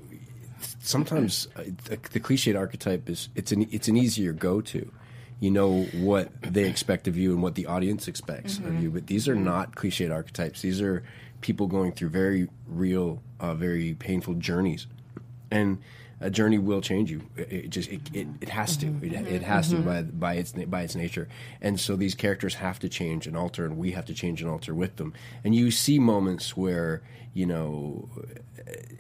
sometimes 0.82 1.48
uh, 1.56 1.64
the, 1.86 1.98
the 2.12 2.20
cliched 2.20 2.58
archetype 2.58 3.10
is 3.10 3.30
it's 3.36 3.52
an 3.52 3.68
it's 3.72 3.88
an 3.88 3.98
easier 3.98 4.34
go 4.34 4.62
to. 4.62 4.92
You 5.40 5.52
know 5.52 5.84
what 5.94 6.30
they 6.42 6.66
expect 6.68 7.08
of 7.08 7.16
you 7.16 7.32
and 7.32 7.42
what 7.42 7.56
the 7.56 7.66
audience 7.66 8.10
expects 8.10 8.58
of 8.58 8.82
you, 8.84 8.92
but 8.92 9.08
these 9.08 9.30
are 9.30 9.36
not 9.36 9.74
cliched 9.76 10.12
archetypes. 10.14 10.62
These 10.62 10.82
are 10.82 11.02
people 11.40 11.68
going 11.68 11.94
through 11.94 12.10
very 12.10 12.50
real, 12.68 13.22
uh, 13.40 13.54
very 13.54 13.94
painful 13.94 14.34
journeys, 14.34 14.86
and 15.50 15.78
a 16.22 16.30
journey 16.30 16.58
will 16.58 16.82
change 16.82 17.12
you. 17.12 17.22
It, 17.36 17.52
it 17.52 17.70
just 17.70 17.90
it, 17.90 18.02
it, 18.14 18.28
it 18.42 18.50
has 18.50 18.78
to. 18.78 18.88
Mm-hmm. 18.88 19.06
It, 19.06 19.14
it 19.14 19.26
mm-hmm. 19.26 19.44
has 19.44 19.70
to 19.70 19.76
mm-hmm. 19.76 19.86
by 19.86 20.02
by 20.02 20.34
its 20.36 20.52
by 20.52 20.82
its 20.82 20.96
nature. 20.96 21.28
And 21.62 21.80
so 21.80 21.96
these 21.96 22.16
characters 22.16 22.56
have 22.56 22.80
to 22.80 22.90
change 22.90 23.28
and 23.28 23.38
alter, 23.38 23.66
and 23.66 23.78
we 23.78 23.92
have 23.92 24.06
to 24.06 24.14
change 24.14 24.42
and 24.42 24.50
alter 24.50 24.74
with 24.74 24.98
them. 24.98 25.14
And 25.44 25.56
you 25.56 25.72
see 25.72 26.00
moments 26.00 26.56
where 26.58 27.02
you 27.34 27.46
know 27.46 28.10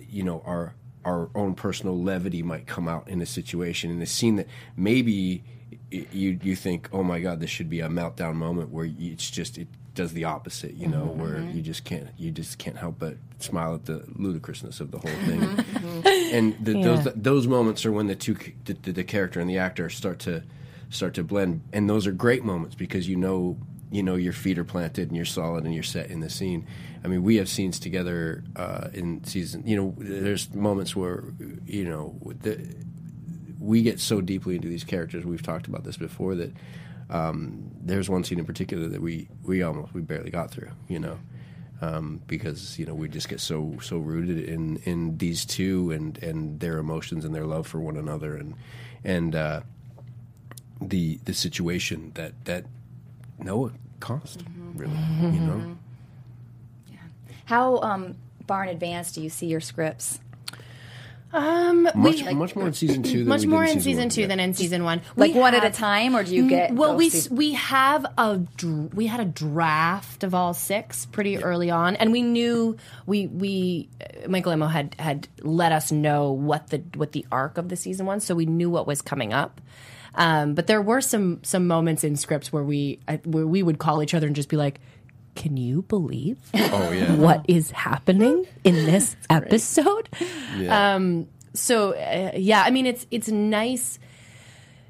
you 0.07 0.23
know 0.23 0.41
our 0.45 0.75
our 1.05 1.29
own 1.35 1.55
personal 1.55 2.01
levity 2.01 2.43
might 2.43 2.67
come 2.67 2.87
out 2.87 3.07
in 3.07 3.21
a 3.21 3.25
situation 3.25 3.89
in 3.89 4.01
a 4.01 4.05
scene 4.05 4.35
that 4.35 4.47
maybe 4.75 5.43
you 5.91 6.39
you 6.43 6.55
think 6.55 6.89
oh 6.91 7.03
my 7.03 7.19
god 7.19 7.39
this 7.39 7.49
should 7.49 7.69
be 7.69 7.79
a 7.79 7.87
meltdown 7.87 8.35
moment 8.35 8.69
where 8.69 8.89
it's 8.99 9.29
just 9.29 9.57
it 9.57 9.67
does 9.99 10.13
the 10.13 10.23
opposite 10.23 10.75
you 10.75 10.87
know 10.87 11.07
mm-hmm, 11.07 11.21
where 11.21 11.33
mm-hmm. 11.33 11.57
you 11.57 11.61
just 11.61 11.83
can't 11.83 12.07
you 12.17 12.31
just 12.31 12.57
can't 12.57 12.77
help 12.77 12.97
but 12.97 13.17
smile 13.39 13.75
at 13.75 13.83
the 13.85 14.01
ludicrousness 14.15 14.79
of 14.79 14.91
the 14.91 14.97
whole 14.97 15.11
thing. 15.25 15.41
Mm-hmm. 15.41 16.35
And 16.35 16.65
the, 16.65 16.81
those 16.81 17.07
those 17.15 17.47
moments 17.47 17.85
are 17.85 17.91
when 17.91 18.07
the 18.07 18.15
two 18.15 18.37
the, 18.63 18.73
the, 18.73 18.91
the 18.93 19.03
character 19.03 19.41
and 19.41 19.49
the 19.49 19.57
actor 19.57 19.89
start 19.89 20.19
to 20.19 20.43
start 20.89 21.15
to 21.15 21.23
blend. 21.23 21.61
And 21.73 21.89
those 21.89 22.07
are 22.07 22.13
great 22.13 22.45
moments 22.45 22.75
because 22.75 23.09
you 23.09 23.17
know 23.17 23.57
you 23.91 24.03
know 24.03 24.15
your 24.15 24.31
feet 24.31 24.57
are 24.57 24.63
planted 24.63 25.09
and 25.09 25.17
you're 25.17 25.25
solid 25.25 25.65
and 25.65 25.73
you're 25.73 25.83
set 25.83 26.09
in 26.09 26.21
the 26.21 26.29
scene. 26.29 26.65
I 27.03 27.09
mean 27.09 27.21
we 27.21 27.35
have 27.35 27.49
scenes 27.49 27.77
together 27.77 28.45
uh, 28.55 28.87
in 28.93 29.21
season 29.25 29.67
you 29.67 29.75
know 29.75 29.95
there's 29.97 30.53
moments 30.53 30.95
where 30.95 31.25
you 31.65 31.83
know 31.83 32.17
the, 32.41 32.73
we 33.59 33.81
get 33.81 33.99
so 33.99 34.21
deeply 34.21 34.55
into 34.55 34.69
these 34.69 34.85
characters. 34.85 35.25
We've 35.25 35.43
talked 35.43 35.67
about 35.67 35.83
this 35.83 35.97
before 35.97 36.35
that 36.35 36.53
um, 37.09 37.71
there's 37.81 38.09
one 38.09 38.23
scene 38.23 38.39
in 38.39 38.45
particular 38.45 38.87
that 38.87 39.01
we 39.01 39.27
we 39.43 39.63
almost 39.63 39.93
we 39.93 40.01
barely 40.01 40.29
got 40.29 40.51
through 40.51 40.71
you 40.87 40.99
know? 40.99 41.17
Um, 41.81 42.21
because 42.27 42.77
you 42.77 42.85
know 42.85 42.93
we 42.93 43.07
just 43.07 43.29
get 43.29 43.39
so 43.39 43.77
so 43.81 43.99
rooted 43.99 44.37
in 44.49 44.77
in 44.83 45.17
these 45.17 45.45
two 45.45 45.91
and 45.91 46.21
and 46.21 46.59
their 46.59 46.77
emotions 46.77 47.23
and 47.23 47.33
their 47.33 47.45
love 47.45 47.67
for 47.67 47.79
one 47.79 47.95
another. 47.95 48.35
And 48.35 48.55
and 49.05 49.33
uh, 49.33 49.61
the 50.81 51.19
the 51.23 51.33
situation 51.33 52.11
that 52.15 52.33
that 52.45 52.65
Noah 53.37 53.71
caused 54.01 54.43
really 54.75 54.93
you 55.21 55.39
know? 55.39 55.77
Yeah. 56.91 56.97
How 57.45 57.77
um, 57.79 58.17
far 58.45 58.63
in 58.63 58.69
advance 58.69 59.13
do 59.13 59.21
you 59.21 59.29
see 59.29 59.45
your 59.45 59.61
scripts? 59.61 60.19
Um, 61.31 61.83
much 61.93 62.23
much 62.33 62.55
more 62.55 62.67
in 62.67 62.73
season 62.73 63.03
two 63.03 63.19
than 63.19 63.27
much 63.27 63.41
we 63.41 63.47
more 63.47 63.63
in 63.63 63.69
in 63.77 63.81
season 63.81 64.03
one. 64.05 64.09
two 64.09 64.21
Yeah. 64.21 64.27
than 64.27 64.39
in 64.39 64.53
season 64.55 64.83
one. 64.83 65.01
Like 65.15 65.33
We 65.35 65.39
one 65.39 65.53
at 65.53 65.63
a 65.63 65.69
time, 65.69 66.15
or 66.15 66.23
do 66.23 66.33
you 66.35 66.49
get? 66.49 66.73
well 66.73 66.95
we 66.95 67.09
seasons? 67.09 67.37
we 67.37 67.53
have 67.53 68.05
a 68.17 68.41
we 68.95 69.05
had 69.05 69.19
a 69.19 69.25
draft 69.25 70.23
of 70.23 70.33
all 70.33 70.53
six 70.55 71.05
pretty 71.05 71.37
early 71.37 71.69
on 71.69 71.95
and 71.97 72.11
we 72.11 72.23
knew 72.23 72.77
we 73.05 73.27
we 73.27 73.89
uh, 74.01 74.27
Michael 74.27 74.53
Amo 74.53 74.65
had 74.67 74.95
had 74.97 75.27
let 75.41 75.71
us 75.71 75.91
know 75.91 76.31
what 76.31 76.67
the 76.71 76.81
what 76.95 77.11
the 77.11 77.25
arc 77.31 77.57
of 77.59 77.69
the 77.69 77.75
season 77.75 78.07
was 78.07 78.23
so 78.23 78.33
we 78.33 78.47
knew 78.47 78.69
what 78.71 78.87
was 78.87 79.01
coming 79.03 79.31
up 79.31 79.61
um, 80.15 80.55
but 80.55 80.65
there 80.65 80.81
were 80.81 80.99
some 81.01 81.39
some 81.43 81.67
moments 81.67 82.03
in 82.03 82.15
scripts 82.15 82.51
where 82.51 82.63
we 82.63 82.99
uh, 83.07 83.17
where 83.25 83.45
we 83.45 83.61
would 83.61 83.77
call 83.77 84.01
each 84.01 84.15
other 84.15 84.25
and 84.25 84.35
just 84.35 84.49
be 84.49 84.57
like 84.57 84.79
can 85.39 85.57
you 85.57 85.81
believe 85.83 86.37
oh 86.53 86.91
yeah 86.91 87.15
what 87.15 87.43
is 87.47 87.71
happening 87.71 88.45
in 88.63 88.75
this 88.85 89.15
episode 89.29 90.07
yeah. 90.57 90.95
um, 90.95 91.27
so 91.53 91.93
uh, 91.93 92.31
yeah, 92.35 92.63
I 92.63 92.71
mean 92.71 92.85
it's 92.85 93.05
it's 93.11 93.27
nice. 93.27 93.99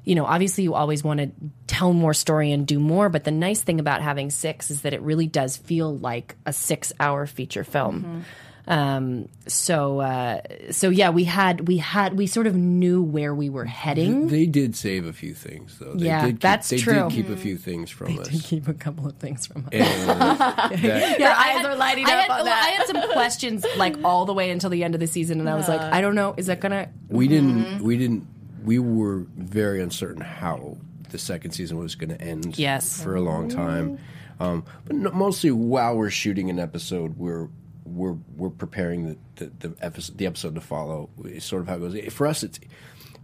You 0.04 0.14
know, 0.14 0.24
obviously 0.24 0.64
you 0.64 0.74
always 0.74 1.04
want 1.04 1.20
to 1.20 1.30
tell 1.66 1.92
more 1.92 2.14
story 2.14 2.52
and 2.52 2.66
do 2.66 2.80
more, 2.80 3.08
but 3.08 3.24
the 3.24 3.30
nice 3.30 3.62
thing 3.62 3.78
about 3.80 4.00
having 4.00 4.30
six 4.30 4.70
is 4.70 4.82
that 4.82 4.94
it 4.94 5.02
really 5.02 5.26
does 5.26 5.56
feel 5.56 5.96
like 5.96 6.36
a 6.46 6.52
six-hour 6.52 7.26
feature 7.26 7.64
film. 7.64 8.24
Um, 8.70 9.28
so 9.48 9.98
uh, 9.98 10.40
so 10.70 10.90
yeah, 10.90 11.10
we 11.10 11.24
had 11.24 11.66
we 11.66 11.78
had 11.78 12.16
we 12.16 12.28
sort 12.28 12.46
of 12.46 12.54
knew 12.54 13.02
where 13.02 13.34
we 13.34 13.50
were 13.50 13.64
heading. 13.64 14.28
They 14.28 14.46
did 14.46 14.76
save 14.76 15.06
a 15.06 15.12
few 15.12 15.34
things, 15.34 15.76
though. 15.80 15.92
They 15.94 16.06
Yeah, 16.06 16.24
did 16.26 16.30
keep, 16.34 16.40
that's 16.40 16.68
they 16.68 16.76
true. 16.78 16.94
did 17.08 17.10
keep 17.10 17.28
a 17.30 17.36
few 17.36 17.56
things 17.56 17.90
from 17.90 18.16
us. 18.20 18.28
They 18.28 18.34
did 18.36 18.44
keep 18.44 18.68
a 18.68 18.74
couple 18.74 19.08
of 19.08 19.16
things 19.16 19.46
from 19.48 19.66
us. 19.66 19.72
And 19.72 20.38
that- 20.38 21.18
Your 21.18 21.30
eyes 21.32 21.64
are 21.64 21.74
lighting 21.74 22.06
I 22.06 22.12
up 22.12 22.18
had, 22.20 22.30
on 22.30 22.36
well, 22.36 22.44
that. 22.44 22.64
I 22.64 22.68
had 22.70 22.86
some 22.86 23.12
questions 23.12 23.66
like 23.76 23.96
all 24.04 24.24
the 24.24 24.34
way 24.34 24.50
until 24.50 24.70
the 24.70 24.84
end 24.84 24.94
of 24.94 25.00
the 25.00 25.08
season, 25.08 25.40
and 25.40 25.50
I 25.50 25.56
was 25.56 25.66
like, 25.68 25.80
I 25.80 26.00
don't 26.00 26.14
know, 26.14 26.34
is 26.36 26.46
that 26.46 26.60
gonna? 26.60 26.88
we 27.08 27.26
didn't. 27.26 27.82
We 27.82 27.98
didn't. 27.98 28.26
We 28.64 28.78
were 28.78 29.26
very 29.36 29.82
uncertain 29.82 30.20
how 30.22 30.76
the 31.10 31.18
second 31.18 31.50
season 31.52 31.76
was 31.78 31.96
going 31.96 32.10
to 32.10 32.20
end. 32.20 32.56
Yes. 32.56 33.02
for 33.02 33.16
a 33.16 33.20
long 33.20 33.48
time. 33.48 33.98
Um, 34.38 34.64
but 34.86 34.94
no, 34.96 35.10
mostly 35.10 35.50
while 35.50 35.96
we're 35.96 36.08
shooting 36.10 36.48
an 36.50 36.58
episode, 36.60 37.18
we're 37.18 37.48
we're 37.90 38.16
we're 38.36 38.50
preparing 38.50 39.08
the 39.08 39.16
the, 39.36 39.68
the 39.68 39.76
episode 39.84 40.16
the 40.18 40.26
episode 40.26 40.54
to 40.54 40.60
follow. 40.60 41.10
It's 41.24 41.44
sort 41.44 41.62
of 41.62 41.68
how 41.68 41.76
it 41.76 41.78
goes. 41.80 42.12
For 42.14 42.26
us, 42.26 42.42
it's 42.42 42.60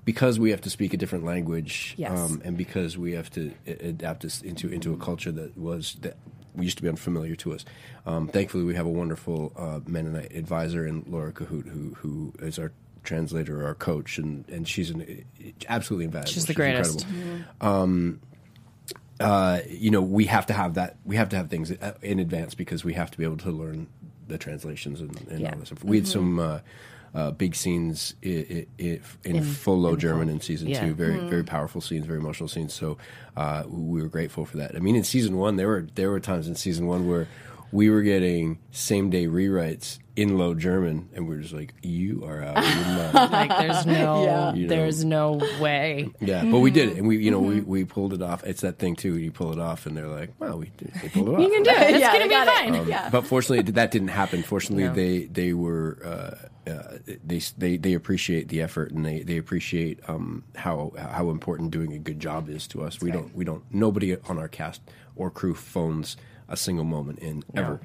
because 0.04 0.38
we 0.38 0.50
have 0.50 0.60
to 0.62 0.70
speak 0.70 0.94
a 0.94 0.96
different 0.96 1.24
language, 1.24 1.94
Yes. 1.96 2.12
um, 2.18 2.40
and 2.44 2.56
because 2.56 2.96
we 2.96 3.12
have 3.12 3.30
to 3.30 3.52
adapt 3.66 4.22
this 4.22 4.42
into 4.42 4.68
into 4.68 4.92
a 4.92 4.96
culture 4.96 5.32
that 5.32 5.56
was 5.56 5.96
that 6.02 6.16
used 6.58 6.76
to 6.78 6.82
be 6.82 6.88
unfamiliar 6.88 7.34
to 7.36 7.52
us. 7.52 7.64
Um, 8.06 8.28
thankfully, 8.28 8.64
we 8.64 8.74
have 8.76 8.86
a 8.86 8.90
wonderful 8.90 9.52
uh, 9.56 9.80
Mennonite 9.86 10.32
advisor 10.34 10.86
in 10.86 11.04
Laura 11.08 11.32
Cahoot, 11.32 11.66
who 11.68 11.94
who 11.98 12.32
is 12.40 12.58
our 12.58 12.72
translator, 13.04 13.64
our 13.66 13.74
coach, 13.74 14.18
and 14.18 14.48
and 14.48 14.66
she's 14.66 14.90
an 14.90 15.24
absolutely 15.68 16.06
invaluable. 16.06 16.32
She's 16.32 16.46
the 16.46 16.54
greatest. 16.54 17.04
incredible. 17.04 18.18
Uh, 19.18 19.60
you 19.70 19.90
know, 19.90 20.02
we 20.02 20.26
have 20.26 20.44
to 20.46 20.52
have 20.52 20.74
that. 20.74 20.96
We 21.06 21.16
have 21.16 21.30
to 21.30 21.36
have 21.36 21.48
things 21.48 21.72
uh, 21.72 21.94
in 22.02 22.18
advance 22.18 22.54
because 22.54 22.84
we 22.84 22.92
have 22.94 23.10
to 23.12 23.18
be 23.18 23.24
able 23.24 23.38
to 23.38 23.50
learn 23.50 23.86
the 24.28 24.38
translations 24.38 25.00
and, 25.00 25.14
and 25.30 25.40
Yeah. 25.40 25.52
all 25.52 25.58
this 25.58 25.68
stuff. 25.68 25.84
We 25.84 25.96
had 25.98 26.06
some 26.08 26.38
uh, 26.38 26.58
uh, 27.14 27.30
big 27.30 27.54
scenes 27.54 28.14
i 28.24 28.66
i 28.78 28.82
i 28.84 29.00
in, 29.24 29.42
full 29.42 29.80
low 29.80 29.96
German 29.96 30.28
in 30.28 30.40
season 30.40 30.68
Yeah. 30.68 30.86
two. 30.86 30.94
Very 30.94 31.18
very 31.30 31.44
powerful 31.44 31.80
scenes, 31.80 32.06
very 32.06 32.18
emotional 32.18 32.48
scenes. 32.48 32.74
So 32.74 32.98
uh, 33.36 33.64
we 33.68 34.02
were 34.02 34.08
grateful 34.08 34.44
for 34.44 34.56
that. 34.58 34.74
I 34.76 34.80
mean, 34.80 34.96
in 34.96 35.04
season 35.04 35.36
one, 35.36 35.56
there 35.56 35.68
were 35.68 35.86
there 35.94 36.10
were 36.10 36.20
times 36.20 36.46
in 36.48 36.54
season 36.56 36.86
one 36.86 37.08
where 37.08 37.26
we 37.76 37.90
were 37.90 38.02
getting 38.02 38.58
same 38.70 39.10
day 39.10 39.26
rewrites 39.26 39.98
in 40.16 40.38
low 40.38 40.54
German, 40.54 41.10
and 41.14 41.28
we 41.28 41.36
are 41.36 41.40
just 41.42 41.52
like, 41.52 41.74
"You 41.82 42.24
are 42.24 42.42
out 42.42 42.56
of 42.56 42.64
your 42.64 42.84
mind." 43.12 43.32
Like 43.32 43.50
there's 43.50 43.84
no, 43.84 44.52
You 44.56 44.62
know. 44.66 44.68
there's 44.74 45.04
no 45.04 45.32
way. 45.60 46.10
Yeah, 46.20 46.42
but 46.50 46.60
we 46.60 46.70
did 46.70 46.88
it, 46.88 46.96
and 46.96 47.06
we, 47.06 47.18
you 47.18 47.30
know, 47.30 47.38
we, 47.40 47.60
we 47.60 47.84
pulled 47.84 48.14
it 48.14 48.22
off. 48.22 48.42
It's 48.44 48.62
that 48.62 48.78
thing 48.78 48.96
too. 48.96 49.18
You 49.18 49.30
pull 49.30 49.52
it 49.52 49.58
off, 49.58 49.84
and 49.84 49.94
they're 49.94 50.08
like, 50.08 50.30
"Well, 50.38 50.58
we 50.58 50.72
did, 50.78 50.90
they 51.02 51.10
pulled 51.10 51.28
it 51.28 51.34
off." 51.34 51.40
You 51.40 51.50
can 51.50 51.62
do 51.64 51.70
it. 51.70 51.90
It's 51.90 52.00
Yeah, 52.00 52.12
gonna 52.18 52.28
be 52.28 52.50
fine. 52.50 52.74
Um, 52.76 52.88
Yeah. 52.88 53.10
But 53.10 53.26
fortunately, 53.26 53.70
that 53.72 53.90
didn't 53.90 54.08
happen. 54.08 54.42
Fortunately, 54.42 54.84
No. 54.84 54.94
they 54.94 55.24
they 55.26 55.52
were 55.52 55.98
uh, 56.66 56.70
uh, 56.70 56.98
they 57.24 57.40
they 57.58 57.76
they 57.76 57.92
appreciate 57.92 58.48
the 58.48 58.62
effort 58.62 58.92
and 58.92 59.04
they 59.04 59.20
they 59.20 59.36
appreciate 59.36 60.00
um, 60.08 60.44
how 60.54 60.92
how 60.96 61.28
important 61.28 61.72
doing 61.72 61.92
a 61.92 61.98
good 61.98 62.20
job 62.20 62.48
is 62.48 62.66
to 62.68 62.82
us. 62.82 63.02
we 63.02 63.10
don't 63.10 63.34
we 63.36 63.44
don't 63.44 63.64
nobody 63.70 64.16
on 64.28 64.38
our 64.38 64.48
cast 64.48 64.80
or 65.14 65.30
crew 65.30 65.54
phones 65.54 66.16
a 66.48 66.56
single 66.56 66.84
moment 66.84 67.18
in 67.20 67.44
ever, 67.54 67.80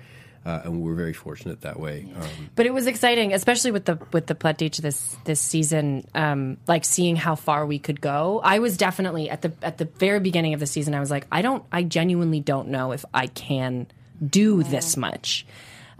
uh, 0.45 0.61
and 0.63 0.81
we 0.81 0.89
were 0.89 0.95
very 0.95 1.13
fortunate 1.13 1.61
that 1.61 1.79
way. 1.79 2.07
Um, 2.15 2.49
But 2.55 2.65
it 2.65 2.73
was 2.73 2.87
exciting, 2.87 3.33
especially 3.33 3.71
with 3.71 3.85
the 3.85 3.99
with 4.11 4.27
the 4.27 4.35
Plautdietsch 4.35 4.77
this 4.77 5.15
this 5.25 5.39
season. 5.39 6.07
Um, 6.13 6.57
like 6.67 6.85
seeing 6.85 7.15
how 7.15 7.35
far 7.35 7.65
we 7.65 7.79
could 7.79 8.01
go. 8.01 8.41
I 8.43 8.59
was 8.59 8.77
definitely 8.77 9.29
at 9.29 9.41
the 9.41 9.53
at 9.61 9.77
the 9.77 9.85
very 9.85 10.19
beginning 10.19 10.53
of 10.53 10.59
the 10.59 10.67
season. 10.67 10.95
I 10.95 10.99
was 10.99 11.11
like, 11.11 11.27
I 11.31 11.41
don't, 11.41 11.63
I 11.71 11.83
genuinely 11.83 12.39
don't 12.39 12.69
know 12.69 12.91
if 12.91 13.05
I 13.13 13.27
can 13.27 13.87
do 14.25 14.63
this 14.63 14.97
much. 14.97 15.45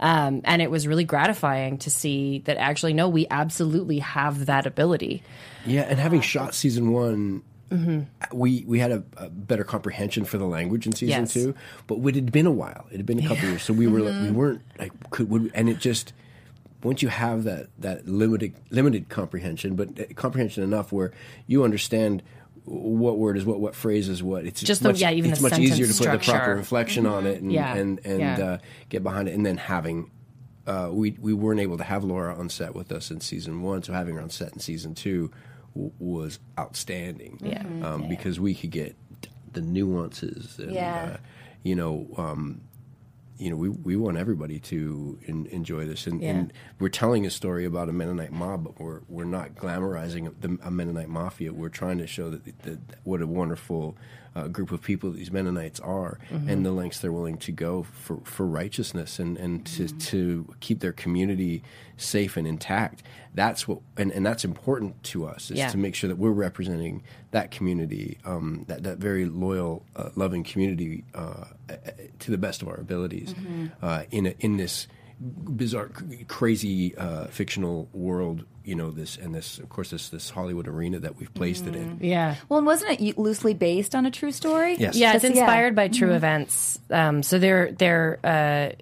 Um, 0.00 0.40
and 0.44 0.60
it 0.60 0.68
was 0.68 0.88
really 0.88 1.04
gratifying 1.04 1.78
to 1.78 1.90
see 1.90 2.40
that 2.46 2.56
actually, 2.56 2.92
no, 2.92 3.08
we 3.08 3.28
absolutely 3.30 4.00
have 4.00 4.46
that 4.46 4.66
ability. 4.66 5.22
Yeah, 5.64 5.82
and 5.82 6.00
having 6.00 6.20
shot 6.20 6.54
season 6.56 6.90
one, 6.90 7.42
we 8.32 8.64
we 8.66 8.78
had 8.78 8.90
a, 8.92 9.02
a 9.16 9.28
better 9.28 9.64
comprehension 9.64 10.24
for 10.24 10.38
the 10.38 10.46
language 10.46 10.86
in 10.86 10.92
season 10.92 11.20
Yes. 11.22 11.32
two, 11.32 11.54
but 11.86 11.96
it 11.98 12.14
had 12.14 12.32
been 12.32 12.46
a 12.46 12.50
while. 12.52 12.86
It 12.90 12.96
had 12.98 13.06
been 13.06 13.18
a 13.18 13.28
couple 13.28 13.48
years, 13.48 13.62
so 13.62 13.72
we 13.72 13.86
were 13.86 14.00
like, 14.00 14.20
we 14.22 14.30
weren't 14.30 14.62
like 14.78 14.92
could 15.10 15.28
would, 15.30 15.50
and 15.54 15.68
it 15.68 15.78
just 15.78 16.12
once 16.82 17.02
you 17.02 17.08
have 17.08 17.44
that 17.44 17.68
that 17.78 18.06
limited 18.08 18.54
limited 18.70 19.08
comprehension, 19.08 19.76
but 19.76 19.88
uh, 20.00 20.04
comprehension 20.14 20.62
enough 20.62 20.92
where 20.92 21.12
you 21.46 21.64
understand 21.64 22.22
what 22.64 23.18
word 23.18 23.36
is 23.36 23.44
what, 23.44 23.58
what 23.60 23.74
phrase 23.74 24.08
is 24.08 24.22
what. 24.22 24.44
It's 24.46 24.60
Just 24.60 24.82
the- 24.82 24.90
much, 24.90 25.00
yeah, 25.00 25.10
even 25.10 25.30
it's 25.32 25.40
the 25.40 25.50
much 25.50 25.58
easier 25.58 25.86
to 25.86 25.92
sentence 25.92 25.98
put 25.98 26.04
the 26.04 26.08
proper 26.10 26.22
structure. 26.24 26.56
inflection 26.56 27.06
on 27.06 27.26
it 27.26 27.42
and 27.42 27.52
Yeah, 27.52 27.74
and 27.74 28.00
and 28.04 28.20
yeah. 28.20 28.38
uh, 28.44 28.58
get 28.88 29.02
behind 29.02 29.28
it, 29.28 29.34
and 29.34 29.44
then 29.44 29.56
having 29.56 30.10
uh, 30.66 30.88
we 30.92 31.16
we 31.20 31.32
weren't 31.32 31.58
able 31.60 31.76
to 31.78 31.82
have 31.84 32.04
Laura 32.04 32.36
on 32.38 32.48
set 32.48 32.74
with 32.74 32.92
us 32.92 33.10
in 33.10 33.20
season 33.20 33.62
one, 33.62 33.82
so 33.82 33.92
having 33.92 34.14
her 34.14 34.20
on 34.22 34.30
set 34.30 34.52
in 34.52 34.60
season 34.60 34.94
two 34.94 35.30
w- 35.74 35.92
was 35.98 36.38
outstanding. 36.58 37.38
Yeah. 37.42 37.64
um, 37.82 38.08
because 38.08 38.38
we 38.40 38.54
could 38.54 38.70
get 38.70 38.96
the 39.52 39.60
nuances. 39.60 40.58
And, 40.58 40.72
Yeah. 40.72 41.12
uh, 41.14 41.16
you 41.62 41.74
know, 41.76 42.08
um, 42.16 42.62
you 43.38 43.50
know, 43.50 43.56
we 43.56 43.68
we 43.70 43.96
want 43.96 44.16
everybody 44.18 44.60
to 44.60 45.18
en- 45.26 45.46
enjoy 45.50 45.84
this, 45.86 46.06
and, 46.06 46.22
and 46.22 46.52
we're 46.78 46.88
telling 46.88 47.26
a 47.26 47.30
story 47.30 47.64
about 47.64 47.88
a 47.88 47.92
Mennonite 47.92 48.30
mob, 48.32 48.62
but 48.64 48.78
we're 48.80 49.00
we're 49.08 49.24
not 49.24 49.56
glamorizing 49.56 50.32
the, 50.40 50.58
a 50.62 50.70
Mennonite 50.70 51.08
mafia. 51.08 51.52
We're 51.52 51.68
trying 51.68 51.98
to 51.98 52.06
show 52.06 52.30
that, 52.30 52.44
that 52.62 52.78
what 53.02 53.20
a 53.20 53.26
wonderful 53.26 53.96
uh, 54.34 54.48
group 54.48 54.70
of 54.72 54.80
people 54.82 55.10
these 55.10 55.30
Mennonites 55.32 55.80
are, 55.80 56.18
and 56.30 56.64
the 56.64 56.72
lengths 56.72 57.00
they're 57.00 57.12
willing 57.12 57.38
to 57.38 57.52
go 57.52 57.82
for, 57.82 58.18
for 58.24 58.46
righteousness 58.46 59.18
and 59.18 59.36
and 59.38 59.66
to 59.66 59.88
to 59.88 60.54
keep 60.60 60.80
their 60.80 60.92
community 60.92 61.62
safe 61.96 62.36
and 62.36 62.46
intact. 62.46 63.02
That's 63.34 63.66
what, 63.68 63.78
and, 63.96 64.10
and 64.12 64.26
that's 64.26 64.44
important 64.44 65.02
to 65.04 65.24
us 65.26 65.50
is 65.50 65.56
Yeah. 65.58 65.68
to 65.70 65.78
make 65.78 65.94
sure 65.94 66.08
that 66.08 66.18
we're 66.18 66.30
representing 66.32 67.02
that 67.30 67.50
community, 67.50 68.18
um, 68.24 68.64
that 68.68 68.82
that 68.82 68.98
very 68.98 69.24
loyal, 69.26 69.84
uh, 69.96 70.10
loving 70.16 70.42
community, 70.44 71.04
uh, 71.14 71.44
to 72.18 72.30
the 72.30 72.38
best 72.38 72.62
of 72.62 72.68
our 72.68 72.76
abilities, 72.76 73.34
uh, 73.82 74.02
in 74.10 74.26
a, 74.26 74.34
in 74.40 74.56
this 74.58 74.86
bizarre, 75.22 75.90
crazy 76.28 76.96
uh, 76.96 77.26
fictional 77.26 77.88
world. 77.92 78.44
You 78.64 78.76
know 78.76 78.90
this, 78.90 79.16
and 79.16 79.34
this, 79.34 79.58
of 79.58 79.68
course, 79.68 79.90
this 79.90 80.08
this 80.08 80.30
Hollywood 80.30 80.68
arena 80.68 81.00
that 81.00 81.16
we've 81.16 81.32
placed 81.34 81.66
it 81.66 81.74
in. 81.74 81.98
Yeah. 82.00 82.36
Well, 82.48 82.58
and 82.58 82.66
wasn't 82.66 83.00
it 83.00 83.18
loosely 83.18 83.54
based 83.54 83.94
on 83.94 84.06
a 84.06 84.10
true 84.10 84.30
story? 84.30 84.76
Yes. 84.76 84.94
Yeah, 84.94 85.14
it's 85.14 85.22
That's- 85.22 85.36
yeah. 85.36 85.42
inspired 85.42 85.74
by 85.74 85.88
true 85.88 86.12
events. 86.12 86.78
Um, 86.90 87.22
so 87.24 87.38
there, 87.40 87.72
there 87.72 88.20
uh, 88.22 88.76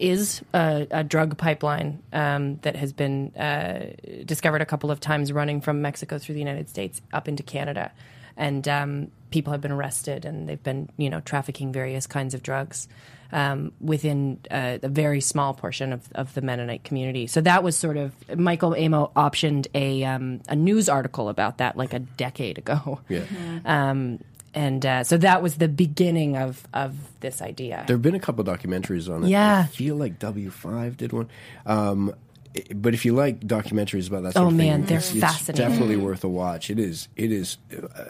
is 0.00 0.42
a, 0.54 0.86
a 0.90 1.04
drug 1.04 1.36
pipeline 1.36 2.02
um, 2.12 2.56
that 2.62 2.74
has 2.76 2.92
been 2.92 3.34
uh, 3.36 3.90
discovered 4.24 4.62
a 4.62 4.66
couple 4.66 4.90
of 4.90 4.98
times, 4.98 5.32
running 5.32 5.60
from 5.60 5.82
Mexico 5.82 6.18
through 6.18 6.34
the 6.34 6.40
United 6.40 6.68
States 6.68 7.00
up 7.12 7.28
into 7.28 7.42
Canada, 7.42 7.92
and 8.36 8.66
um, 8.66 9.10
people 9.30 9.52
have 9.52 9.60
been 9.60 9.72
arrested, 9.72 10.24
and 10.24 10.48
they've 10.48 10.62
been, 10.62 10.88
you 10.96 11.10
know, 11.10 11.20
trafficking 11.20 11.72
various 11.72 12.06
kinds 12.06 12.34
of 12.34 12.42
drugs. 12.42 12.88
Um, 13.32 13.70
within 13.80 14.40
uh, 14.50 14.78
a 14.82 14.88
very 14.88 15.20
small 15.20 15.54
portion 15.54 15.92
of, 15.92 16.02
of 16.16 16.34
the 16.34 16.40
Mennonite 16.40 16.82
community, 16.82 17.28
so 17.28 17.40
that 17.42 17.62
was 17.62 17.76
sort 17.76 17.96
of 17.96 18.12
Michael 18.36 18.74
Amo 18.74 19.12
optioned 19.14 19.68
a 19.72 20.02
um, 20.02 20.40
a 20.48 20.56
news 20.56 20.88
article 20.88 21.28
about 21.28 21.58
that 21.58 21.76
like 21.76 21.94
a 21.94 22.00
decade 22.00 22.58
ago. 22.58 22.98
Yeah. 23.08 23.22
Um, 23.64 24.18
and 24.54 24.84
uh, 24.84 25.04
so 25.04 25.16
that 25.18 25.42
was 25.42 25.56
the 25.56 25.68
beginning 25.68 26.36
of 26.36 26.66
of 26.74 26.96
this 27.20 27.40
idea. 27.42 27.84
There 27.86 27.94
have 27.96 28.02
been 28.02 28.14
a 28.14 28.20
couple 28.20 28.44
documentaries 28.44 29.12
on 29.12 29.24
it. 29.24 29.28
Yeah. 29.28 29.64
I 29.64 29.66
feel 29.68 29.96
like 29.96 30.18
W 30.18 30.50
five 30.50 30.96
did 30.96 31.12
one. 31.12 31.28
Um, 31.66 32.14
i- 32.56 32.64
but 32.74 32.94
if 32.94 33.04
you 33.04 33.14
like 33.14 33.40
documentaries 33.40 34.08
about 34.08 34.22
that, 34.24 34.32
sort 34.34 34.44
Oh, 34.46 34.48
of 34.48 34.54
man, 34.54 34.80
thing, 34.80 34.86
they're 34.86 34.98
it's, 34.98 35.12
it's 35.12 35.20
fascinating. 35.20 35.68
definitely 35.68 35.96
worth 35.96 36.24
a 36.24 36.28
watch. 36.28 36.68
It 36.70 36.78
is. 36.78 37.08
It 37.16 37.30
is 37.32 37.58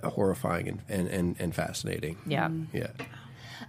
uh, 0.03 0.09
horrifying 0.11 0.68
and, 0.68 0.81
and, 0.88 1.09
and, 1.09 1.37
and 1.38 1.55
fascinating. 1.55 2.16
yeah. 2.26 2.48
Yeah. 2.72 2.88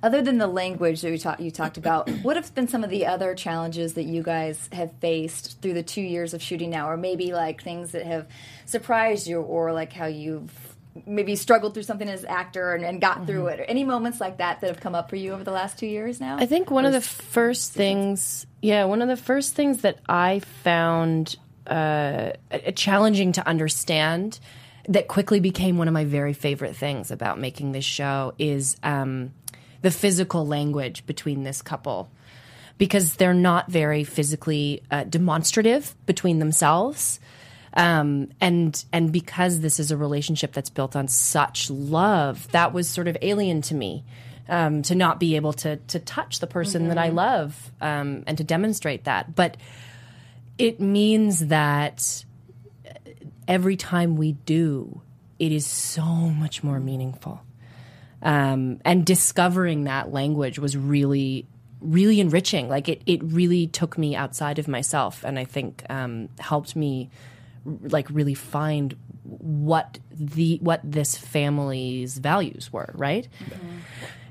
Other 0.03 0.21
than 0.23 0.39
the 0.39 0.47
language 0.47 1.01
that 1.01 1.12
we 1.12 1.19
talk, 1.19 1.39
you 1.39 1.51
talked 1.51 1.77
about, 1.77 2.10
what 2.23 2.36
have 2.36 2.55
been 2.55 2.67
some 2.67 2.84
of 2.84 2.89
the 2.89 3.05
other 3.05 3.36
challenges 3.36 3.93
that 3.95 4.05
you 4.05 4.23
guys 4.23 4.67
have 4.71 4.91
faced 4.99 5.62
through 5.62 5.73
the 5.75 5.84
two 5.84 6.01
years 6.01 6.34
of 6.34 6.41
shooting 6.41 6.69
now, 6.71 6.89
or 6.89 6.97
maybe 6.97 7.34
like 7.34 7.62
things 7.62 7.91
that 7.91 8.05
have 8.05 8.25
surprised 8.65 9.27
you, 9.27 9.41
or 9.41 9.73
like 9.73 9.93
how 9.93 10.05
you've 10.07 10.70
maybe 11.06 11.36
struggled 11.36 11.73
through 11.73 11.84
something 11.84 12.10
as 12.10 12.23
an 12.23 12.30
actor 12.30 12.73
and, 12.73 12.84
and 12.84 12.99
got 12.99 13.25
through 13.25 13.47
it, 13.47 13.60
or 13.60 13.63
any 13.63 13.84
moments 13.84 14.19
like 14.19 14.38
that 14.38 14.62
that 14.62 14.67
have 14.67 14.80
come 14.80 14.95
up 14.95 15.10
for 15.10 15.15
you 15.15 15.32
over 15.32 15.43
the 15.43 15.51
last 15.51 15.77
two 15.77 15.88
years 15.88 16.19
now? 16.19 16.38
I 16.38 16.45
think 16.45 16.69
one 16.69 16.86
of 16.86 16.93
the 16.93 17.01
first 17.01 17.71
things, 17.71 18.45
yeah, 18.62 18.86
one 18.86 19.01
of 19.01 19.08
the 19.08 19.17
first 19.17 19.56
things 19.56 19.82
that 19.82 19.99
I 20.10 20.39
found 20.39 21.38
uh, 21.67 22.32
challenging 22.75 23.32
to 23.34 23.47
understand 23.47 24.39
that 24.88 25.08
quickly 25.08 25.39
became 25.39 25.77
one 25.77 25.88
of 25.88 25.93
my 25.93 26.06
very 26.06 26.34
favorite 26.34 26.75
things 26.75 27.12
about 27.12 27.39
making 27.39 27.71
this 27.71 27.86
show 27.86 28.34
is 28.38 28.75
um, 28.84 29.32
the 29.82 29.91
physical 29.91 30.45
language 30.45 31.06
between 31.06 31.43
this 31.43 31.62
couple. 31.62 32.10
Because 32.77 33.15
they're 33.17 33.34
not 33.34 33.69
very 33.69 34.04
physically 34.04 34.82
uh, 34.89 35.04
demonstrative 35.04 35.95
between 36.08 36.39
themselves. 36.39 37.19
Um, 37.73 38.29
and 38.41 38.84
and 38.91 39.12
because 39.12 39.62
this 39.62 39.79
is 39.79 39.91
a 39.91 39.97
relationship 39.97 40.51
that's 40.51 40.69
built 40.69 40.95
on 40.95 41.07
such 41.07 41.69
love, 41.69 42.51
that 42.51 42.73
was 42.73 42.88
sort 42.88 43.07
of 43.07 43.17
alien 43.21 43.62
to 43.63 43.75
me. 43.75 44.03
Um, 44.49 44.81
to 44.81 44.95
not 44.95 45.19
be 45.19 45.38
able 45.38 45.53
to 45.53 45.77
to 45.77 45.99
touch 45.99 46.39
the 46.39 46.47
person 46.47 46.89
that 46.89 46.97
I 46.97 47.10
love 47.10 47.71
um, 47.79 48.23
and 48.27 48.38
to 48.38 48.43
demonstrate 48.43 49.05
that, 49.05 49.34
but 49.34 49.55
it 50.57 50.81
means 50.81 51.47
that 51.47 52.25
every 53.47 53.75
time 53.75 54.15
we 54.15 54.34
do, 54.34 55.01
it 55.39 55.51
is 55.51 55.65
so 55.65 56.03
much 56.03 56.63
more 56.63 56.79
meaningful. 56.79 57.41
Um, 58.21 58.79
and 58.86 59.05
discovering 59.05 59.86
that 59.86 60.13
language 60.13 60.60
was 60.60 60.77
really, 60.77 61.47
really 61.79 62.19
enriching. 62.19 62.69
Like 62.69 62.88
it, 62.88 63.01
it 63.05 63.23
really 63.23 63.67
took 63.67 63.97
me 63.97 64.15
outside 64.15 64.60
of 64.60 64.67
myself, 64.67 65.23
and 65.23 65.39
I 65.39 65.45
think 65.45 65.84
um, 65.89 66.29
helped 66.39 66.75
me 66.75 67.10
like 67.65 68.08
really 68.10 68.34
find 68.34 68.95
what 69.24 70.00
the 70.12 70.58
what 70.62 70.82
this 70.84 71.17
family's 71.17 72.17
values 72.17 72.71
were. 72.74 72.89
Right? 72.93 73.28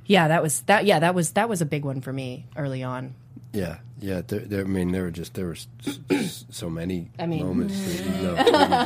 Yeah, 0.07 0.29
that 0.29 0.43
was 0.43 0.63
that. 0.63 0.85
Yeah, 0.87 0.99
that 1.01 1.15
was 1.15 1.33
that 1.33 1.49
was 1.49 1.61
a 1.61 1.67
big 1.67 1.85
one 1.85 2.01
for 2.01 2.13
me 2.13 2.47
early 2.57 2.83
on. 2.83 3.15
Yeah, 3.53 3.79
yeah. 4.01 4.23
There, 4.27 4.41
there, 4.41 4.61
I 4.61 4.65
mean, 4.65 4.93
there 4.93 5.03
were 5.03 5.11
just 5.11 5.35
there 5.35 5.47
were 5.47 5.53
s- 5.53 5.69
s- 6.11 6.45
so 6.51 6.71
many 6.71 7.11
I 7.19 7.27
mean- 7.27 7.45
moments. 7.47 7.75
That, 7.81 8.07
you 8.07 8.23
know, 8.23 8.37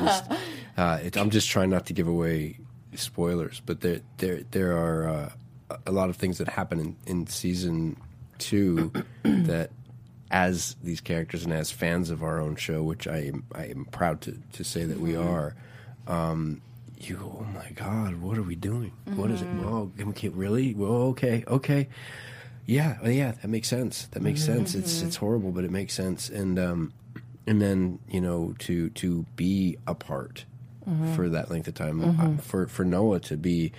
just, 0.05 0.25
uh, 0.79 0.99
it, 1.03 1.17
I'm 1.17 1.31
just 1.31 1.49
trying 1.51 1.71
not 1.71 1.87
to 1.87 1.93
give 1.93 2.09
away 2.09 2.59
spoilers, 2.95 3.61
but 3.65 3.81
there 3.81 4.01
there 4.19 4.43
there 4.51 4.77
are 4.77 5.09
uh, 5.09 5.77
a 5.87 5.93
lot 5.93 6.09
of 6.11 6.17
things 6.17 6.39
that 6.39 6.49
happen 6.49 6.79
in, 6.81 6.97
in 7.07 7.27
season 7.27 7.97
two 8.39 8.93
that 9.23 9.71
as 10.35 10.75
these 10.83 11.01
characters 11.01 11.45
and 11.45 11.53
as 11.53 11.71
fans 11.71 12.11
of 12.11 12.25
our 12.25 12.41
own 12.41 12.57
show, 12.57 12.83
which 12.83 13.07
I 13.07 13.19
am, 13.19 13.45
I 13.55 13.67
am 13.67 13.85
proud 13.85 14.21
to, 14.23 14.37
to 14.55 14.65
say 14.65 14.85
that 14.85 14.99
we 14.99 15.15
are, 15.15 15.55
um, 16.09 16.61
you 16.99 17.15
go, 17.15 17.39
oh 17.41 17.45
my 17.55 17.71
God, 17.77 18.17
what 18.21 18.37
are 18.37 18.43
we 18.43 18.57
doing? 18.57 18.91
What 19.15 19.31
is 19.31 19.43
it? 19.43 19.49
Well, 19.55 19.93
okay, 20.09 20.31
really? 20.31 20.75
Well, 20.75 20.91
okay, 21.13 21.45
okay. 21.47 21.87
Yeah, 22.67 22.97
yeah, 23.07 23.31
that 23.43 23.47
makes 23.47 23.69
sense. 23.69 24.07
That 24.11 24.23
makes 24.25 24.43
sense. 24.43 24.75
It's 24.75 25.03
it's 25.03 25.17
horrible, 25.17 25.53
but 25.53 25.63
it 25.65 25.71
makes 25.71 25.95
sense. 25.95 26.29
And 26.31 26.59
um, 26.59 26.93
and 27.47 27.63
then 27.63 28.01
you 28.09 28.21
know 28.21 28.55
to 28.61 28.89
to 28.91 29.25
be 29.37 29.77
apart 29.87 30.47
for 31.15 31.29
that 31.29 31.49
length 31.51 31.69
of 31.69 31.75
time, 31.75 32.03
uh, 32.03 32.43
for 32.43 32.67
for 32.67 32.85
Noah 32.85 33.21
to 33.21 33.37
be 33.37 33.71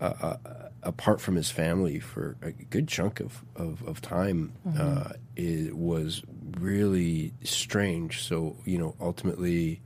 uh, 0.00 0.12
uh, 0.20 0.36
apart 0.84 1.20
from 1.20 1.34
his 1.34 1.50
family 1.50 1.98
for 1.98 2.36
a 2.42 2.52
good 2.52 2.86
chunk 2.86 3.20
of 3.20 3.42
of, 3.56 3.82
of 3.86 4.00
time, 4.00 4.52
uh, 4.78 5.10
it 5.36 5.76
was 5.76 6.22
really 6.58 7.32
strange. 7.42 8.22
So 8.22 8.56
you 8.64 8.78
know, 8.78 8.94
ultimately, 9.00 9.80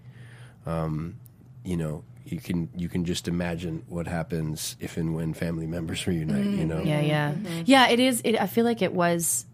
um, 0.67 1.17
you 1.65 1.77
know. 1.77 2.05
You 2.25 2.41
can 2.41 2.69
you 2.77 2.91
can 2.91 3.07
just 3.07 3.27
imagine 3.27 3.85
what 3.89 4.07
happens 4.07 4.77
if 4.81 4.99
and 4.99 5.15
when 5.15 5.33
family 5.33 5.67
members 5.67 6.07
reunite. 6.07 6.45
You 6.45 6.67
know, 6.67 6.83
Yeah, 6.83 7.01
yeah, 7.01 7.35
yeah. 7.65 7.89
It 7.89 8.01
is. 8.01 8.21
It, 8.23 8.39
I 8.39 8.47
feel 8.47 8.67
like 8.67 8.83
it 8.83 8.93
was 8.93 9.47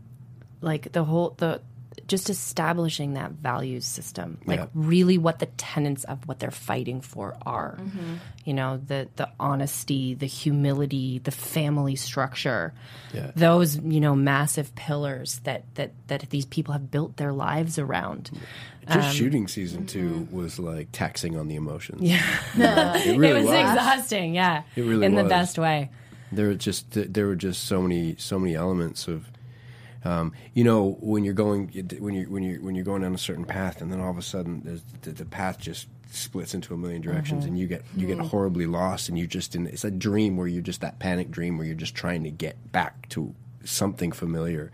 like 0.60 0.90
the 0.90 1.04
whole 1.04 1.34
the 1.36 1.60
just 2.08 2.30
establishing 2.30 3.14
that 3.14 3.32
values 3.32 3.84
system, 3.84 4.38
like 4.46 4.60
Yeah. 4.60 4.66
really 4.74 5.18
what 5.18 5.38
the 5.38 5.46
tenets 5.46 6.04
of 6.04 6.26
what 6.26 6.38
they're 6.38 6.50
fighting 6.50 7.00
for 7.00 7.36
are. 7.44 7.78
Mm-hmm. 7.80 8.14
You 8.44 8.54
know, 8.54 8.80
the 8.86 9.08
the 9.16 9.28
honesty, 9.40 10.14
the 10.14 10.26
humility, 10.26 11.18
the 11.18 11.30
family 11.30 11.96
structure. 11.96 12.72
Yeah. 13.12 13.30
Those 13.36 13.76
you 13.78 14.00
know 14.00 14.14
massive 14.14 14.74
pillars 14.74 15.40
that 15.44 15.64
that 15.74 15.92
that 16.08 16.30
these 16.30 16.46
people 16.46 16.72
have 16.72 16.90
built 16.90 17.16
their 17.16 17.32
lives 17.32 17.78
around. 17.78 18.30
Just 18.86 19.08
um, 19.08 19.14
shooting 19.14 19.48
season 19.48 19.86
two 19.86 20.10
mm-hmm. 20.10 20.36
was 20.36 20.58
like 20.58 20.88
taxing 20.92 21.38
on 21.38 21.48
the 21.48 21.54
emotions. 21.56 22.02
Yeah, 22.02 22.22
it 22.98 23.16
really 23.16 23.30
it 23.30 23.34
was, 23.34 23.44
was. 23.46 23.54
exhausting. 23.60 24.34
Yeah, 24.34 24.62
It 24.76 24.82
really 24.82 25.06
in 25.06 25.14
the 25.14 25.24
best 25.24 25.58
way. 25.58 25.90
There 26.32 26.48
were 26.48 26.54
just 26.54 26.86
there 26.90 27.26
were 27.26 27.36
just 27.36 27.64
so 27.64 27.80
many 27.80 28.16
so 28.18 28.38
many 28.38 28.54
elements 28.54 29.08
of, 29.08 29.26
um, 30.04 30.32
you 30.52 30.64
know, 30.64 30.98
when 31.00 31.24
you're 31.24 31.34
going 31.34 31.68
when 31.98 32.14
you 32.14 32.24
when 32.30 32.42
you 32.42 32.62
when 32.62 32.74
you're 32.74 32.84
going 32.84 33.02
down 33.02 33.14
a 33.14 33.18
certain 33.18 33.44
path, 33.44 33.80
and 33.80 33.90
then 33.90 34.00
all 34.00 34.10
of 34.10 34.18
a 34.18 34.22
sudden 34.22 34.82
the, 35.02 35.10
the 35.10 35.24
path 35.24 35.58
just 35.58 35.88
splits 36.10 36.54
into 36.54 36.74
a 36.74 36.76
million 36.76 37.00
directions, 37.00 37.44
and 37.44 37.58
you 37.58 37.66
get 37.66 37.84
you 37.96 38.06
get 38.06 38.18
horribly 38.18 38.66
lost, 38.66 39.08
and 39.08 39.18
you 39.18 39.26
just 39.26 39.56
in 39.56 39.66
it's 39.66 39.84
a 39.84 39.90
dream 39.90 40.36
where 40.36 40.46
you're 40.46 40.62
just 40.62 40.82
that 40.82 40.98
panic 40.98 41.30
dream 41.30 41.56
where 41.56 41.66
you're 41.66 41.74
just 41.74 41.94
trying 41.94 42.22
to 42.24 42.30
get 42.30 42.70
back 42.72 43.08
to 43.10 43.34
something 43.64 44.12
familiar. 44.12 44.70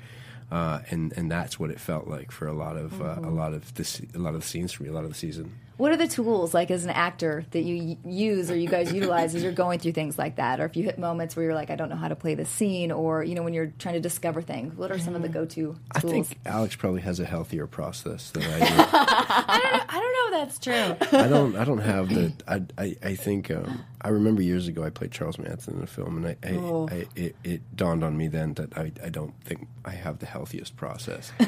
Uh, 0.50 0.80
and 0.90 1.12
and 1.16 1.30
that's 1.30 1.60
what 1.60 1.70
it 1.70 1.78
felt 1.78 2.08
like 2.08 2.32
for 2.32 2.46
a 2.48 2.52
lot 2.52 2.76
of 2.76 3.00
uh, 3.00 3.16
a 3.22 3.30
lot 3.30 3.52
of 3.52 3.72
this 3.74 4.00
a 4.14 4.18
lot 4.18 4.34
of 4.34 4.40
the 4.40 4.46
scenes 4.46 4.72
for 4.72 4.82
me 4.82 4.88
a 4.88 4.92
lot 4.92 5.04
of 5.04 5.10
the 5.10 5.14
season. 5.16 5.52
What 5.76 5.92
are 5.92 5.96
the 5.96 6.08
tools, 6.08 6.52
like 6.52 6.70
as 6.70 6.84
an 6.84 6.90
actor, 6.90 7.46
that 7.52 7.62
you 7.62 7.96
use 8.04 8.50
or 8.50 8.56
you 8.56 8.68
guys 8.68 8.92
utilize 8.92 9.34
as 9.34 9.42
you're 9.42 9.50
going 9.50 9.78
through 9.78 9.92
things 9.92 10.18
like 10.18 10.36
that? 10.36 10.60
Or 10.60 10.66
if 10.66 10.76
you 10.76 10.84
hit 10.84 10.98
moments 10.98 11.34
where 11.34 11.46
you're 11.46 11.54
like, 11.54 11.70
I 11.70 11.74
don't 11.76 11.88
know 11.88 11.96
how 11.96 12.08
to 12.08 12.16
play 12.16 12.34
this 12.34 12.50
scene, 12.50 12.92
or 12.92 13.24
you 13.24 13.34
know, 13.34 13.42
when 13.42 13.54
you're 13.54 13.72
trying 13.78 13.94
to 13.94 14.00
discover 14.00 14.42
things, 14.42 14.76
what 14.76 14.90
are 14.90 14.98
some 14.98 15.14
of 15.14 15.22
the 15.22 15.30
go-to 15.30 15.54
Tools? 15.54 15.78
I 15.92 16.00
think 16.00 16.38
Alex 16.44 16.76
probably 16.76 17.00
has 17.00 17.18
a 17.18 17.24
healthier 17.24 17.66
process 17.66 18.30
than 18.30 18.42
I 18.42 18.58
do. 18.58 18.66
I 18.66 19.86
don't 19.90 20.02
know 20.02 20.09
if 20.32 20.58
that's 20.58 20.58
true. 20.58 21.18
I 21.18 21.28
don't. 21.28 21.56
I 21.56 21.64
don't 21.64 21.78
have 21.78 22.08
the. 22.08 22.32
I. 22.48 22.62
I, 22.78 22.96
I 23.02 23.14
think. 23.14 23.50
Um, 23.50 23.84
I 24.02 24.08
remember 24.08 24.42
years 24.42 24.68
ago 24.68 24.82
I 24.84 24.90
played 24.90 25.10
Charles 25.12 25.38
Manson 25.38 25.76
in 25.76 25.82
a 25.82 25.86
film, 25.86 26.16
and 26.24 26.26
I. 26.26 26.36
I, 26.48 26.52
Oh. 26.54 26.88
I 26.90 27.06
it, 27.16 27.36
it 27.44 27.76
dawned 27.76 28.02
on 28.04 28.16
me 28.16 28.28
then 28.28 28.54
that 28.54 28.76
I. 28.76 28.92
I 29.04 29.08
don't 29.08 29.34
think 29.44 29.66
I 29.84 29.90
have 29.90 30.18
the 30.20 30.26
healthiest 30.26 30.76
process. 30.76 31.32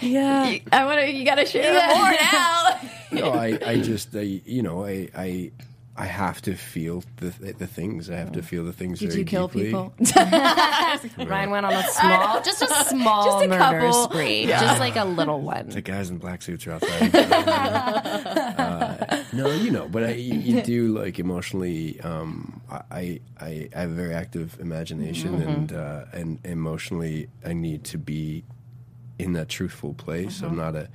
Yeah. 0.00 0.56
I 0.72 0.84
want 0.84 1.00
to. 1.00 1.10
You 1.10 1.24
got 1.24 1.36
to 1.36 1.46
share 1.46 1.72
more 1.72 2.10
now. 2.32 2.78
no, 3.10 3.32
I. 3.32 3.58
I 3.66 3.80
just. 3.80 4.14
I. 4.14 4.20
You 4.20 4.62
know. 4.62 4.84
I. 4.84 5.08
I. 5.16 5.50
I 6.00 6.06
have 6.06 6.40
to 6.42 6.54
feel 6.54 7.02
the 7.16 7.28
the 7.58 7.66
things. 7.66 8.08
I 8.08 8.16
have 8.16 8.32
to 8.32 8.42
feel 8.42 8.64
the 8.64 8.72
things. 8.72 9.00
Did 9.00 9.10
very 9.10 9.20
you 9.20 9.26
kill 9.26 9.48
deeply. 9.48 9.64
people? 9.66 9.92
Ryan 11.26 11.50
went 11.50 11.66
on 11.66 11.74
a 11.74 11.82
small, 11.88 12.40
just 12.50 12.62
a 12.62 12.68
small 12.88 13.24
Just 13.26 13.44
a 13.44 13.48
murder 13.48 13.80
couple. 13.80 13.92
spree, 14.04 14.46
just 14.46 14.80
like 14.80 14.96
a 14.96 15.04
little 15.04 15.42
one. 15.42 15.68
The 15.68 15.82
guys 15.82 16.08
in 16.08 16.16
black 16.16 16.40
suits 16.40 16.66
are 16.66 16.72
outside. 16.72 17.14
uh, 17.14 19.24
no, 19.34 19.50
you 19.50 19.70
know, 19.70 19.88
but 19.88 20.04
I, 20.04 20.12
you, 20.12 20.38
you 20.38 20.62
do 20.62 20.98
like 20.98 21.18
emotionally. 21.18 22.00
Um, 22.00 22.62
I, 22.70 23.20
I 23.38 23.68
I 23.74 23.80
have 23.80 23.90
a 23.90 23.94
very 23.94 24.14
active 24.14 24.58
imagination, 24.58 25.34
and 25.34 25.70
uh, 25.72 26.04
and 26.14 26.38
emotionally, 26.44 27.28
I 27.44 27.52
need 27.52 27.84
to 27.84 27.98
be 27.98 28.44
in 29.18 29.34
that 29.34 29.50
truthful 29.50 29.92
place. 29.94 30.40
I'm 30.40 30.56
not 30.56 30.76
a. 30.76 30.88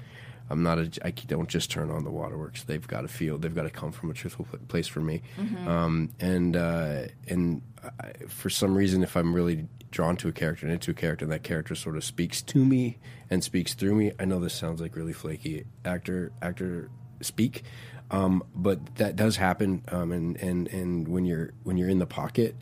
I'm 0.49 0.61
not 0.61 0.77
a. 0.77 0.91
I 1.03 1.09
don't 1.11 1.49
just 1.49 1.71
turn 1.71 1.89
on 1.89 2.03
the 2.03 2.11
waterworks. 2.11 2.63
They've 2.63 2.85
got 2.85 3.01
to 3.01 3.07
feel. 3.07 3.37
They've 3.37 3.53
got 3.53 3.63
to 3.63 3.69
come 3.69 3.91
from 3.91 4.11
a 4.11 4.13
truthful 4.13 4.47
place 4.67 4.87
for 4.87 5.01
me. 5.01 5.23
Um, 5.67 6.11
and 6.19 6.55
uh, 6.55 7.03
and 7.27 7.61
I, 7.99 8.11
for 8.27 8.49
some 8.49 8.75
reason, 8.75 9.01
if 9.01 9.15
I'm 9.15 9.33
really 9.33 9.67
drawn 9.89 10.17
to 10.17 10.27
a 10.27 10.31
character 10.31 10.65
and 10.65 10.73
into 10.73 10.91
a 10.91 10.93
character, 10.93 11.25
and 11.25 11.31
that 11.31 11.43
character 11.43 11.73
sort 11.73 11.95
of 11.95 12.03
speaks 12.03 12.41
to 12.41 12.63
me 12.63 12.97
and 13.29 13.43
speaks 13.43 13.73
through 13.73 13.95
me. 13.95 14.11
I 14.19 14.25
know 14.25 14.39
this 14.39 14.53
sounds 14.53 14.81
like 14.81 14.95
really 14.95 15.13
flaky 15.13 15.65
actor 15.83 16.31
actor 16.41 16.91
speak, 17.21 17.63
um, 18.11 18.43
but 18.53 18.97
that 18.97 19.15
does 19.15 19.37
happen. 19.37 19.83
Um, 19.87 20.11
and 20.11 20.37
and 20.37 20.67
and 20.67 21.07
when 21.07 21.25
you're 21.25 21.53
when 21.63 21.77
you're 21.77 21.89
in 21.89 21.99
the 21.99 22.05
pocket, 22.05 22.55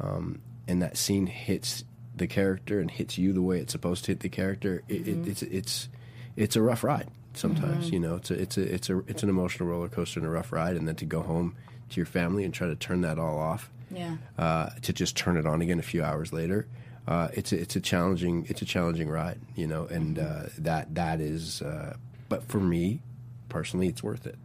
um, 0.00 0.40
and 0.66 0.80
that 0.80 0.96
scene 0.96 1.26
hits 1.26 1.84
the 2.14 2.26
character 2.26 2.80
and 2.80 2.90
hits 2.90 3.18
you 3.18 3.34
the 3.34 3.42
way 3.42 3.58
it's 3.58 3.72
supposed 3.72 4.06
to 4.06 4.12
hit 4.12 4.20
the 4.20 4.30
character, 4.30 4.82
it, 4.88 5.06
it, 5.06 5.28
it's 5.28 5.42
it's 5.42 5.88
it's 6.34 6.56
a 6.56 6.62
rough 6.62 6.82
ride 6.82 7.10
sometimes. 7.36 7.90
You 7.90 8.00
know, 8.00 8.16
it's 8.16 8.30
a 8.30 8.34
it's 8.40 8.56
a 8.58 8.62
it's 8.62 8.90
a 8.90 8.98
it's 9.06 9.22
an 9.22 9.28
emotional 9.28 9.68
roller 9.68 9.88
coaster 9.88 10.20
and 10.20 10.26
a 10.26 10.30
rough 10.30 10.52
ride, 10.52 10.76
and 10.76 10.86
then 10.88 10.96
to 10.96 11.04
go 11.04 11.22
home 11.22 11.54
to 11.90 11.96
your 11.96 12.06
family 12.06 12.44
and 12.44 12.52
try 12.52 12.66
to 12.66 12.76
turn 12.76 13.00
that 13.02 13.18
all 13.18 13.38
off, 13.38 13.70
Yeah. 13.90 14.16
uh, 14.38 14.70
to 14.82 14.92
just 14.92 15.16
turn 15.16 15.36
it 15.36 15.46
on 15.46 15.62
again 15.62 15.78
a 15.78 15.82
few 15.82 16.02
hours 16.02 16.32
later. 16.32 16.66
Uh, 17.06 17.28
it's 17.34 17.52
a, 17.52 17.60
it's 17.60 17.76
a 17.76 17.80
challenging 17.80 18.44
it's 18.48 18.60
a 18.62 18.64
challenging 18.64 19.08
ride, 19.08 19.38
you 19.54 19.66
know, 19.66 19.86
and 19.86 20.18
uh, 20.18 20.42
that 20.58 20.94
that 20.96 21.20
is. 21.20 21.62
Uh, 21.62 21.96
but 22.28 22.42
for 22.48 22.58
me, 22.58 23.00
personally, 23.48 23.86
it's 23.88 24.02
worth 24.02 24.26
it. 24.26 24.36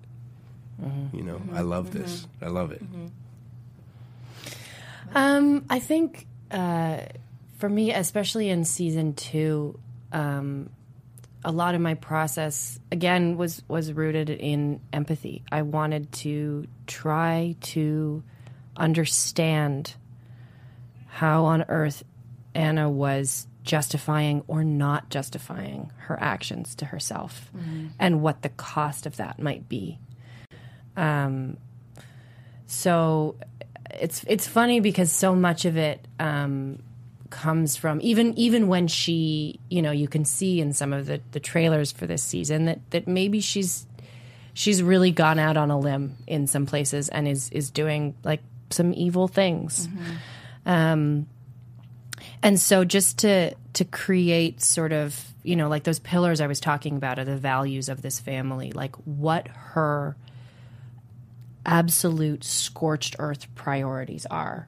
You 1.14 1.22
know, 1.24 1.40
I 1.54 1.62
love 1.62 1.92
this. 1.92 2.28
I 2.42 2.48
love 2.48 2.72
it. 2.72 2.82
Um, 5.14 5.66
I 5.70 5.80
think 5.80 6.26
uh, 6.50 7.02
for 7.58 7.70
me, 7.70 7.94
especially 7.94 8.50
in 8.50 8.66
season 8.66 9.14
two, 9.14 9.80
um, 10.12 10.70
a 11.44 11.52
lot 11.52 11.76
of 11.76 11.82
my 11.82 11.96
process 11.96 12.80
again 12.92 13.38
was 13.38 13.64
was 13.68 13.92
rooted 13.94 14.30
in 14.30 14.80
empathy. 14.94 15.44
I 15.52 15.64
wanted 15.64 16.12
to 16.14 16.68
try 16.88 17.56
to 17.62 18.24
understand 18.78 19.96
how 21.08 21.46
on 21.46 21.66
earth 21.68 22.04
Anna 22.54 22.90
was 22.90 23.48
justifying 23.64 24.44
or 24.48 24.64
not 24.64 25.10
justifying 25.10 25.92
her 25.98 26.18
actions 26.20 26.74
to 26.76 26.86
herself 26.86 27.52
and 28.00 28.22
what 28.22 28.42
the 28.42 28.50
cost 28.50 29.06
of 29.06 29.18
that 29.18 29.40
might 29.40 29.70
be. 29.70 30.00
Um, 30.98 31.58
so 32.66 33.36
it's 33.92 34.24
it's 34.28 34.48
funny 34.48 34.80
because 34.80 35.12
so 35.12 35.36
much 35.36 35.66
of 35.66 35.78
it 35.78 36.08
um, 36.20 36.82
comes 37.32 37.76
from 37.76 38.00
even 38.04 38.38
even 38.38 38.68
when 38.68 38.88
she 38.88 39.60
you 39.70 39.82
know 39.82 39.92
you 39.92 40.08
can 40.08 40.24
see 40.24 40.62
in 40.62 40.74
some 40.74 40.94
of 40.94 41.08
the, 41.08 41.20
the 41.32 41.40
trailers 41.40 41.92
for 41.92 42.06
this 42.06 42.22
season 42.22 42.66
that 42.66 42.80
that 42.92 43.08
maybe 43.08 43.40
she's 43.40 43.88
she's 44.54 44.84
really 44.84 45.12
gone 45.12 45.40
out 45.40 45.58
on 45.58 45.72
a 45.72 45.80
limb 45.80 46.16
in 46.28 46.46
some 46.46 46.66
places 46.66 47.10
and 47.10 47.28
is 47.28 47.50
is 47.52 47.72
doing 47.72 48.14
like 48.24 48.42
some 48.70 48.94
evil 48.94 49.28
things 49.28 49.88
um 50.66 51.26
and 52.44 52.60
so 52.60 52.86
just 52.86 53.18
to 53.18 53.54
to 53.74 53.86
create 53.86 54.62
sort 54.62 54.92
of 54.92 55.34
you 55.42 55.56
know 55.56 55.68
like 55.68 55.84
those 55.84 56.00
pillars 56.00 56.40
i 56.42 56.48
was 56.48 56.60
talking 56.60 56.96
about 56.96 57.18
are 57.18 57.26
the 57.26 57.38
values 57.38 57.90
of 57.90 58.02
this 58.02 58.20
family 58.20 58.72
like 58.74 58.96
what 59.06 59.48
her 59.48 60.16
absolute 61.66 62.44
scorched 62.44 63.16
earth 63.20 63.54
priorities 63.56 64.26
are. 64.28 64.68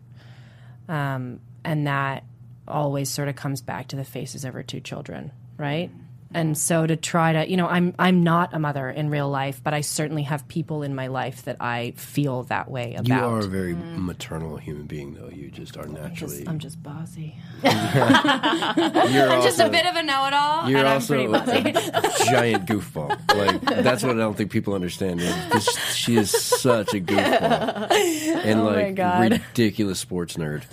Um, 0.87 1.39
and 1.63 1.87
that 1.87 2.23
always 2.67 3.09
sort 3.09 3.27
of 3.27 3.35
comes 3.35 3.61
back 3.61 3.87
to 3.89 3.95
the 3.95 4.03
faces 4.03 4.45
of 4.45 4.53
her 4.53 4.63
two 4.63 4.79
children, 4.79 5.31
right? 5.57 5.91
And 6.33 6.57
so 6.57 6.85
to 6.87 6.95
try 6.95 7.33
to, 7.33 7.49
you 7.49 7.57
know, 7.57 7.67
I'm 7.67 7.93
I'm 7.99 8.23
not 8.23 8.53
a 8.53 8.59
mother 8.59 8.89
in 8.89 9.09
real 9.09 9.29
life, 9.29 9.61
but 9.63 9.73
I 9.73 9.81
certainly 9.81 10.23
have 10.23 10.47
people 10.47 10.83
in 10.83 10.95
my 10.95 11.07
life 11.07 11.43
that 11.43 11.57
I 11.59 11.91
feel 11.91 12.43
that 12.43 12.69
way 12.69 12.95
about. 12.95 13.07
You 13.07 13.13
are 13.15 13.39
a 13.39 13.43
very 13.47 13.73
maternal 13.75 14.57
human 14.57 14.85
being, 14.85 15.13
though. 15.13 15.29
You 15.29 15.49
just 15.49 15.77
are 15.77 15.85
naturally. 15.85 16.45
I'm 16.47 16.59
just 16.59 16.81
bossy. 16.81 17.35
you're 17.63 17.71
I'm 17.73 19.41
just 19.41 19.59
a 19.59 19.69
bit 19.69 19.85
of 19.85 19.95
a 19.95 20.03
know-it-all, 20.03 20.69
You're 20.69 20.79
and 20.79 20.87
I'm 20.87 20.95
also 20.95 21.13
pretty 21.13 21.31
bossy. 21.31 21.89
a 21.93 22.25
giant 22.25 22.65
goofball. 22.65 23.09
Like 23.35 23.61
that's 23.83 24.03
what 24.03 24.11
I 24.15 24.19
don't 24.19 24.35
think 24.35 24.51
people 24.51 24.73
understand. 24.73 25.21
is 25.21 25.65
She 25.93 26.17
is 26.17 26.31
such 26.31 26.93
a 26.93 26.99
goofball 26.99 27.91
and 27.91 28.61
Oh 28.61 28.63
like 28.65 29.31
ridiculous 29.31 29.99
sports 29.99 30.35
nerd. 30.37 30.63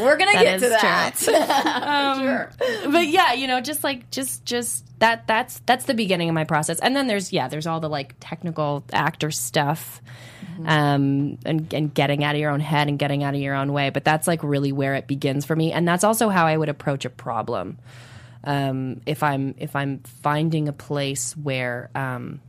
We're 0.00 0.16
gonna 0.16 0.32
That 0.32 0.42
get 0.42 0.60
to 0.60 0.68
that. 0.70 1.28
Um, 1.28 2.92
but 2.92 3.08
yeah, 3.08 3.32
you 3.34 3.46
know, 3.46 3.60
just 3.60 3.84
like 3.84 4.10
just 4.10 4.44
just 4.44 4.84
that 5.00 5.26
that's 5.26 5.60
that's 5.66 5.84
the 5.86 5.94
beginning 5.94 6.28
of 6.28 6.34
my 6.34 6.44
process. 6.44 6.78
And 6.78 6.94
then 6.94 7.06
there's 7.06 7.32
yeah, 7.32 7.48
there's 7.48 7.66
all 7.66 7.80
the 7.80 7.88
like 7.88 8.14
technical 8.20 8.84
actor 8.92 9.30
stuff. 9.30 10.00
Um 10.64 11.38
and 11.44 11.72
and 11.72 11.92
getting 11.92 12.22
out 12.22 12.34
of 12.34 12.40
your 12.40 12.50
own 12.50 12.60
head 12.60 12.88
and 12.88 12.98
getting 12.98 13.24
out 13.24 13.34
of 13.34 13.40
your 13.40 13.54
own 13.54 13.72
way, 13.72 13.90
but 13.90 14.04
that's 14.04 14.26
like 14.26 14.42
really 14.42 14.72
where 14.72 14.94
it 14.94 15.06
begins 15.06 15.44
for 15.44 15.56
me 15.56 15.72
and 15.72 15.88
that's 15.88 16.04
also 16.04 16.28
how 16.28 16.46
I 16.46 16.56
would 16.56 16.68
approach 16.68 17.04
a 17.04 17.10
problem. 17.10 17.78
Um 18.44 19.00
if 19.06 19.22
I'm 19.22 19.54
if 19.58 19.74
I'm 19.74 20.00
finding 20.22 20.68
a 20.68 20.72
place 20.72 21.36
where 21.36 21.90
um 21.94 22.40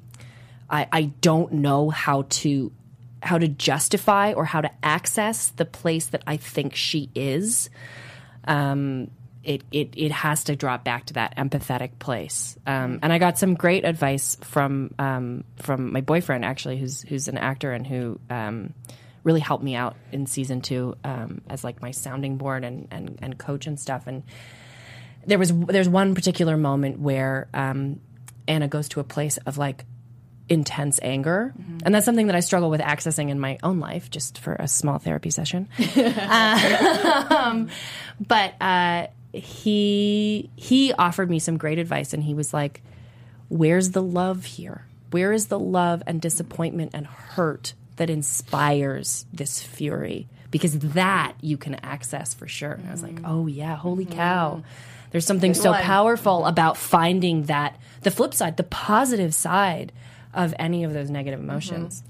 I 0.70 0.88
I 0.92 1.04
don't 1.22 1.54
know 1.54 1.90
how 1.90 2.24
to 2.30 2.72
how 3.24 3.38
to 3.38 3.48
justify 3.48 4.34
or 4.34 4.46
how 4.46 4.62
to 4.62 4.72
access 4.84 5.50
the 5.50 5.66
place 5.66 6.08
that 6.08 6.24
I 6.26 6.38
think 6.38 6.76
she 6.76 7.10
is 7.14 7.70
um, 8.46 9.12
it, 9.44 9.64
it 9.72 9.94
it 9.98 10.12
has 10.12 10.46
to 10.46 10.56
drop 10.56 10.84
back 10.84 11.06
to 11.06 11.14
that 11.14 11.36
empathetic 11.38 11.98
place. 12.00 12.58
Um, 12.66 13.00
and 13.02 13.12
I 13.12 13.18
got 13.18 13.38
some 13.38 13.56
great 13.56 13.86
advice 13.86 14.38
from 14.42 14.94
um, 15.00 15.44
from 15.58 15.92
my 15.92 16.02
boyfriend 16.02 16.46
actually, 16.46 16.78
who's 16.78 17.02
who's 17.02 17.28
an 17.28 17.38
actor 17.38 17.72
and 17.72 17.86
who 17.86 18.20
um, 18.30 18.74
really 19.24 19.40
helped 19.40 19.64
me 19.64 19.76
out 19.76 19.96
in 20.12 20.26
season 20.28 20.62
two 20.62 20.96
um, 21.04 21.42
as 21.50 21.64
like 21.64 21.82
my 21.82 21.92
sounding 21.92 22.38
board 22.38 22.64
and, 22.64 22.88
and 22.92 23.18
and 23.22 23.38
coach 23.38 23.66
and 23.66 23.80
stuff. 23.80 24.06
And 24.06 24.24
there 25.26 25.40
was 25.40 25.52
there's 25.54 25.90
one 25.90 26.14
particular 26.14 26.56
moment 26.56 27.00
where 27.00 27.48
um, 27.54 28.00
Anna 28.48 28.68
goes 28.68 28.90
to 28.90 29.00
a 29.00 29.04
place 29.04 29.38
of 29.38 29.58
like 29.58 29.86
intense 30.50 31.00
anger 31.02 31.54
and 31.86 31.96
that's 31.96 32.04
something 32.04 32.28
that 32.28 32.36
i 32.36 32.42
struggle 32.42 32.70
with 32.70 32.82
accessing 32.82 33.30
in 33.30 33.40
my 33.40 33.58
own 33.64 33.80
life 33.80 34.10
just 34.10 34.38
for 34.38 34.54
a 34.56 34.68
small 34.68 34.98
therapy 35.00 35.30
session 35.30 35.70
um, 37.30 37.70
but 38.20 38.54
uh, 38.60 39.08
he 39.34 40.50
he 40.56 40.94
offered 40.94 41.30
me 41.30 41.40
some 41.40 41.58
great 41.58 41.80
advice 41.80 42.14
and 42.14 42.24
he 42.24 42.34
was 42.34 42.54
like 42.54 42.82
where's 43.50 43.92
the 43.92 44.02
love 44.02 44.46
here? 44.46 44.86
Where 45.12 45.34
is 45.34 45.48
the 45.48 45.60
love 45.60 46.02
and 46.08 46.22
disappointment 46.22 46.92
and 46.94 47.06
hurt 47.06 47.74
that 47.98 48.10
inspires 48.10 49.26
this 49.34 49.62
fury? 49.62 50.30
Because 50.52 50.80
that 50.80 51.34
you 51.42 51.58
can 51.58 51.76
access 51.76 52.34
for 52.34 52.48
sure. 52.48 52.74
And 52.74 52.88
i 52.88 52.92
was 52.92 53.04
like 53.04 53.16
mm. 53.16 53.26
oh 53.26 53.48
yeah 53.48 53.76
holy 53.76 54.06
mm-hmm. 54.06 54.16
cow. 54.16 54.64
There's 55.12 55.26
something 55.26 55.54
so 55.54 55.72
one. 55.72 55.84
powerful 55.84 56.46
about 56.46 56.78
finding 56.78 57.44
that 57.44 57.78
the 58.02 58.12
flip 58.12 58.34
side 58.34 58.58
the 58.58 58.64
positive 58.64 59.34
side 59.34 59.92
of 60.34 60.54
any 60.58 60.84
of 60.84 60.94
those 60.94 61.10
negative 61.10 61.40
emotions. 61.40 62.02
Mm-hmm. 62.02 62.08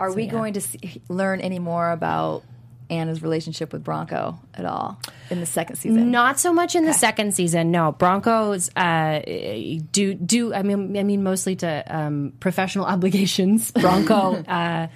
Are 0.00 0.12
we 0.12 0.26
going 0.26 0.54
to 0.54 0.60
see, 0.60 1.00
learn 1.08 1.40
any 1.40 1.60
more 1.60 1.92
about 1.92 2.42
Anna's 2.90 3.22
relationship 3.22 3.72
with 3.72 3.82
Bronco 3.82 4.38
at 4.54 4.64
all 4.64 5.00
in 5.30 5.40
the 5.40 5.46
second 5.46 5.76
season? 5.76 6.10
Not 6.10 6.38
so 6.38 6.52
much 6.52 6.74
in 6.74 6.84
the 6.84 6.92
second 6.92 7.34
season. 7.34 7.70
No, 7.70 7.92
Broncos 7.92 8.70
uh, 8.76 9.20
do 9.92 10.14
do. 10.14 10.54
I 10.54 10.62
mean, 10.62 10.96
I 10.96 11.02
mean 11.02 11.22
mostly 11.22 11.56
to 11.56 11.84
um, 11.88 12.32
professional 12.40 12.84
obligations. 12.94 13.70
Bronco. 13.70 14.34
uh, 14.44 14.88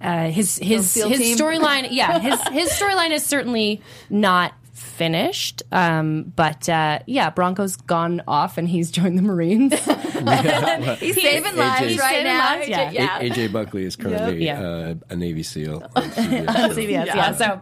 uh, 0.00 0.28
his 0.28 0.58
his 0.58 0.92
his 0.94 1.38
storyline, 1.38 1.88
yeah, 1.90 2.18
his 2.18 2.40
his 2.48 2.68
storyline 2.70 3.10
is 3.10 3.24
certainly 3.24 3.80
not 4.10 4.52
finished. 4.84 5.62
Um, 5.72 6.32
but 6.36 6.68
uh, 6.68 7.00
yeah, 7.06 7.30
Bronco's 7.30 7.76
gone 7.76 8.22
off 8.28 8.58
and 8.58 8.68
he's 8.68 8.90
joined 8.92 9.18
the 9.18 9.22
Marines. 9.22 9.72
He's 11.00 11.20
saving 11.20 11.56
lives 11.56 11.86
He's 11.88 11.98
right 11.98 12.10
saving 12.10 12.24
now. 12.32 12.54
lives, 12.56 12.68
yeah. 12.68 12.90
yeah. 12.90 13.18
A- 13.18 13.30
AJ 13.30 13.52
Buckley 13.52 13.84
is 13.84 13.96
currently 13.96 14.44
Yep. 14.44 14.58
uh, 14.62 14.94
a 15.10 15.16
Navy 15.16 15.42
SEAL. 15.42 15.82
on 15.94 16.02
CBS, 16.10 16.46
so- 16.52 16.74
CBS, 16.74 17.06
yeah. 17.06 17.32
So, 17.32 17.60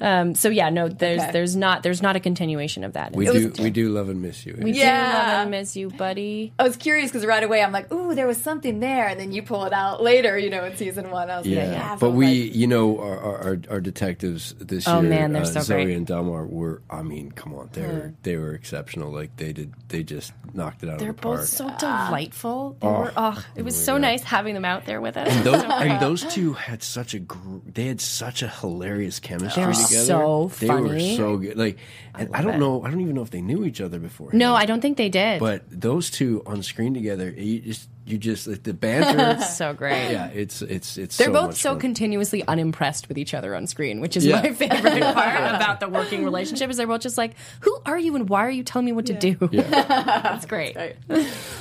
um, 0.00 0.34
so 0.34 0.48
yeah, 0.48 0.70
no, 0.70 0.88
there's 0.88 1.20
Okay. 1.22 1.32
there's 1.32 1.56
not 1.56 1.82
there's 1.82 2.02
not 2.02 2.16
a 2.16 2.20
continuation 2.20 2.84
of 2.84 2.92
that. 2.94 3.14
We 3.14 3.28
It's- 3.28 3.56
do 3.56 3.62
we 3.62 3.70
do 3.70 3.88
love 3.90 4.08
and 4.08 4.20
miss 4.22 4.44
you. 4.46 4.54
we 4.60 4.72
do 4.72 4.78
Yeah. 4.78 5.12
love 5.14 5.42
and 5.42 5.50
miss 5.50 5.76
you, 5.76 5.90
buddy. 5.90 6.52
I 6.58 6.62
was 6.64 6.76
curious 6.76 7.10
because 7.10 7.26
right 7.26 7.42
away 7.42 7.62
I'm 7.62 7.72
like, 7.72 7.92
ooh, 7.92 8.14
there 8.14 8.26
was 8.26 8.38
something 8.38 8.80
there, 8.80 9.06
and 9.08 9.18
then 9.20 9.32
you 9.32 9.42
pull 9.42 9.64
it 9.64 9.72
out 9.72 10.02
later, 10.02 10.38
you 10.38 10.50
know, 10.50 10.64
in 10.64 10.76
season 10.76 11.10
one. 11.10 11.30
I 11.30 11.38
was 11.38 11.46
Yeah, 11.46 11.62
like, 11.64 11.72
yeah. 11.72 11.96
but 11.98 12.10
we, 12.10 12.44
like, 12.44 12.54
you 12.56 12.66
know, 12.66 12.98
our, 12.98 13.18
our, 13.18 13.38
our, 13.48 13.58
our 13.70 13.80
detectives 13.80 14.54
this 14.58 14.86
Oh, 14.88 15.00
year, 15.00 15.10
man, 15.10 15.32
they're 15.32 15.42
uh, 15.42 15.46
so 15.46 15.60
Zoie 15.60 15.84
great. 15.84 15.96
and 15.96 16.06
Dalmar 16.06 16.48
were. 16.48 16.82
I 16.90 17.02
mean, 17.02 17.30
come 17.32 17.54
on, 17.54 17.70
they 17.72 17.82
were 17.82 18.14
they 18.22 18.36
were 18.36 18.52
exceptional. 18.54 19.10
Like 19.12 19.36
they 19.36 19.52
did, 19.52 19.72
they 19.88 20.02
just 20.02 20.32
knocked 20.52 20.82
it 20.82 20.88
out 20.88 20.98
They're 20.98 21.10
of 21.10 21.16
the 21.16 21.22
park. 21.22 21.36
They're 21.36 21.66
both 21.68 21.78
so 21.80 21.86
delightful. 22.08 22.76
They 22.80 22.86
were, 22.88 23.12
oh, 23.16 23.44
it 23.56 23.62
was 23.64 23.74
so 23.76 23.94
God. 23.94 24.02
nice 24.02 24.22
having 24.22 24.54
them 24.54 24.64
out 24.64 24.86
there 24.86 25.00
with 25.00 25.16
us. 25.16 25.28
those, 25.44 25.62
and 25.68 26.00
those 26.00 26.22
two 26.34 26.52
had 26.52 26.82
such 26.82 27.14
a 27.14 27.18
gr- 27.18 27.58
they 27.66 27.86
had 27.86 28.00
such 28.00 28.42
a 28.42 28.48
hilarious 28.48 29.18
chemistry 29.20 29.62
They're 29.62 29.70
together. 29.88 30.04
so 30.06 30.50
They 30.58 30.68
were 30.68 30.98
so 31.16 31.36
good. 31.36 31.56
Like, 31.56 31.78
and 32.14 32.28
I, 32.34 32.42
don't 32.42 32.58
know, 32.58 32.82
I 32.84 32.90
don't 32.90 33.00
even 33.00 33.14
know 33.14 33.22
if 33.22 33.30
they 33.30 33.40
knew 33.42 33.64
each 33.64 33.80
other 33.80 33.98
before. 33.98 34.30
no, 34.32 34.54
I 34.54 34.66
don't 34.66 34.80
think 34.80 34.96
they 34.96 35.08
did. 35.08 35.40
But 35.40 35.62
those 35.68 36.10
two 36.10 36.42
on 36.46 36.62
screen 36.62 36.94
together, 36.94 37.30
you 37.30 37.60
just 37.60 37.88
you 38.06 38.18
just 38.18 38.46
like, 38.46 38.62
the 38.62 38.74
banter. 38.74 39.38
It's 39.40 39.56
so 39.56 39.72
great. 39.72 40.10
yeah, 40.12 40.26
it's 40.28 40.60
it's 40.62 40.96
it's. 40.98 41.16
They're 41.16 41.28
so 41.28 41.32
both 41.32 41.46
much 41.48 41.56
so 41.56 41.70
fun. 41.70 41.80
continuously 41.80 42.44
unimpressed 42.46 43.08
with 43.08 43.16
each 43.18 43.34
other 43.34 43.54
on 43.54 43.66
screen, 43.66 44.00
which 44.00 44.16
is 44.16 44.26
Yeah. 44.26 44.42
my 44.42 44.52
favorite 44.52 45.02
part 45.14 45.54
about 45.54 45.80
the 45.80 45.88
working 45.88 46.24
relationship. 46.24 46.68
Is 46.70 46.76
they're 46.76 46.86
both 46.86 47.00
just 47.00 47.16
like, 47.18 47.34
"Who 47.60 47.78
are 47.86 47.98
you, 47.98 48.14
and 48.16 48.28
why 48.28 48.46
are 48.46 48.50
you 48.50 48.62
telling 48.62 48.86
me 48.86 48.92
what 48.92 49.06
to 49.06 49.14
do?" 49.14 49.34
That's 49.52 50.46
great. 50.46 50.76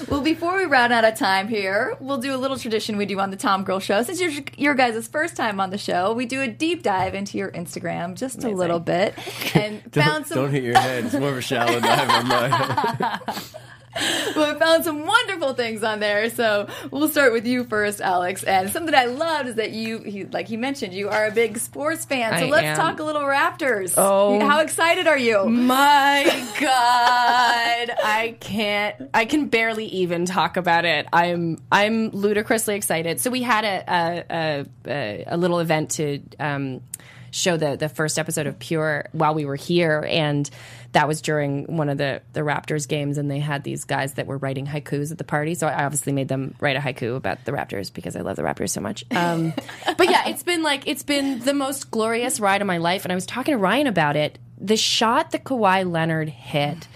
well, 0.10 0.22
before 0.22 0.58
we 0.58 0.66
run 0.66 0.92
out 0.92 1.06
of 1.06 1.16
time 1.16 1.48
here, 1.48 1.96
we'll 2.00 2.18
do 2.18 2.36
a 2.36 2.38
little 2.38 2.58
tradition 2.58 2.98
we 2.98 3.06
do 3.06 3.20
on 3.20 3.30
the 3.32 3.38
Tom 3.38 3.64
Girl 3.64 3.80
Show. 3.80 4.02
Since 4.04 4.20
it's 4.22 4.36
your, 4.36 4.44
your 4.58 4.76
guys' 4.76 5.08
first 5.08 5.36
time 5.36 5.60
on 5.60 5.70
the 5.70 5.78
show, 5.78 6.14
we 6.14 6.26
do 6.26 6.42
a 6.42 6.48
deep 6.48 6.84
dive 6.84 7.14
into 7.16 7.38
your 7.38 7.52
Instagram 7.52 8.16
just 8.16 8.44
a 8.44 8.50
little 8.50 8.80
bit 8.80 9.14
and 9.56 9.82
Don't, 9.92 10.04
found 10.06 10.28
some 10.28 10.38
don't 10.38 10.52
hit 10.52 10.64
your 10.64 10.78
head. 10.80 11.06
It's 11.06 11.14
more 11.14 11.30
of 11.30 11.38
a 11.38 11.42
shallow 11.42 11.80
dive 11.80 12.10
on 12.10 12.28
mine. 12.28 13.20
we 14.36 14.54
found 14.60 14.84
some 14.84 15.06
wonderful 15.06 15.54
things 15.54 15.84
on 15.84 16.00
there. 16.00 16.30
So 16.30 16.68
we'll 16.92 17.10
start 17.10 17.32
with 17.32 17.46
you 17.46 17.64
first, 17.64 18.02
Alex. 18.02 18.44
And 18.44 18.70
something 18.72 18.94
I 18.94 19.06
loved 19.06 19.50
is 19.50 19.56
that 19.56 19.72
you, 19.72 20.00
he, 20.00 20.26
like 20.26 20.48
he 20.48 20.58
mentioned, 20.58 20.94
you 20.94 21.10
are 21.10 21.28
a 21.28 21.32
big 21.32 21.58
sports 21.60 22.06
fan. 22.06 22.40
So 22.40 22.48
I 22.48 22.50
let's 22.50 22.66
am. 22.66 22.76
talk 22.78 23.00
a 23.00 23.04
little 23.04 23.22
Raptors. 23.22 23.94
Oh. 23.98 24.40
how 24.40 24.62
excited 24.62 25.08
are 25.08 25.18
you? 25.18 25.46
My 25.46 26.24
God, 26.60 27.96
I 28.04 28.36
can't. 28.40 29.10
I 29.14 29.26
can 29.26 29.48
barely 29.48 29.86
even 29.86 30.26
talk 30.26 30.58
about 30.58 30.86
it. 30.86 31.08
I'm 31.14 31.60
I'm 31.72 32.10
ludicrously 32.10 32.76
excited. 32.76 33.20
So 33.20 33.30
we 33.30 33.42
had 33.44 33.64
a 33.64 33.84
a, 33.94 34.26
a, 34.30 34.66
a, 34.88 35.24
a 35.28 35.38
little 35.38 35.60
event 35.60 35.92
to 35.92 36.22
um, 36.40 36.82
show 37.34 37.58
the 37.58 37.76
the 37.76 37.90
first 37.90 38.20
episode 38.20 38.48
of 38.48 38.58
Pure 38.60 39.10
while 39.12 39.34
we 39.34 39.44
were 39.44 39.56
here, 39.56 40.06
and 40.08 40.50
that 40.94 41.08
was 41.08 41.22
during 41.22 41.76
one 41.76 41.90
of 41.90 41.98
the 41.98 42.22
the 42.34 42.42
Raptors 42.42 42.88
games, 42.88 43.18
and 43.18 43.30
they 43.30 43.40
had 43.40 43.64
these 43.64 43.84
guys 43.84 44.14
that 44.14 44.28
were 44.28 44.38
writing 44.38 44.68
haikus 44.68 45.12
at 45.12 45.18
the 45.18 45.24
party. 45.24 45.56
So 45.56 45.68
I 45.68 45.84
obviously 45.84 46.14
made 46.14 46.28
them 46.28 46.56
write 46.62 46.78
a 46.78 46.80
haiku 46.80 47.16
about 47.16 47.44
the 47.46 47.52
Raptors 47.52 47.92
because 47.92 48.16
I 48.16 48.22
love 48.22 48.36
the 48.36 48.44
Raptors 48.44 48.70
so 48.70 48.82
much. 48.82 49.04
Um, 49.12 49.54
but 49.98 50.10
yeah, 50.10 50.30
it's 50.30 50.44
been 50.44 50.64
like 50.64 50.88
it's 50.88 51.04
been 51.04 51.40
the 51.40 51.54
most 51.54 51.92
glorious 51.92 52.40
ride 52.40 52.62
of 52.62 52.68
my 52.68 52.78
life, 52.78 53.04
and 53.04 53.12
I 53.12 53.16
was 53.16 53.26
talking 53.26 53.54
to 53.54 53.58
Ryan 53.58 53.88
about 53.88 54.16
it. 54.16 54.40
The 54.60 54.78
shot 54.78 55.32
that 55.32 55.44
Kawhi 55.44 55.90
Leonard 55.92 56.30
hit 56.30 56.88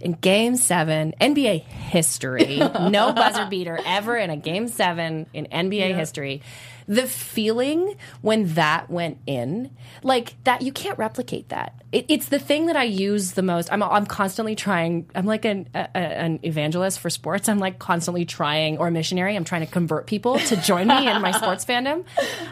in 0.00 0.12
Game 0.12 0.56
Seven, 0.56 1.14
NBA 1.20 1.62
history, 1.64 2.58
no 2.58 3.12
buzzer 3.12 3.46
beater 3.46 3.80
ever 3.84 4.16
in 4.16 4.28
a 4.30 4.36
Game 4.36 4.68
Seven 4.68 5.26
in 5.32 5.46
NBA 5.46 5.96
history. 5.96 6.42
The 6.88 7.06
feeling 7.06 7.96
when 8.20 8.54
that 8.54 8.88
went 8.90 9.18
in, 9.26 9.70
like 10.02 10.42
that, 10.44 10.62
you 10.62 10.72
can't 10.72 10.98
replicate 10.98 11.48
that. 11.48 11.82
It, 11.92 12.06
it's 12.08 12.28
the 12.28 12.38
thing 12.38 12.66
that 12.66 12.76
I 12.76 12.84
use 12.84 13.32
the 13.32 13.42
most. 13.42 13.72
I'm, 13.72 13.82
I'm 13.82 14.06
constantly 14.06 14.54
trying. 14.54 15.10
I'm 15.14 15.26
like 15.26 15.44
an, 15.44 15.68
a, 15.74 15.96
an 15.96 16.40
evangelist 16.42 17.00
for 17.00 17.10
sports. 17.10 17.48
I'm 17.48 17.58
like 17.58 17.78
constantly 17.78 18.24
trying, 18.24 18.78
or 18.78 18.88
a 18.88 18.90
missionary. 18.90 19.34
I'm 19.36 19.44
trying 19.44 19.66
to 19.66 19.72
convert 19.72 20.06
people 20.06 20.38
to 20.38 20.56
join 20.56 20.88
me 20.88 21.08
in 21.08 21.22
my 21.22 21.30
sports 21.38 21.64
fandom, 21.64 22.04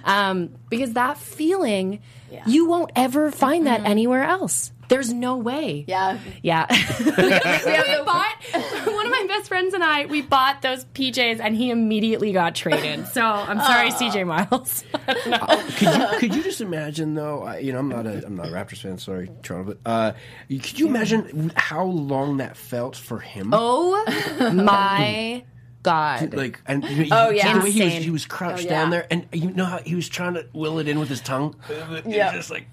um, 0.04 0.50
because 0.68 0.94
that 0.94 1.18
feeling, 1.18 2.00
you 2.46 2.66
won't 2.66 2.90
ever 2.96 3.30
find 3.30 3.66
that 3.66 3.84
anywhere 3.84 4.24
else. 4.24 4.72
There's 4.88 5.12
no 5.12 5.38
way. 5.38 5.84
Yeah. 5.88 6.18
Yeah. 6.42 6.66
we, 7.00 7.06
we 7.06 8.04
bought, 8.04 8.34
one 8.84 9.06
of 9.06 9.12
my 9.12 9.24
best 9.28 9.34
best 9.44 9.48
friends 9.48 9.74
and 9.74 9.82
I, 9.82 10.06
we 10.06 10.22
bought 10.22 10.62
those 10.62 10.84
PJs, 10.86 11.40
and 11.40 11.56
he 11.56 11.70
immediately 11.70 12.32
got 12.32 12.54
traded. 12.54 13.06
So 13.08 13.22
I'm 13.22 13.60
sorry, 13.60 13.90
CJ 13.90 14.26
Miles. 14.26 14.84
I 14.94 15.72
could 15.76 15.94
you 15.94 16.18
could 16.18 16.34
you 16.36 16.42
just 16.42 16.60
imagine 16.60 17.14
though? 17.14 17.42
I, 17.42 17.58
you 17.58 17.72
know, 17.72 17.78
I'm 17.78 17.88
not 17.88 18.06
a 18.06 18.24
I'm 18.24 18.36
not 18.36 18.48
a 18.48 18.50
Raptors 18.50 18.82
fan. 18.82 18.98
Sorry, 18.98 19.30
Toronto. 19.42 19.74
But 19.84 19.90
uh, 19.90 20.12
could 20.48 20.78
you 20.78 20.86
imagine 20.88 21.52
how 21.56 21.84
long 21.84 22.38
that 22.38 22.56
felt 22.56 22.96
for 22.96 23.18
him? 23.18 23.50
Oh 23.52 24.04
my 24.52 25.44
god! 25.84 26.34
Like 26.34 26.60
and 26.66 26.84
Oh, 27.12 27.30
yeah. 27.30 27.56
the 27.58 27.64
way 27.64 27.70
he 27.70 27.84
was, 27.84 27.92
he 27.94 28.10
was 28.10 28.26
crouched 28.26 28.66
Oh, 28.66 28.70
down 28.70 28.90
there, 28.90 29.06
and 29.10 29.26
you 29.32 29.52
know 29.52 29.66
how 29.66 29.78
he 29.78 29.94
was 29.94 30.08
trying 30.08 30.34
to 30.34 30.46
will 30.52 30.80
it 30.80 30.88
in 30.88 30.98
with 30.98 31.08
his 31.08 31.20
tongue. 31.20 31.54
Yeah. 31.70 32.00
yeah, 32.04 32.32
just 32.34 32.50
like. 32.50 32.66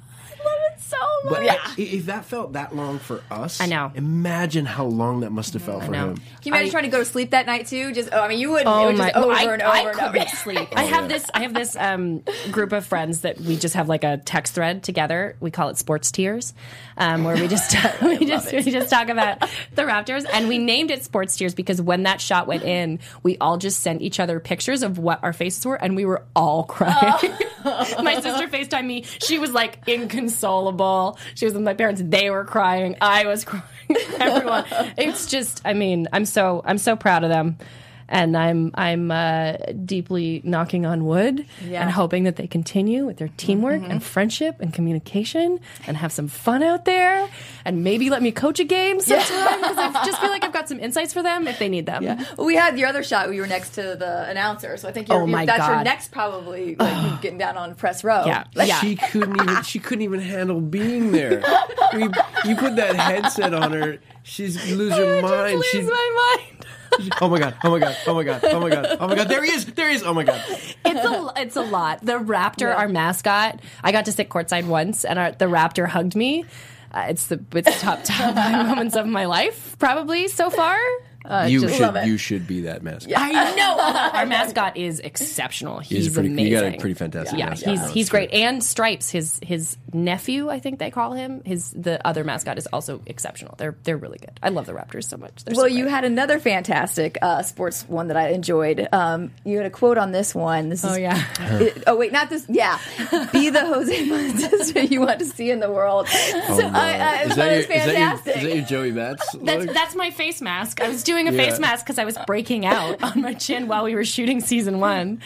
So 0.88 0.98
But 1.30 1.44
Yeah. 1.44 1.58
if 1.78 2.06
that 2.08 2.26
felt 2.26 2.54
that 2.54 2.76
long 2.76 3.00
for 3.00 3.22
us, 3.32 3.62
I 3.62 3.66
know. 3.68 3.92
Imagine 3.96 4.66
how 4.66 4.86
long 4.86 5.22
that 5.22 5.32
must 5.32 5.54
have 5.54 5.62
felt 5.62 5.84
for 5.86 5.92
know. 5.92 6.10
him. 6.10 6.16
Can 6.16 6.24
you 6.44 6.52
imagine 6.52 6.68
I- 6.68 6.72
trying 6.72 6.84
to 6.84 6.90
go 6.90 7.00
to 7.00 7.06
sleep 7.06 7.32
that 7.32 7.46
night 7.46 7.68
too? 7.68 7.94
Just, 7.94 8.10
oh, 8.12 8.20
I 8.22 8.28
mean, 8.28 8.40
you 8.40 8.52
would. 8.52 8.62
it 8.62 8.68
Oh 8.68 8.88
would 8.88 8.98
my! 8.98 9.06
just 9.12 9.16
over 9.18 9.34
I, 9.34 9.54
and 9.54 9.62
I 9.62 9.80
over 9.82 9.90
and 9.92 10.00
over. 10.00 10.12
couldn't 10.14 10.30
sleep. 10.30 10.70
I 10.76 10.84
have 10.84 11.08
this. 11.08 11.30
I 11.34 11.42
have 11.44 11.54
this 11.54 11.76
um, 11.76 12.24
group 12.52 12.72
of 12.72 12.86
friends 12.86 13.22
that 13.22 13.40
we 13.40 13.56
just 13.58 13.76
have 13.76 13.88
like 13.90 14.04
a 14.04 14.18
text 14.18 14.54
thread 14.56 14.84
together. 14.84 15.36
We 15.40 15.52
call 15.52 15.70
it 15.70 15.78
Sports 15.78 16.12
Tears, 16.12 16.54
um, 16.98 17.24
where 17.24 17.36
we 17.36 17.48
just 17.48 17.76
we 18.02 18.26
just 18.26 18.52
we 18.52 18.62
just 18.64 18.90
talk 18.90 19.10
about 19.10 19.40
the 19.76 19.84
Raptors, 19.84 20.26
and 20.34 20.48
we 20.48 20.58
named 20.58 20.92
it 20.92 21.04
Sports 21.04 21.38
Tears 21.38 21.54
because 21.54 21.82
when 21.82 22.04
that 22.04 22.20
shot 22.22 22.48
went 22.48 22.64
in, 22.64 23.00
we 23.24 23.38
all 23.38 23.58
just 23.58 23.82
sent 23.82 24.02
each 24.02 24.20
other 24.20 24.40
pictures 24.40 24.82
of 24.84 24.98
what 24.98 25.24
our 25.24 25.34
faces 25.34 25.66
were, 25.66 25.76
and 25.76 25.96
we 25.96 26.06
were 26.06 26.24
all 26.36 26.64
crying. 26.64 27.34
my 27.64 28.20
sister 28.20 28.48
Facetimed 28.48 28.86
me. 28.86 29.04
She 29.22 29.38
was 29.40 29.52
like 29.52 29.80
inconsolable. 29.88 30.70
She 31.36 31.45
was 31.45 31.53
with 31.53 31.63
my 31.63 31.74
parents. 31.74 32.01
They 32.03 32.30
were 32.30 32.45
crying. 32.45 32.95
I 33.01 33.26
was 33.26 33.45
crying. 33.45 33.63
Everyone. 34.19 34.65
It's 34.97 35.28
just. 35.28 35.61
I 35.65 35.74
mean, 35.74 36.07
I'm 36.13 36.26
so 36.26 36.61
I'm 36.65 36.78
so 36.78 36.95
proud 36.95 37.24
of 37.24 37.30
them. 37.30 37.57
And 38.14 38.36
I'm 38.36 38.72
I'm 38.76 39.09
uh, 39.09 39.53
deeply 39.86 40.41
knocking 40.43 40.86
on 40.86 41.05
wood 41.05 41.45
Yeah. 41.66 41.82
and 41.82 41.89
hoping 41.89 42.26
that 42.26 42.36
they 42.36 42.45
continue 42.45 43.05
with 43.05 43.18
their 43.18 43.30
teamwork 43.38 43.82
and 43.84 44.03
friendship 44.03 44.57
and 44.59 44.74
communication 44.74 45.62
and 45.88 45.95
have 45.95 46.12
some 46.12 46.28
fun 46.28 46.62
out 46.62 46.84
there 46.84 47.30
and 47.64 47.84
maybe 47.86 48.09
let 48.09 48.22
me 48.22 48.32
coach 48.34 48.59
a 48.59 48.66
game 48.66 48.99
sometime 48.99 49.62
because 49.62 49.78
I 49.78 50.03
just 50.05 50.20
feel 50.20 50.30
like 50.30 50.43
I've 50.43 50.51
got 50.51 50.68
some 50.68 50.80
insights 50.82 51.14
for 51.14 51.24
them 51.24 51.47
if 51.47 51.57
they 51.57 51.70
need 51.70 51.86
them. 51.86 52.03
Well, 52.38 52.45
we 52.45 52.55
had 52.55 52.78
your 52.78 52.89
other 52.89 53.01
shot. 53.01 53.28
where 53.28 53.34
You 53.34 53.41
were 53.41 53.47
next 53.47 53.70
to 53.76 53.95
the 53.97 54.30
announcer, 54.30 54.76
so 54.76 54.89
I 54.89 54.91
think 54.91 55.07
you're, 55.07 55.18
Oh, 55.18 55.22
you're- 55.22 55.32
my 55.32 55.45
that's 55.45 55.66
your 55.68 55.82
next 55.84 56.12
probably 56.12 56.76
like 56.76 57.22
getting 57.22 57.38
down 57.38 57.55
on 57.55 57.76
press 57.76 58.03
row. 58.03 58.26
Yeah. 58.26 58.43
Like, 58.55 58.68
Yeah. 58.68 58.80
She 58.82 58.97
couldn't 58.97 59.39
even. 59.41 59.64
She 59.64 59.80
couldn't 59.80 60.01
even 60.03 60.20
handle 60.20 60.59
being 60.59 61.14
there. 61.14 61.41
We, 61.93 62.03
you 62.45 62.55
put 62.55 62.78
that 62.78 62.95
headset 62.95 63.53
on 63.53 63.74
her. 63.74 63.97
She's 64.24 64.55
lose 64.72 64.93
her 64.93 65.22
mind. 65.22 65.55
Lose 65.57 65.66
She's, 65.66 65.86
my 65.86 66.38
mind. 66.38 66.61
Oh 67.22 67.30
my 67.30 67.39
god. 67.39 67.56
Oh 67.64 67.72
my 67.72 67.80
god. 67.80 67.98
Oh 68.08 68.14
my 68.14 68.24
god. 68.24 68.44
Oh 68.44 68.60
my 68.60 68.70
god. 68.70 68.98
Oh 69.00 69.08
my 69.08 69.16
god. 69.16 69.28
There 69.28 69.44
he 69.44 69.52
is. 69.52 69.66
There 69.66 69.89
he 69.89 69.96
is. 69.96 70.04
Oh 70.04 70.14
my 70.14 70.24
god. 70.24 70.42
It's 70.50 71.06
a 71.06 71.34
it's 71.38 71.56
a 71.56 71.62
lot. 71.62 72.06
The 72.06 72.14
raptor, 72.20 72.76
our 72.76 72.88
mascot, 72.88 73.60
I 73.84 73.92
got 73.92 74.06
to 74.06 74.12
sit 74.12 74.30
courtside 74.30 74.66
once, 74.66 75.06
and 75.06 75.18
our, 75.18 75.32
the 75.32 75.46
raptor 75.46 75.88
hugged 75.88 76.16
me. 76.16 76.46
Uh, 76.94 77.06
it's 77.10 77.28
the 77.28 77.44
it's 77.54 77.74
the 77.74 77.80
top 77.80 78.04
top 78.04 78.36
five 78.36 78.68
moments 78.68 78.96
of 78.96 79.08
my 79.08 79.26
life, 79.26 79.76
probably 79.80 80.28
so 80.28 80.50
far. 80.50 80.78
Uh, 81.26 81.45
You 81.49 81.61
just- 81.61 81.76
should. 81.76 81.82
love 81.84 81.95
it. 81.95 82.07
You 82.07 82.17
should 82.17 82.47
be 82.47 82.61
that 82.61 82.84
mascot. 82.84 83.13
I 83.17 83.55
know 83.55 83.78
our 84.13 84.26
mascot 84.26 84.78
is 84.78 84.99
exceptional. 84.99 85.80
He's, 85.80 86.05
He's 86.05 86.13
pretty- 86.13 86.30
you 86.41 86.49
got 86.55 86.65
a 86.74 86.78
pretty 86.78 86.95
fantastic 86.95 87.38
Yeah, 87.38 87.49
mascot. 87.49 87.69
he's 87.72 87.82
No, 87.82 87.88
he's 87.88 88.09
great. 88.09 88.30
great. 88.32 88.41
And 88.43 88.63
Stripes, 88.63 89.09
his 89.09 89.39
his 89.43 89.78
nephew, 89.93 90.49
I 90.49 90.59
think 90.59 90.80
they 90.80 90.91
call 90.91 91.13
him. 91.13 91.41
His 91.45 91.72
the 91.72 92.05
other 92.07 92.24
mascot 92.24 92.57
is 92.57 92.67
also 92.67 93.01
exceptional. 93.05 93.55
They're 93.57 93.76
they're 93.84 93.97
really 93.97 94.17
good. 94.17 94.32
I 94.41 94.49
love 94.49 94.65
the 94.65 94.74
Raptors 94.74 95.05
so 95.05 95.17
much. 95.17 95.43
They're 95.43 95.55
Well, 95.55 95.65
so 95.65 95.67
you 95.76 95.88
had 95.88 96.03
another 96.05 96.39
fantastic 96.39 97.17
uh, 97.22 97.43
sports 97.43 97.84
one 97.88 98.07
that 98.07 98.17
I 98.17 98.30
enjoyed. 98.30 98.88
Um, 98.91 99.32
you 99.45 99.57
had 99.57 99.65
a 99.65 99.69
quote 99.69 99.97
on 99.97 100.11
this 100.11 100.34
one. 100.34 100.69
This 100.69 100.84
is, 100.84 100.91
Oh, 100.91 100.95
yeah. 100.95 101.24
It- 101.61 101.84
oh 101.88 101.95
wait, 101.95 102.11
not 102.11 102.30
this. 102.30 102.45
Yeah, 102.49 102.78
be 103.32 103.49
the 103.49 103.65
Jose 103.65 104.05
Montez 104.05 104.74
you 104.91 105.01
want 105.01 105.19
to 105.19 105.26
see 105.26 105.51
in 105.51 105.59
the 105.59 105.69
world. 105.72 106.07
So 106.07 106.17
I, 106.67 106.97
I 106.97 107.22
Oh, 107.22 107.26
Is 107.26 107.30
thought 107.30 107.36
that, 107.36 107.51
it 107.51 107.51
your, 107.51 107.55
was 107.55 107.61
is, 107.61 107.67
that 107.67 107.76
your, 107.86 107.86
fantastic. 107.95 108.36
is 108.38 108.43
that 108.43 108.55
your 108.55 108.65
Joey 108.65 108.91
Bats? 108.91 109.36
That's 109.43 109.65
that's 109.74 109.95
my 109.95 110.11
face 110.11 110.41
mask. 110.41 110.82
I 110.82 110.88
was 110.89 111.03
doing 111.12 111.28
a 111.28 111.32
Yeah. 111.32 111.43
face 111.49 111.59
mask 111.59 111.86
because 111.86 111.99
I 111.99 112.05
was 112.05 112.18
breaking 112.26 112.66
out 112.66 113.01
on 113.03 113.22
my 113.22 113.34
chin 113.34 113.68
while 113.68 113.84
we 113.84 113.95
were 113.95 114.05
shooting 114.05 114.39
season 114.41 114.80
one. 114.80 115.22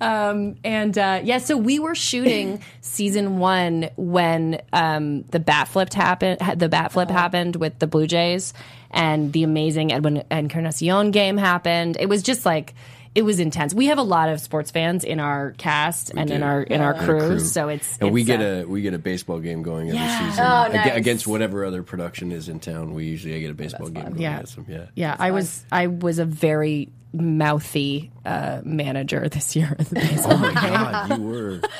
Um, 0.00 0.56
and 0.64 0.96
uh, 0.96 1.20
yeah, 1.22 1.38
so 1.38 1.56
we 1.56 1.78
were 1.78 1.94
shooting 1.94 2.60
season 2.80 3.38
one 3.38 3.90
when 3.96 4.60
um, 4.72 5.22
the 5.30 5.40
bat 5.40 5.68
flip 5.68 5.92
happened. 5.92 6.40
The 6.56 6.68
bat 6.68 6.92
flip 6.92 7.10
happened 7.10 7.56
with 7.56 7.78
the 7.78 7.86
Blue 7.86 8.06
Jays, 8.06 8.52
and 8.90 9.32
the 9.32 9.42
amazing 9.44 9.92
Edwin 9.92 10.22
Encarnacion 10.30 11.10
game 11.10 11.36
happened. 11.36 11.96
It 12.00 12.08
was 12.08 12.22
just 12.22 12.44
like. 12.44 12.74
It 13.18 13.22
was 13.24 13.40
intense. 13.40 13.74
We 13.74 13.86
have 13.86 13.98
a 13.98 14.02
lot 14.02 14.28
of 14.28 14.40
sports 14.40 14.70
fans 14.70 15.02
in 15.02 15.18
our 15.18 15.50
cast 15.58 16.10
and 16.16 16.30
in 16.30 16.44
our 16.44 16.62
in 16.62 16.80
our 16.80 16.94
Our 16.94 17.04
crew, 17.04 17.40
so 17.40 17.68
it's 17.68 17.98
and 17.98 18.12
we 18.12 18.22
get 18.22 18.40
uh, 18.40 18.44
a 18.44 18.64
we 18.64 18.80
get 18.80 18.94
a 18.94 18.98
baseball 18.98 19.40
game 19.40 19.62
going 19.64 19.88
every 19.88 19.98
Yeah. 20.00 20.30
season 20.30 20.44
Oh, 20.44 20.68
nice. 20.72 20.96
against 20.96 21.26
whatever 21.26 21.64
other 21.64 21.82
production 21.82 22.30
is 22.30 22.48
in 22.48 22.60
town. 22.60 22.94
We 22.94 23.06
usually 23.06 23.40
get 23.40 23.50
a 23.50 23.54
baseball 23.54 23.88
game 23.88 24.04
going 24.04 24.20
Yeah. 24.22 24.34
against 24.36 24.54
them. 24.54 24.66
Yeah, 24.68 24.84
Yeah, 24.94 25.16
I 25.18 25.32
was 25.32 25.64
I 25.72 25.88
was 25.88 26.20
a 26.20 26.24
very 26.24 26.90
mouthy 27.12 28.10
uh, 28.24 28.60
manager 28.64 29.28
this 29.28 29.56
year 29.56 29.74
at 29.78 29.88
the 29.88 29.94
baseball 29.96 30.34
Oh 30.34 30.36
my 30.38 30.48
game. 30.54 30.72
god, 30.72 31.18
you 31.18 31.24
were. 31.24 31.60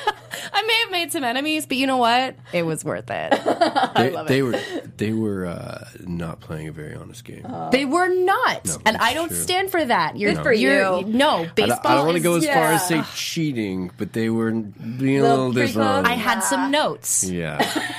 I 0.53 0.61
may 0.63 0.79
have 0.83 0.91
made 0.91 1.11
some 1.11 1.23
enemies, 1.23 1.65
but 1.65 1.77
you 1.77 1.87
know 1.87 1.97
what? 1.97 2.35
It 2.53 2.63
was 2.63 2.83
worth 2.85 3.09
it. 3.09 3.33
They, 3.99 4.15
they 4.27 4.41
were 4.41 4.59
they 4.97 5.11
were 5.11 5.45
uh, 5.45 5.85
not 6.05 6.39
playing 6.39 6.67
a 6.67 6.71
very 6.71 6.95
honest 6.95 7.23
game. 7.25 7.45
they 7.71 7.83
were 7.85 8.07
not, 8.07 8.65
No, 8.65 8.77
and 8.85 8.97
I 8.97 9.13
don't 9.13 9.27
true. 9.29 9.37
stand 9.37 9.71
for 9.71 9.83
that. 9.83 10.15
You're, 10.17 10.33
Good 10.35 10.43
for 10.43 10.53
you're- 10.53 10.99
you. 11.01 11.05
No, 11.07 11.39
I 11.43 11.45
baseball. 11.47 11.77
don't, 11.83 11.85
I 11.91 11.95
don't 11.95 12.05
want 12.05 12.17
to 12.17 12.23
go 12.23 12.35
as 12.35 12.45
far 12.45 12.71
as 12.73 12.87
say 12.87 13.01
cheating, 13.15 13.91
but 13.97 14.13
they 14.13 14.29
were 14.29 14.51
being 14.51 15.19
a 15.19 15.23
Little 15.23 15.37
little 15.49 15.53
pretty 15.53 15.73
close. 15.73 15.85
dishonest. 15.85 16.11
I 16.11 16.13
had 16.15 16.39
some 16.41 16.71
notes. 16.71 17.23
yeah, 17.29 17.57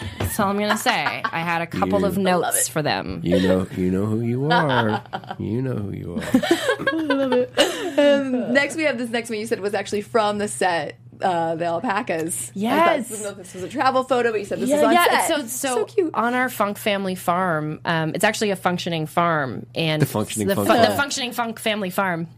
That's 0.18 0.38
all 0.40 0.48
I'm 0.50 0.58
gonna 0.58 0.76
say. 0.78 1.22
I 1.24 1.40
had 1.40 1.60
a 1.62 1.66
couple 1.66 2.00
You- 2.00 2.06
of 2.06 2.16
notes 2.18 2.68
for 2.68 2.82
them. 2.82 3.20
you 3.22 3.40
know 3.40 3.66
you 3.76 3.90
know 3.90 4.06
who 4.06 4.20
you 4.22 4.46
are. 4.50 5.02
You 5.38 5.60
know 5.62 5.74
who 5.74 5.92
you 5.92 6.14
are. 6.14 6.92
Love 6.92 7.32
it. 7.32 8.50
next, 8.52 8.76
we 8.76 8.84
have 8.84 8.96
this 8.98 9.10
next 9.10 9.28
one 9.30 9.38
you 9.38 9.46
said 9.46 9.60
was 9.60 9.74
actually 9.74 10.02
from 10.02 10.38
the 10.38 10.48
set. 10.48 10.96
Uh, 11.22 11.54
the 11.56 11.64
alpacas. 11.66 12.50
Yes. 12.54 12.72
I 12.72 13.02
thought- 13.02 13.08
didn't 13.08 13.22
know 13.24 13.30
if 13.30 13.36
this 13.38 13.54
was 13.54 13.62
a 13.64 13.68
travel 13.68 14.04
photo, 14.04 14.30
but 14.30 14.40
you 14.40 14.46
said 14.46 14.58
this 14.58 14.70
is 14.70 14.80
yeah, 14.80 14.86
on 14.86 14.92
yeah. 14.92 15.26
set. 15.26 15.28
So, 15.28 15.46
so, 15.46 15.74
so 15.76 15.84
cute. 15.86 16.14
on 16.14 16.34
our 16.34 16.48
Funk 16.48 16.78
Family 16.78 17.14
Farm, 17.14 17.80
um, 17.84 18.12
it's 18.14 18.24
actually 18.24 18.50
a 18.50 18.56
functioning 18.56 19.06
farm, 19.06 19.66
and 19.74 20.00
The 20.02 20.06
functioning 20.06 20.48
the, 20.48 20.54
Funk 20.56 20.68
fu- 20.68 20.74
the 20.76 20.96
functioning 20.96 21.32
Funk 21.32 21.58
Family 21.58 21.90
Farm. 21.90 22.28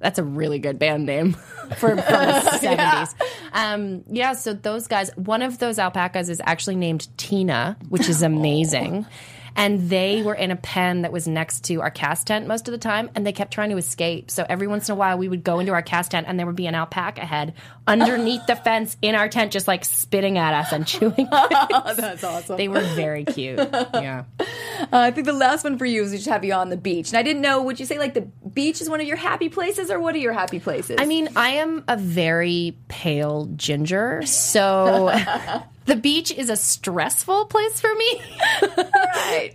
That's 0.00 0.18
a 0.18 0.24
really 0.24 0.58
good 0.58 0.80
band 0.80 1.06
name 1.06 1.32
for 1.78 1.94
the 1.94 2.58
seventies. 2.58 3.14
Um, 3.52 4.02
yeah, 4.10 4.32
so 4.32 4.52
those 4.52 4.88
guys, 4.88 5.10
one 5.16 5.42
of 5.42 5.58
those 5.58 5.78
alpacas 5.78 6.28
is 6.28 6.40
actually 6.44 6.74
named 6.74 7.06
Tina, 7.16 7.76
which 7.88 8.08
is 8.08 8.22
amazing. 8.22 9.06
And 9.54 9.90
they 9.90 10.22
were 10.22 10.34
in 10.34 10.50
a 10.50 10.56
pen 10.56 11.02
that 11.02 11.12
was 11.12 11.28
next 11.28 11.64
to 11.66 11.82
our 11.82 11.90
cast 11.90 12.26
tent 12.26 12.46
most 12.46 12.68
of 12.68 12.72
the 12.72 12.78
time, 12.78 13.10
and 13.14 13.26
they 13.26 13.32
kept 13.32 13.52
trying 13.52 13.68
to 13.68 13.76
escape. 13.76 14.30
So 14.30 14.46
every 14.48 14.66
once 14.66 14.88
in 14.88 14.94
a 14.94 14.96
while, 14.96 15.18
we 15.18 15.28
would 15.28 15.44
go 15.44 15.58
into 15.60 15.72
our 15.72 15.82
cast 15.82 16.12
tent, 16.12 16.26
and 16.26 16.38
there 16.38 16.46
would 16.46 16.56
be 16.56 16.66
an 16.66 16.74
alpaca 16.74 17.20
head 17.26 17.52
underneath 17.86 18.46
the 18.46 18.56
fence 18.56 18.96
in 19.02 19.14
our 19.14 19.28
tent, 19.28 19.52
just 19.52 19.66
like 19.68 19.84
spitting 19.84 20.38
at 20.38 20.54
us 20.54 20.72
and 20.72 20.86
chewing. 20.86 21.28
Oh, 21.84 21.94
that's 21.94 22.22
awesome. 22.22 22.56
They 22.56 22.68
were 22.68 22.80
very 22.80 23.24
cute. 23.24 23.58
Yeah. 23.94 24.24
Uh, 24.82 24.98
I 24.98 25.10
think 25.12 25.26
the 25.26 25.32
last 25.32 25.62
one 25.62 25.78
for 25.78 25.86
you 25.86 26.02
is 26.02 26.10
we 26.10 26.16
just 26.16 26.28
have 26.28 26.44
you 26.44 26.52
on 26.54 26.68
the 26.68 26.76
beach. 26.76 27.10
And 27.10 27.16
I 27.16 27.22
didn't 27.22 27.40
know, 27.40 27.62
would 27.62 27.78
you 27.78 27.86
say 27.86 27.98
like 27.98 28.14
the 28.14 28.22
beach 28.22 28.80
is 28.80 28.90
one 28.90 29.00
of 29.00 29.06
your 29.06 29.16
happy 29.16 29.48
places 29.48 29.90
or 29.92 30.00
what 30.00 30.14
are 30.14 30.18
your 30.18 30.32
happy 30.32 30.58
places? 30.58 30.96
I 30.98 31.06
mean, 31.06 31.28
I 31.36 31.50
am 31.50 31.84
a 31.86 31.96
very 31.96 32.76
pale 32.88 33.46
ginger, 33.56 34.22
so 34.26 35.06
the 35.86 35.96
beach 35.96 36.32
is 36.32 36.50
a 36.50 36.56
stressful 36.56 37.46
place 37.46 37.80
for 37.80 37.94
me. 37.94 38.22
right. 38.62 39.52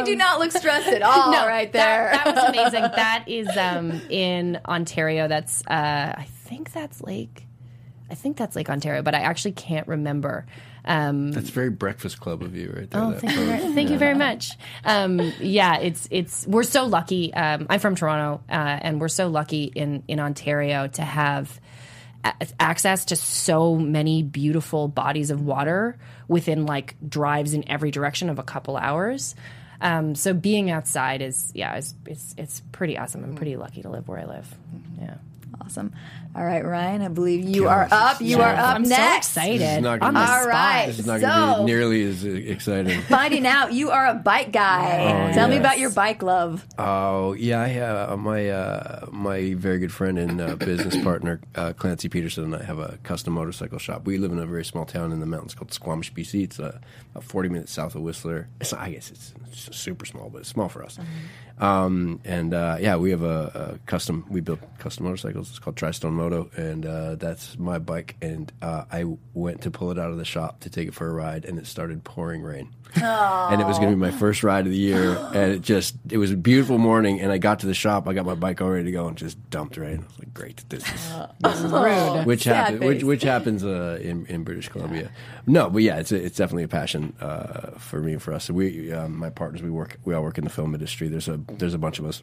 you 0.00 0.04
do 0.04 0.16
not 0.16 0.40
look 0.40 0.50
stressed 0.50 0.88
at 0.88 1.02
all 1.02 1.30
right 1.46 1.72
there. 1.72 2.10
That, 2.12 2.24
that 2.24 2.34
was 2.34 2.44
amazing. 2.44 2.82
That 2.82 3.24
is 3.28 3.56
um, 3.56 4.02
in 4.10 4.60
Ontario. 4.66 5.28
That's 5.28 5.62
uh, 5.66 6.14
I 6.16 6.26
think 6.44 6.72
that's 6.72 7.00
Lake. 7.00 7.46
I 8.10 8.14
think 8.14 8.36
that's 8.36 8.54
Lake 8.54 8.68
Ontario, 8.68 9.02
but 9.02 9.14
I 9.14 9.20
actually 9.20 9.52
can't 9.52 9.88
remember. 9.88 10.46
Um, 10.84 11.32
That's 11.32 11.48
very 11.48 11.70
Breakfast 11.70 12.20
Club 12.20 12.42
of 12.42 12.54
you, 12.54 12.70
right 12.76 12.90
there. 12.90 13.00
Oh, 13.00 13.12
thank 13.12 13.34
you, 13.34 13.44
very, 13.46 13.74
thank 13.74 13.90
you 13.90 13.96
very 13.96 14.14
much. 14.14 14.50
Um, 14.84 15.18
yeah, 15.40 15.78
it's 15.78 16.06
it's 16.10 16.46
we're 16.46 16.62
so 16.64 16.84
lucky. 16.84 17.32
Um, 17.32 17.66
I'm 17.70 17.80
from 17.80 17.94
Toronto, 17.94 18.42
uh, 18.50 18.52
and 18.52 19.00
we're 19.00 19.08
so 19.08 19.28
lucky 19.28 19.64
in 19.64 20.02
in 20.08 20.20
Ontario 20.20 20.86
to 20.88 21.02
have 21.02 21.58
a- 22.22 22.34
access 22.60 23.06
to 23.06 23.16
so 23.16 23.76
many 23.76 24.22
beautiful 24.22 24.88
bodies 24.88 25.30
of 25.30 25.40
water 25.40 25.96
within 26.28 26.66
like 26.66 26.96
drives 27.08 27.54
in 27.54 27.68
every 27.70 27.90
direction 27.90 28.28
of 28.28 28.38
a 28.38 28.42
couple 28.42 28.76
hours. 28.76 29.34
Um, 29.80 30.14
so 30.14 30.34
being 30.34 30.70
outside 30.70 31.22
is 31.22 31.50
yeah, 31.54 31.76
is 31.78 31.94
it's 32.06 32.34
it's 32.36 32.62
pretty 32.72 32.98
awesome. 32.98 33.24
I'm 33.24 33.34
pretty 33.36 33.56
lucky 33.56 33.80
to 33.82 33.88
live 33.88 34.06
where 34.06 34.18
I 34.18 34.24
live. 34.26 34.54
Yeah. 35.00 35.14
Awesome. 35.60 35.92
All 36.36 36.44
right, 36.44 36.64
Ryan, 36.64 37.02
I 37.02 37.08
believe 37.08 37.44
you 37.48 37.64
Gosh, 37.64 37.90
are 37.92 37.94
up. 37.96 38.20
You 38.20 38.36
so 38.36 38.42
are 38.42 38.52
up 38.54 38.74
I'm 38.76 38.84
so 38.84 38.90
next. 38.90 39.28
excited. 39.28 39.60
This 39.60 39.76
is 39.76 39.82
not 39.82 40.00
gonna 40.00 40.12
the 40.18 40.26
be- 40.26 40.32
All 40.32 40.86
This 40.86 40.98
is 40.98 41.06
not 41.06 41.20
going 41.20 41.32
to 41.32 41.54
So- 41.54 41.58
be 41.60 41.64
nearly 41.64 42.02
as 42.02 42.24
exciting. 42.24 43.00
Finding 43.08 43.46
out 43.46 43.72
you 43.72 43.90
are 43.90 44.06
a 44.08 44.14
bike 44.14 44.50
guy. 44.52 45.28
Oh, 45.30 45.32
Tell 45.32 45.48
me 45.48 45.56
about 45.58 45.78
your 45.78 45.90
bike 45.90 46.22
love. 46.22 46.66
Oh 46.78 47.34
yeah, 47.34 47.60
I 47.60 47.68
have 47.68 48.10
uh, 48.10 48.16
my 48.16 48.48
uh, 48.50 49.06
my 49.12 49.54
very 49.54 49.78
good 49.78 49.92
friend 49.92 50.18
and 50.18 50.40
uh, 50.40 50.56
business 50.56 50.96
partner 51.04 51.40
uh, 51.54 51.72
Clancy 51.74 52.08
Peterson 52.08 52.44
and 52.44 52.56
I 52.56 52.64
have 52.64 52.78
a 52.78 52.98
custom 53.04 53.34
motorcycle 53.34 53.78
shop. 53.78 54.04
We 54.06 54.18
live 54.18 54.32
in 54.32 54.38
a 54.38 54.46
very 54.46 54.64
small 54.64 54.84
town 54.86 55.12
in 55.12 55.20
the 55.20 55.26
mountains 55.26 55.54
called 55.54 55.72
Squamish, 55.72 56.12
BC. 56.12 56.42
It's 56.44 56.58
uh, 56.58 56.78
about 57.12 57.24
forty 57.24 57.48
minutes 57.48 57.72
south 57.72 57.94
of 57.94 58.02
Whistler. 58.02 58.48
It's 58.60 58.72
I 58.72 58.90
guess 58.90 59.10
it's, 59.10 59.34
it's 59.52 59.76
super 59.76 60.04
small, 60.04 60.30
but 60.30 60.38
it's 60.40 60.48
small 60.48 60.68
for 60.68 60.82
us. 60.82 60.98
Um, 61.58 62.20
and 62.24 62.52
uh, 62.52 62.78
yeah, 62.80 62.96
we 62.96 63.10
have 63.12 63.22
a, 63.22 63.76
a 63.82 63.86
custom. 63.86 64.24
We 64.28 64.40
build 64.40 64.58
custom 64.78 65.04
motorcycles. 65.04 65.43
It's 65.50 65.58
called 65.58 65.76
Tristone 65.76 66.12
Moto, 66.12 66.50
and 66.56 66.84
uh, 66.86 67.14
that's 67.16 67.58
my 67.58 67.78
bike. 67.78 68.16
And 68.22 68.52
uh, 68.62 68.84
I 68.90 69.04
went 69.32 69.62
to 69.62 69.70
pull 69.70 69.90
it 69.90 69.98
out 69.98 70.10
of 70.10 70.18
the 70.18 70.24
shop 70.24 70.60
to 70.60 70.70
take 70.70 70.88
it 70.88 70.94
for 70.94 71.08
a 71.08 71.12
ride, 71.12 71.44
and 71.44 71.58
it 71.58 71.66
started 71.66 72.04
pouring 72.04 72.42
rain. 72.42 72.68
and 72.96 73.60
it 73.60 73.66
was 73.66 73.78
going 73.78 73.90
to 73.90 73.96
be 73.96 74.00
my 74.00 74.12
first 74.12 74.44
ride 74.44 74.66
of 74.66 74.70
the 74.72 74.78
year. 74.78 75.16
And 75.34 75.50
it 75.52 75.62
just, 75.62 75.96
it 76.10 76.16
was 76.18 76.30
a 76.30 76.36
beautiful 76.36 76.78
morning. 76.78 77.20
And 77.20 77.32
I 77.32 77.38
got 77.38 77.58
to 77.60 77.66
the 77.66 77.74
shop, 77.74 78.06
I 78.06 78.12
got 78.12 78.24
my 78.24 78.36
bike 78.36 78.60
all 78.60 78.70
ready 78.70 78.84
to 78.84 78.92
go, 78.92 79.08
and 79.08 79.16
just 79.16 79.36
dumped 79.50 79.76
rain. 79.76 79.98
I 80.00 80.06
was 80.06 80.18
like, 80.20 80.32
great, 80.34 80.64
this 80.68 80.84
is 80.88 81.12
This 81.40 81.60
is 81.60 81.72
rude. 81.72 82.24
which 82.24 82.44
happens, 82.44 82.80
which, 82.80 83.02
which 83.02 83.22
happens 83.22 83.64
uh, 83.64 83.98
in 84.00 84.26
in 84.26 84.44
British 84.44 84.68
Columbia. 84.68 85.10
No, 85.46 85.68
but 85.70 85.82
yeah, 85.82 85.96
it's 85.98 86.12
a, 86.12 86.24
it's 86.24 86.36
definitely 86.36 86.62
a 86.64 86.68
passion 86.68 87.14
uh, 87.20 87.72
for 87.78 88.00
me 88.00 88.12
and 88.12 88.22
for 88.22 88.32
us. 88.32 88.44
So 88.44 88.54
we, 88.54 88.92
um, 88.92 89.16
my 89.18 89.30
partners, 89.30 89.60
we 89.62 89.70
work, 89.70 89.98
we 90.04 90.14
all 90.14 90.22
work 90.22 90.38
in 90.38 90.44
the 90.44 90.50
film 90.50 90.72
industry. 90.74 91.08
There's 91.08 91.28
a 91.28 91.40
there's 91.58 91.74
a 91.74 91.78
bunch 91.78 91.98
of 91.98 92.04
us. 92.04 92.22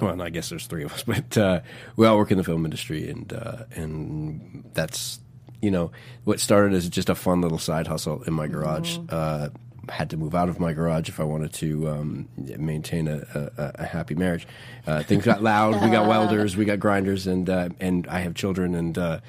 Well, 0.00 0.20
I 0.20 0.30
guess 0.30 0.48
there's 0.50 0.66
three 0.66 0.84
of 0.84 0.92
us, 0.92 1.02
but 1.06 1.36
uh, 1.38 1.60
we 1.96 2.06
all 2.06 2.16
work 2.18 2.30
in 2.30 2.38
the 2.38 2.44
film 2.44 2.64
industry, 2.64 3.08
and 3.08 3.32
uh, 3.32 3.64
and 3.74 4.64
that's 4.74 5.20
you 5.62 5.70
know 5.70 5.90
what 6.24 6.38
started 6.40 6.74
as 6.74 6.88
just 6.88 7.08
a 7.08 7.14
fun 7.14 7.40
little 7.40 7.58
side 7.58 7.86
hustle 7.86 8.22
in 8.24 8.32
my 8.34 8.46
garage. 8.46 8.98
Uh, 9.08 9.48
had 9.88 10.10
to 10.10 10.16
move 10.16 10.34
out 10.34 10.48
of 10.48 10.58
my 10.58 10.72
garage 10.72 11.08
if 11.08 11.20
I 11.20 11.22
wanted 11.24 11.52
to 11.54 11.88
um, 11.88 12.28
maintain 12.36 13.06
a, 13.06 13.18
a, 13.56 13.70
a 13.76 13.84
happy 13.86 14.16
marriage. 14.16 14.44
Uh, 14.84 15.04
things 15.04 15.24
got 15.24 15.44
loud. 15.44 15.80
We 15.80 15.90
got 15.90 16.08
welders, 16.08 16.56
we 16.56 16.64
got 16.64 16.80
grinders, 16.80 17.28
and 17.28 17.48
uh, 17.48 17.68
and 17.78 18.04
I 18.08 18.18
have 18.18 18.34
children, 18.34 18.74
and 18.74 18.98
uh, 18.98 19.20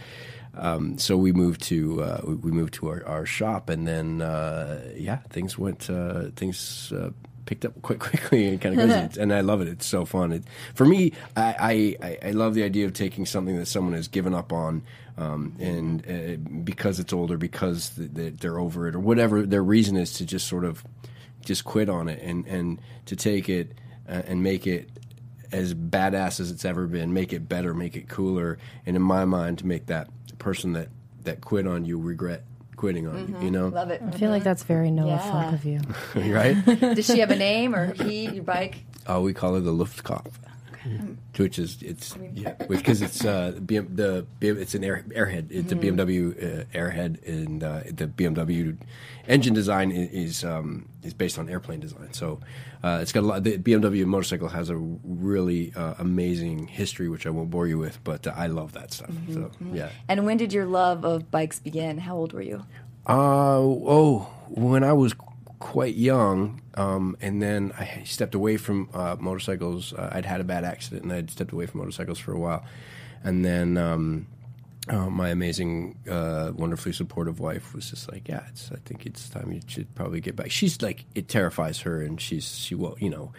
um, 0.55 0.97
so 0.97 1.15
we 1.15 1.31
moved 1.31 1.61
to 1.63 2.01
uh, 2.01 2.21
we- 2.25 2.35
we 2.35 2.51
moved 2.51 2.73
to 2.75 2.87
our, 2.89 3.05
our 3.05 3.25
shop, 3.27 3.69
and 3.69 3.87
then 3.87 4.21
uh, 4.23 4.81
yeah, 4.95 5.17
things 5.29 5.57
went 5.59 5.89
uh, 5.91 6.31
things. 6.35 6.91
Picked 7.47 7.65
up 7.65 7.81
quite 7.81 7.99
quickly 8.09 8.47
and 8.47 8.61
kind 8.61 8.79
of 8.79 8.87
crazy, 8.87 9.21
and 9.21 9.33
I 9.33 9.39
love 9.39 9.61
it. 9.61 9.69
It's 9.69 9.85
so 9.85 10.05
fun. 10.05 10.33
It, 10.33 10.43
for 10.75 10.85
me, 10.85 11.13
I, 11.35 11.97
I 12.01 12.17
I 12.27 12.31
love 12.31 12.53
the 12.53 12.63
idea 12.63 12.85
of 12.85 12.93
taking 12.93 13.25
something 13.25 13.57
that 13.57 13.67
someone 13.67 13.93
has 13.93 14.07
given 14.09 14.35
up 14.35 14.51
on, 14.53 14.83
um, 15.17 15.55
and 15.59 16.03
uh, 16.07 16.35
because 16.63 16.99
it's 16.99 17.13
older, 17.13 17.37
because 17.37 17.89
th- 17.91 18.13
th- 18.13 18.33
they're 18.39 18.59
over 18.59 18.87
it, 18.87 18.95
or 18.95 18.99
whatever 18.99 19.43
their 19.43 19.63
reason 19.63 19.95
is 19.95 20.13
to 20.13 20.25
just 20.25 20.47
sort 20.47 20.65
of 20.65 20.83
just 21.41 21.63
quit 21.63 21.87
on 21.89 22.09
it, 22.09 22.21
and 22.21 22.45
and 22.47 22.81
to 23.05 23.15
take 23.15 23.47
it 23.49 23.73
uh, 24.09 24.23
and 24.27 24.43
make 24.43 24.67
it 24.67 24.89
as 25.53 25.73
badass 25.73 26.41
as 26.41 26.51
it's 26.51 26.65
ever 26.65 26.85
been, 26.85 27.13
make 27.13 27.31
it 27.31 27.47
better, 27.47 27.73
make 27.73 27.95
it 27.95 28.09
cooler, 28.09 28.57
and 28.85 28.97
in 28.97 29.01
my 29.01 29.23
mind, 29.23 29.57
to 29.59 29.65
make 29.65 29.85
that 29.85 30.09
person 30.37 30.73
that 30.73 30.89
that 31.23 31.39
quit 31.39 31.65
on 31.65 31.85
you 31.85 31.97
regret 31.97 32.43
quitting 32.77 33.07
on 33.07 33.27
you. 33.27 33.45
You 33.45 33.51
know, 33.51 33.67
Love 33.67 33.89
it. 33.91 34.01
I 34.01 34.11
feel 34.11 34.29
like 34.29 34.43
that's 34.43 34.63
very 34.63 34.89
Noah 34.91 35.07
Yeah. 35.07 35.31
Funk 35.31 35.53
of 35.53 35.65
you. 35.65 35.81
right? 36.33 36.55
Does 36.95 37.05
she 37.05 37.19
have 37.19 37.31
a 37.31 37.35
name 37.35 37.75
or 37.75 37.93
he, 37.93 38.29
your 38.29 38.43
bike? 38.43 38.77
Oh, 39.07 39.21
we 39.21 39.33
call 39.33 39.55
her 39.55 39.59
the 39.59 39.71
Luftkopf. 39.73 40.31
Which 41.37 41.59
is 41.59 41.77
it's 41.81 42.15
yeah 42.33 42.53
because 42.69 43.01
it's 43.01 43.23
uh 43.23 43.53
BM, 43.57 43.95
the 43.95 44.25
BM, 44.41 44.57
it's 44.57 44.75
an 44.75 44.83
air, 44.83 45.03
airhead. 45.09 45.47
It's 45.51 45.71
a 45.71 45.75
BMW 45.75 46.31
uh, 46.31 46.65
airhead 46.73 47.25
and 47.27 47.63
uh, 47.63 47.81
the 47.85 48.07
BMW 48.07 48.77
engine 49.27 49.53
design 49.53 49.91
is 49.91 50.43
um, 50.43 50.89
is 51.03 51.13
based 51.13 51.37
on 51.37 51.49
airplane 51.49 51.79
design. 51.79 52.13
So 52.13 52.39
uh, 52.83 52.99
it's 53.01 53.11
got 53.11 53.21
a 53.21 53.27
lot 53.27 53.43
the 53.43 53.57
BMW 53.57 54.05
motorcycle 54.05 54.49
has 54.49 54.69
a 54.69 54.77
really 54.77 55.73
uh, 55.75 55.95
amazing 55.99 56.67
history 56.67 57.09
which 57.09 57.27
I 57.27 57.29
won't 57.29 57.49
bore 57.49 57.67
you 57.67 57.77
with 57.77 58.03
but 58.03 58.25
uh, 58.25 58.33
I 58.35 58.47
love 58.47 58.73
that 58.73 58.93
stuff. 58.93 59.11
So 59.31 59.51
yeah. 59.71 59.89
And 60.07 60.25
when 60.25 60.37
did 60.37 60.53
your 60.53 60.65
love 60.65 61.05
of 61.05 61.29
bikes 61.29 61.59
begin? 61.59 61.99
How 61.99 62.15
old 62.15 62.33
were 62.33 62.41
you? 62.41 62.63
Uh, 63.07 63.59
oh, 63.59 64.27
when 64.49 64.83
I 64.83 64.93
was 64.93 65.13
quite 65.59 65.95
young, 65.95 66.61
um, 66.75 67.17
and 67.21 67.41
then 67.41 67.73
I 67.77 68.03
stepped 68.05 68.35
away 68.35 68.57
from 68.57 68.89
uh, 68.93 69.15
motorcycles. 69.19 69.93
Uh, 69.93 70.09
I'd 70.11 70.25
had 70.25 70.41
a 70.41 70.43
bad 70.43 70.63
accident, 70.63 71.03
and 71.03 71.11
I'd 71.11 71.31
stepped 71.31 71.51
away 71.51 71.65
from 71.65 71.79
motorcycles 71.79 72.19
for 72.19 72.33
a 72.33 72.39
while, 72.39 72.65
and 73.23 73.43
then. 73.43 73.77
Um, 73.77 74.27
uh, 74.89 75.09
my 75.09 75.27
amazing, 75.29 75.97
uh, 76.09 76.53
wonderfully 76.55 76.93
supportive 76.93 77.41
wife 77.41 77.73
was 77.73 77.89
just 77.89 78.09
like, 78.09 78.29
"Yeah, 78.29 78.43
it's. 78.47 78.71
I 78.71 78.77
think 78.85 79.05
it's 79.05 79.27
time 79.27 79.51
you 79.51 79.59
should 79.67 79.93
probably 79.95 80.21
get 80.21 80.37
back." 80.37 80.49
She's 80.49 80.81
like, 80.81 81.03
it 81.13 81.27
terrifies 81.27 81.81
her, 81.81 82.01
and 82.01 82.21
she's 82.21 82.57
she 82.57 82.73
will, 82.73 82.95
you 82.97 83.09
know, 83.09 83.33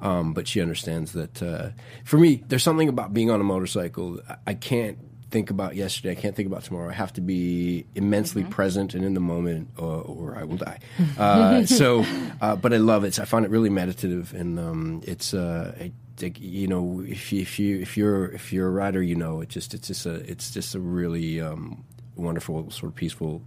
um, 0.00 0.34
but 0.34 0.46
she 0.46 0.60
understands 0.60 1.12
that. 1.12 1.42
Uh, 1.42 1.70
for 2.04 2.18
me, 2.18 2.44
there's 2.48 2.62
something 2.62 2.90
about 2.90 3.14
being 3.14 3.30
on 3.30 3.40
a 3.40 3.44
motorcycle. 3.44 4.20
I, 4.28 4.36
I 4.48 4.54
can't 4.54 4.98
think 5.30 5.50
about 5.50 5.76
yesterday. 5.76 6.12
I 6.12 6.14
can't 6.14 6.34
think 6.34 6.46
about 6.46 6.64
tomorrow. 6.64 6.90
I 6.90 6.92
have 6.92 7.12
to 7.14 7.20
be 7.20 7.86
immensely 7.94 8.44
present 8.44 8.94
and 8.94 9.04
in 9.04 9.14
the 9.14 9.20
moment, 9.20 9.68
or, 9.78 10.02
or 10.02 10.36
I 10.36 10.44
will 10.44 10.56
die. 10.56 10.78
Uh, 11.18 11.66
so, 11.66 12.04
uh, 12.40 12.56
but 12.56 12.72
I 12.72 12.78
love 12.78 13.04
it. 13.04 13.18
I 13.18 13.24
find 13.24 13.44
it 13.44 13.50
really 13.50 13.68
meditative, 13.68 14.32
and 14.32 14.58
um, 14.58 15.02
it's. 15.04 15.34
Uh, 15.34 15.74
I, 15.78 15.92
you 16.38 16.66
know, 16.66 17.02
if 17.06 17.32
you, 17.32 17.40
if 17.40 17.58
you 17.58 17.78
if 17.80 17.96
you're 17.96 18.26
if 18.32 18.52
you're 18.52 18.68
a 18.68 18.70
rider, 18.70 19.02
you 19.02 19.14
know, 19.16 19.40
it 19.40 19.48
just 19.48 19.74
it's 19.74 19.88
just 19.88 20.06
a 20.06 20.14
it's 20.30 20.50
just 20.50 20.74
a 20.74 20.80
really 20.80 21.40
um, 21.40 21.84
wonderful 22.16 22.70
sort 22.70 22.92
of 22.92 22.96
peaceful 22.96 23.42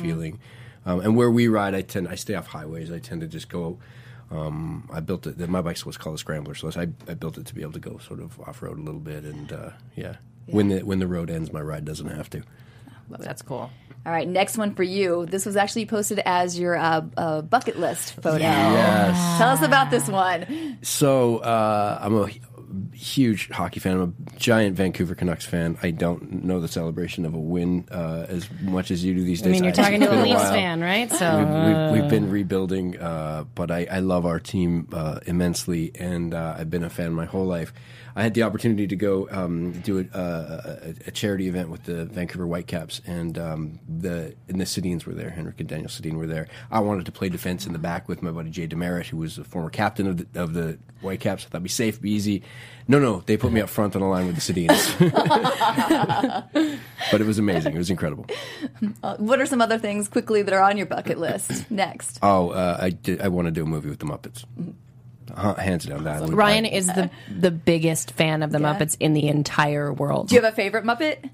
feeling. 0.00 0.40
Um, 0.84 1.00
and 1.00 1.16
where 1.16 1.30
we 1.30 1.48
ride, 1.48 1.74
I 1.74 1.82
tend 1.82 2.08
I 2.08 2.14
stay 2.14 2.34
off 2.34 2.46
highways. 2.46 2.90
I 2.90 2.98
tend 2.98 3.20
to 3.22 3.26
just 3.26 3.48
go. 3.48 3.78
Um, 4.30 4.88
I 4.92 5.00
built 5.00 5.26
it. 5.26 5.38
My 5.48 5.62
bike's 5.62 5.86
what's 5.86 5.98
called 5.98 6.16
a 6.16 6.18
scrambler, 6.18 6.54
so 6.54 6.70
I, 6.76 6.88
I 7.10 7.14
built 7.14 7.38
it 7.38 7.46
to 7.46 7.54
be 7.54 7.62
able 7.62 7.72
to 7.72 7.80
go 7.80 7.98
sort 7.98 8.20
of 8.20 8.38
off 8.40 8.62
road 8.62 8.78
a 8.78 8.82
little 8.82 9.00
bit. 9.00 9.24
And 9.24 9.52
uh, 9.52 9.70
yeah. 9.96 10.16
When 10.50 10.68
the 10.68 10.82
when 10.82 10.98
the 10.98 11.06
road 11.06 11.30
ends, 11.30 11.52
my 11.52 11.60
ride 11.60 11.84
doesn't 11.84 12.08
have 12.08 12.28
to. 12.30 12.42
That's 13.18 13.42
cool. 13.42 13.70
All 14.06 14.12
right, 14.12 14.28
next 14.28 14.56
one 14.56 14.74
for 14.74 14.82
you. 14.82 15.26
This 15.26 15.44
was 15.44 15.56
actually 15.56 15.86
posted 15.86 16.20
as 16.24 16.58
your 16.58 16.76
uh, 16.76 17.02
uh, 17.16 17.42
bucket 17.42 17.78
list 17.78 18.14
photo. 18.14 18.38
Yes. 18.38 19.38
Tell 19.38 19.48
us 19.48 19.62
about 19.62 19.90
this 19.90 20.08
one. 20.08 20.78
So 20.82 21.38
uh, 21.38 21.98
I'm 22.00 22.14
a 22.14 22.28
hu- 22.92 22.96
huge 22.96 23.48
hockey 23.50 23.80
fan. 23.80 24.00
I'm 24.00 24.14
a 24.34 24.38
giant 24.38 24.76
Vancouver 24.76 25.14
Canucks 25.14 25.44
fan. 25.46 25.78
I 25.82 25.90
don't 25.90 26.44
know 26.44 26.60
the 26.60 26.68
celebration 26.68 27.24
of 27.24 27.34
a 27.34 27.38
win 27.38 27.86
uh, 27.90 28.26
as 28.28 28.48
much 28.62 28.90
as 28.90 29.04
you 29.04 29.14
do 29.14 29.24
these 29.24 29.40
days. 29.42 29.48
I 29.48 29.52
mean, 29.52 29.64
you're 29.64 29.70
It's 29.70 29.78
talking 29.78 30.00
to 30.00 30.12
a 30.12 30.22
Leafs 30.22 30.34
while. 30.36 30.52
fan, 30.52 30.80
right? 30.80 31.10
So 31.10 31.38
We've, 31.38 31.92
we've, 31.94 32.02
we've 32.02 32.10
been 32.10 32.30
rebuilding, 32.30 32.98
uh, 33.00 33.44
but 33.54 33.70
I, 33.70 33.86
I 33.90 33.98
love 34.00 34.26
our 34.26 34.40
team 34.40 34.88
uh, 34.92 35.20
immensely, 35.26 35.92
and 35.98 36.34
uh, 36.34 36.56
I've 36.58 36.70
been 36.70 36.84
a 36.84 36.90
fan 36.90 37.12
my 37.12 37.24
whole 37.26 37.46
life. 37.46 37.72
I 38.16 38.22
had 38.22 38.34
the 38.34 38.42
opportunity 38.42 38.88
to 38.88 38.96
go 38.96 39.28
um, 39.30 39.72
do 39.82 40.00
a, 40.00 40.18
a, 40.18 40.94
a 41.06 41.10
charity 41.12 41.46
event 41.46 41.68
with 41.70 41.84
the 41.84 42.04
Vancouver 42.06 42.46
Whitecaps, 42.48 43.00
and 43.06 43.38
um, 43.38 43.78
the 43.88 44.34
and 44.48 44.60
the 44.60 45.02
were 45.06 45.14
there. 45.14 45.30
Henrik 45.30 45.60
and 45.60 45.68
Daniel 45.68 45.88
Sedin 45.88 46.14
were 46.14 46.26
there. 46.26 46.48
I 46.70 46.80
wanted 46.80 47.06
to 47.06 47.12
play 47.12 47.28
defense 47.28 47.64
in 47.64 47.72
the 47.72 47.78
back 47.78 48.08
with 48.08 48.20
my 48.22 48.32
buddy 48.32 48.50
Jay 48.50 48.66
DeMerit, 48.66 49.06
who 49.06 49.18
was 49.18 49.38
a 49.38 49.44
former 49.44 49.70
captain 49.70 50.08
of 50.08 50.16
the, 50.32 50.40
of 50.42 50.52
the 50.52 50.78
Whitecaps. 51.00 51.44
I 51.44 51.48
thought 51.48 51.56
it'd 51.58 51.62
be 51.62 51.68
safe, 51.68 52.00
be 52.00 52.10
easy. 52.10 52.42
No, 52.90 52.98
no, 52.98 53.20
they 53.26 53.36
put 53.36 53.52
me 53.52 53.60
up 53.60 53.68
front 53.68 53.94
on 53.96 54.00
the 54.02 54.08
line 54.08 54.26
with 54.26 54.36
the 54.36 54.40
Sedins. 54.40 54.98
but 57.10 57.20
it 57.20 57.26
was 57.26 57.38
amazing. 57.38 57.74
It 57.74 57.78
was 57.78 57.90
incredible. 57.90 58.26
Uh, 59.02 59.16
what 59.16 59.40
are 59.40 59.46
some 59.46 59.60
other 59.60 59.78
things 59.78 60.08
quickly 60.08 60.42
that 60.42 60.54
are 60.54 60.62
on 60.62 60.76
your 60.76 60.86
bucket 60.86 61.18
list? 61.18 61.70
Next. 61.70 62.18
Oh, 62.22 62.50
uh, 62.50 62.78
I 62.80 62.90
did. 62.90 63.20
I 63.20 63.28
want 63.28 63.46
to 63.46 63.50
do 63.52 63.62
a 63.62 63.66
movie 63.66 63.88
with 63.90 63.98
the 63.98 64.06
Muppets. 64.06 64.44
Uh, 65.34 65.54
hands 65.56 65.84
down, 65.84 66.04
that 66.04 66.22
would- 66.22 66.32
Ryan 66.32 66.64
I- 66.64 66.68
is 66.70 66.86
the 66.86 67.10
the 67.38 67.50
biggest 67.50 68.12
fan 68.12 68.42
of 68.42 68.50
the 68.50 68.58
Yeah. 68.60 68.74
Muppets 68.74 68.96
in 68.98 69.12
the 69.12 69.28
entire 69.28 69.92
world. 69.92 70.28
Do 70.28 70.36
you 70.36 70.40
have 70.40 70.50
a 70.50 70.56
favorite 70.56 70.84
Muppet? 70.84 71.28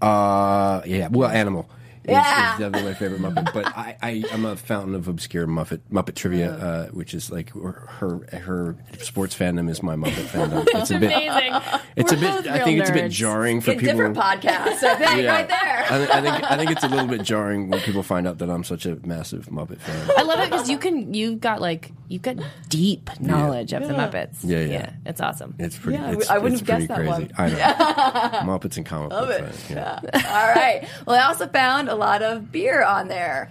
Uh, 0.00 0.82
yeah. 0.86 1.08
Well, 1.10 1.28
Animal. 1.28 1.68
Is, 2.04 2.12
Yeah. 2.12 2.54
is 2.54 2.58
definitely 2.60 2.88
my 2.90 2.94
favorite 2.94 3.20
Muppet, 3.20 3.52
but 3.52 3.66
I, 3.66 3.96
I 4.02 4.24
I'm 4.32 4.46
a 4.46 4.56
fountain 4.56 4.94
of 4.94 5.06
obscure 5.06 5.46
Muppet 5.46 5.80
Muppet 5.92 6.14
trivia, 6.14 6.52
uh, 6.54 6.86
which 6.88 7.12
is 7.12 7.30
like 7.30 7.50
her 7.50 8.26
her 8.32 8.76
sports 9.00 9.36
fandom 9.36 9.68
is 9.68 9.82
my 9.82 9.96
Muppet 9.96 10.12
fandom. 10.32 10.66
It's 10.74 10.90
a 10.90 10.98
bit. 10.98 11.12
Amazing. 11.12 11.60
It's 11.96 12.12
a 12.12 12.14
We're 12.16 12.20
bit. 12.42 12.46
I 12.50 12.64
think 12.64 12.80
it's 12.80 12.88
a 12.90 12.92
bit 12.94 13.10
jarring 13.10 13.60
for 13.60 13.72
A 13.72 13.74
people. 13.74 13.88
different 13.88 14.16
podcast, 14.16 14.82
I 14.82 14.94
think, 14.96 15.22
Yeah. 15.22 15.30
right 15.32 15.48
there. 15.48 15.86
I, 15.90 16.18
I 16.18 16.20
think 16.22 16.50
I 16.52 16.56
think 16.56 16.70
it's 16.70 16.84
a 16.84 16.88
little 16.88 17.06
bit 17.06 17.22
jarring 17.22 17.68
when 17.68 17.80
people 17.80 18.02
find 18.02 18.26
out 18.26 18.38
that 18.38 18.48
I'm 18.48 18.64
such 18.64 18.86
a 18.86 18.96
massive 19.06 19.46
Muppet 19.48 19.80
fan. 19.80 20.10
I 20.16 20.22
love 20.22 20.40
it 20.40 20.50
because 20.50 20.70
you 20.70 20.78
can 20.78 21.12
you've 21.12 21.40
got 21.40 21.60
like 21.60 21.92
you've 22.10 22.20
got 22.22 22.36
deep 22.68 23.08
knowledge 23.20 23.72
of 23.72 23.86
the 23.88 23.94
Muppets. 23.94 24.36
Yeah, 24.42 24.60
yeah. 24.64 24.92
it's 25.06 25.20
awesome. 25.22 25.54
It's 25.58 25.78
pretty. 25.78 25.96
Yeah, 25.98 26.08
I 26.08 26.12
it's, 26.12 26.26
w- 26.26 26.34
I 26.34 26.42
wouldn't 26.42 26.60
it's 26.60 26.68
have 26.70 26.76
pretty 26.78 26.86
guessed 26.88 27.32
that 27.32 27.32
crazy. 27.32 27.32
one. 27.32 28.42
I 28.42 28.42
know. 28.42 28.52
Muppets 28.58 28.76
and 28.76 28.84
comic 28.84 29.10
books. 29.10 29.70
it. 29.70 29.78
uh, 29.78 30.00
yeah. 30.02 30.26
All 30.26 30.54
right. 30.54 30.86
Well, 31.06 31.16
I 31.16 31.26
also 31.26 31.46
found 31.46 31.88
a 31.88 31.94
lot 31.94 32.22
of 32.22 32.52
beer 32.52 32.82
on 32.84 33.08
there. 33.08 33.50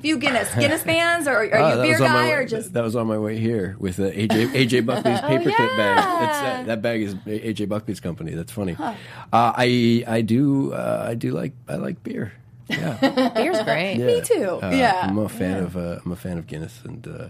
few 0.00 0.18
Guinness 0.18 0.52
Guinness 0.58 0.82
fans, 0.82 1.28
or 1.28 1.36
are 1.36 1.44
you 1.44 1.50
Ah, 1.54 1.78
a 1.78 1.82
beer 1.82 1.92
was 1.92 2.00
on 2.00 2.08
my 2.12 2.22
guy, 2.22 2.28
way- 2.28 2.34
or 2.34 2.46
just? 2.46 2.72
that 2.72 2.82
was 2.82 2.96
on 2.96 3.06
my 3.06 3.18
way 3.18 3.38
here 3.38 3.76
with 3.78 4.00
uh, 4.00 4.04
AJ 4.04 4.48
AJ 4.52 4.86
Buckley's 4.86 5.20
paperclip 5.20 5.76
bag. 5.76 5.98
It's, 6.28 6.38
uh, 6.38 6.62
that 6.66 6.80
bag 6.82 7.02
is 7.02 7.14
AJ 7.14 7.68
Buckley's 7.68 8.00
company. 8.00 8.32
That's 8.32 8.50
funny. 8.52 8.76
Uh, 8.78 8.94
I 9.32 10.02
I 10.06 10.22
do 10.22 10.72
uh, 10.72 11.04
I 11.08 11.14
do 11.14 11.32
like 11.32 11.52
I 11.68 11.76
like 11.76 12.02
beer. 12.02 12.32
Yeah, 12.70 13.32
Beer's 13.36 13.62
great. 13.62 13.98
Me 13.98 14.20
too. 14.22 14.58
Uh, 14.62 14.70
yeah. 14.70 15.00
I'm 15.08 15.18
a 15.18 15.28
fan 15.28 15.62
of 15.62 15.76
uh, 15.76 15.98
I'm 16.04 16.12
a 16.12 16.16
fan 16.16 16.38
of 16.38 16.46
Guinness, 16.46 16.80
and 16.84 17.06
uh, 17.06 17.28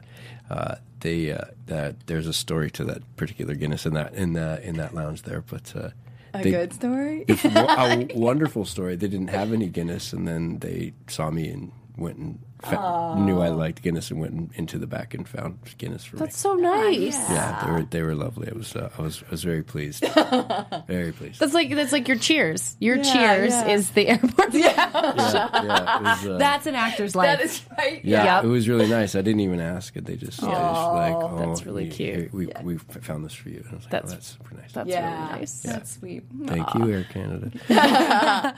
uh, 0.52 0.74
they 1.00 1.32
uh, 1.32 1.44
that 1.66 2.06
there's 2.06 2.26
a 2.26 2.32
story 2.32 2.70
to 2.72 2.84
that 2.84 3.02
particular 3.16 3.54
Guinness 3.54 3.86
in 3.86 3.94
that 3.94 4.14
in 4.14 4.32
that 4.34 4.62
in 4.62 4.76
that 4.76 4.94
lounge 4.94 5.22
there, 5.22 5.40
but. 5.42 5.74
Uh, 5.76 5.90
a 6.32 6.44
they- 6.44 6.52
good 6.52 6.72
story. 6.72 7.24
it's 7.26 7.44
a 7.44 8.06
wonderful 8.14 8.64
story. 8.64 8.94
They 8.94 9.08
didn't 9.08 9.28
have 9.30 9.52
any 9.52 9.66
Guinness, 9.68 10.12
and 10.12 10.28
then 10.28 10.60
they 10.60 10.92
saw 11.08 11.28
me 11.30 11.48
and 11.48 11.72
went 11.96 12.18
and 12.18 12.38
fa- 12.62 13.14
knew 13.18 13.40
I 13.40 13.48
liked 13.48 13.82
Guinness 13.82 14.10
and 14.10 14.20
went 14.20 14.32
in, 14.34 14.50
into 14.54 14.78
the 14.78 14.86
back 14.86 15.14
and 15.14 15.28
found 15.28 15.58
Guinness 15.78 16.04
for 16.04 16.16
me. 16.16 16.20
That's 16.20 16.36
me. 16.36 16.38
so 16.50 16.54
nice. 16.54 17.14
yeah, 17.30 17.62
they 17.64 17.70
were 17.72 17.82
they 17.82 18.02
were 18.02 18.14
lovely. 18.14 18.48
I 18.50 18.54
was 18.56 18.74
uh, 18.76 18.90
I 18.98 19.02
was 19.02 19.22
I 19.26 19.30
was 19.30 19.42
very 19.44 19.62
pleased, 19.62 20.04
very 20.86 21.12
pleased. 21.12 21.40
That's 21.40 21.54
like 21.54 21.74
that's 21.74 21.92
like 21.92 22.08
your 22.08 22.18
cheers. 22.18 22.76
Your 22.80 22.96
Yeah, 22.96 23.02
cheers 23.02 23.50
yeah. 23.52 23.68
is 23.68 23.90
the 23.90 24.08
airport. 24.08 24.52
yeah, 24.54 24.60
yeah, 24.76 25.50
yeah, 25.64 25.96
it 25.98 26.02
was, 26.02 26.26
uh, 26.26 26.38
That's 26.38 26.66
an 26.66 26.74
actor's 26.74 27.14
life. 27.16 27.38
that 27.38 27.44
is 27.44 27.62
right. 27.78 28.04
yeah, 28.04 28.36
Yep. 28.36 28.44
it 28.44 28.48
was 28.48 28.68
really 28.68 28.88
nice. 28.88 29.14
I 29.14 29.22
didn't 29.22 29.40
even 29.40 29.60
ask 29.60 29.96
it. 29.96 30.04
They 30.04 30.16
just, 30.16 30.40
they 30.40 30.46
just 30.46 30.52
like, 30.56 31.14
oh, 31.14 31.36
that's 31.48 31.64
really 31.66 31.84
we- 31.84 31.90
cute. 31.90 32.32
We, 32.32 32.48
we 32.62 32.78
found 32.78 33.24
this 33.24 33.32
for 33.34 33.48
you. 33.48 33.58
And 33.64 33.68
I 33.72 33.74
was 33.76 33.84
like, 33.84 33.90
That's- 33.90 34.10
oh, 34.12 34.14
that's 34.14 34.26
super 34.26 34.54
nice. 34.54 34.72
That's 34.72 34.88
Yeah, 34.88 35.26
really 35.28 35.40
nice. 35.40 35.60
that's 35.62 35.96
sweet. 35.98 36.24
Thank 36.46 36.74
you, 36.74 36.90
Air 36.92 37.04
Canada. 37.04 37.50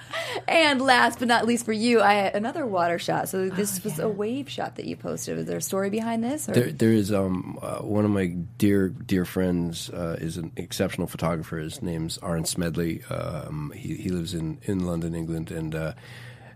And 0.49 0.81
last 0.81 1.19
but 1.19 1.29
not 1.29 1.47
least 1.47 1.65
for 1.65 1.73
you, 1.73 2.01
I 2.03 2.15
had 2.15 2.35
another 2.35 2.67
water 2.67 2.99
shot. 2.99 3.29
So 3.29 3.39
Oh, 3.41 3.49
this 3.51 3.83
was 3.85 3.92
a 3.99 4.09
wave 4.09 4.49
shot 4.49 4.77
that 4.77 4.87
you 4.87 4.97
posted. 4.97 5.37
Was 5.37 5.47
there 5.47 5.59
a 5.59 5.63
story 5.63 5.91
behind 5.91 6.23
this? 6.23 6.49
Or? 6.49 6.53
There, 6.53 6.73
there 6.73 6.93
is 6.93 7.13
um, 7.13 7.59
uh, 7.61 7.79
one 7.79 8.05
of 8.05 8.11
my 8.11 8.27
dear 8.59 8.89
dear 8.89 9.25
friends 9.25 9.91
uh, 9.91 10.17
is 10.21 10.37
an 10.37 10.53
exceptional 10.57 11.07
photographer. 11.07 11.59
His 11.59 11.83
name's 11.83 12.19
Aaron 12.23 12.45
Smedley. 12.45 13.03
Um, 13.05 13.73
he 13.75 13.95
he 13.97 14.09
lives 14.11 14.35
in, 14.35 14.59
in 14.63 14.87
London, 14.87 15.15
England, 15.15 15.51
and 15.51 15.75
uh, 15.75 15.93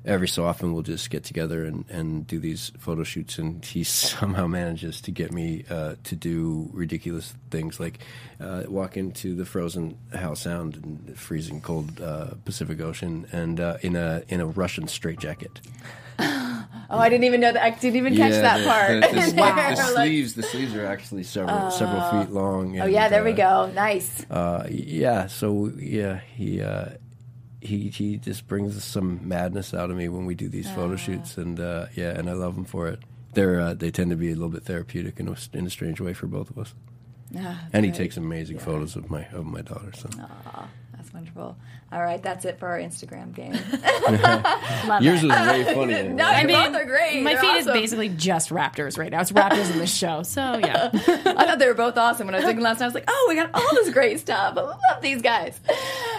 every 0.06 0.28
so 0.28 0.44
often 0.44 0.72
we'll 0.72 0.82
just 0.82 1.10
get 1.10 1.24
together 1.24 1.64
and, 1.64 1.84
and 1.90 2.26
do 2.26 2.38
these 2.38 2.70
photo 2.78 3.02
shoots. 3.02 3.38
And 3.38 3.62
he 3.64 3.84
somehow 3.84 4.46
manages 4.46 5.00
to 5.02 5.10
get 5.10 5.32
me 5.32 5.64
uh, 5.68 5.96
to 6.04 6.16
do 6.16 6.70
ridiculous 6.72 7.34
things 7.50 7.80
like 7.80 7.98
uh, 8.40 8.62
walk 8.68 8.96
into 8.96 9.34
the 9.34 9.44
frozen 9.44 9.98
Howe 10.14 10.34
Sound 10.34 10.76
in 10.76 11.00
the 11.06 11.14
freezing 11.14 11.60
cold 11.60 12.00
uh, 12.00 12.30
Pacific 12.44 12.80
Ocean 12.80 13.26
and 13.32 13.60
uh, 13.60 13.76
in 13.82 13.96
a 13.96 14.22
in 14.28 14.40
a 14.40 14.46
Russian 14.46 14.88
straitjacket. 14.88 15.60
oh, 16.90 16.98
I 16.98 17.08
didn't 17.08 17.24
even 17.24 17.40
know 17.40 17.52
that. 17.52 17.62
I 17.62 17.70
didn't 17.70 17.96
even 17.96 18.16
catch 18.16 18.32
that 18.32 18.58
the, 18.58 18.64
part. 18.64 18.88
The, 19.02 19.30
the, 19.30 19.36
the 19.36 19.76
sleeves, 19.76 20.34
the 20.34 20.42
sleeves 20.42 20.74
are 20.74 20.86
actually 20.86 21.22
several 21.22 21.70
several 21.70 22.00
feet 22.10 22.32
long. 22.32 22.80
oh 22.80 22.86
yeah, 22.86 23.08
there 23.08 23.24
we 23.24 23.32
uh, 23.32 23.66
go. 23.66 23.72
Nice. 23.72 24.24
Uh, 24.30 24.66
yeah, 24.70 25.26
so 25.26 25.72
yeah, 25.76 26.20
he 26.34 26.62
uh, 26.62 26.90
he 27.60 27.88
he 27.88 28.16
just 28.16 28.46
brings 28.46 28.82
some 28.82 29.26
madness 29.26 29.74
out 29.74 29.90
of 29.90 29.96
me 29.96 30.08
when 30.08 30.26
we 30.26 30.34
do 30.34 30.48
these 30.48 30.70
photo 30.70 30.96
shoots, 30.96 31.36
and 31.36 31.60
uh, 31.60 31.86
yeah, 31.94 32.10
and 32.10 32.30
I 32.30 32.32
love 32.32 32.56
him 32.56 32.64
for 32.64 32.88
it. 32.88 33.00
They're 33.34 33.60
uh, 33.60 33.74
they 33.74 33.90
tend 33.90 34.10
to 34.10 34.16
be 34.16 34.28
a 34.30 34.34
little 34.34 34.48
bit 34.48 34.64
therapeutic 34.64 35.20
in 35.20 35.28
a, 35.28 35.36
in 35.52 35.66
a 35.66 35.70
strange 35.70 36.00
way 36.00 36.14
for 36.14 36.26
both 36.26 36.50
of 36.50 36.58
us. 36.58 36.74
Ah, 37.36 37.66
And 37.72 37.84
he 37.84 37.90
takes 37.90 38.16
amazing 38.16 38.58
photos 38.58 38.96
of 38.96 39.10
my 39.10 39.26
of 39.26 39.44
my 39.44 39.62
daughter. 39.62 39.92
So 39.94 40.08
That's 40.92 41.12
wonderful. 41.12 41.56
All 41.92 42.02
right, 42.02 42.20
that's 42.20 42.44
it 42.44 42.58
for 42.58 42.66
our 42.66 42.78
Instagram 42.78 43.32
game. 43.32 43.52
yours 45.00 45.22
was 45.22 45.30
way 45.30 45.64
funnier. 45.72 46.02
no, 46.12 46.24
I 46.24 46.40
your 46.40 46.48
mean, 46.48 46.72
both 46.72 46.82
are 46.82 46.84
great. 46.84 47.22
my 47.22 47.34
They're 47.34 47.42
feed 47.42 47.56
is 47.58 47.66
basically 47.66 48.08
just 48.08 48.50
Raptors 48.50 48.98
right 48.98 49.10
now. 49.10 49.20
It's 49.20 49.30
Raptors 49.30 49.70
in 49.70 49.78
the 49.78 49.86
show. 49.86 50.24
So 50.24 50.58
yeah. 50.58 50.90
I 50.92 51.46
thought 51.46 51.60
they 51.60 51.68
were 51.68 51.74
both 51.74 51.96
awesome. 51.96 52.26
When 52.26 52.34
I 52.34 52.38
was 52.38 52.46
looking 52.46 52.60
last 52.60 52.80
night, 52.80 52.86
I 52.86 52.88
was 52.88 52.94
like, 52.94 53.04
oh, 53.06 53.26
we 53.28 53.36
got 53.36 53.50
all 53.54 53.74
this 53.74 53.90
great 53.90 54.18
stuff. 54.18 54.56
I 54.56 54.62
love 54.62 54.78
these 55.00 55.22
guys. 55.22 55.60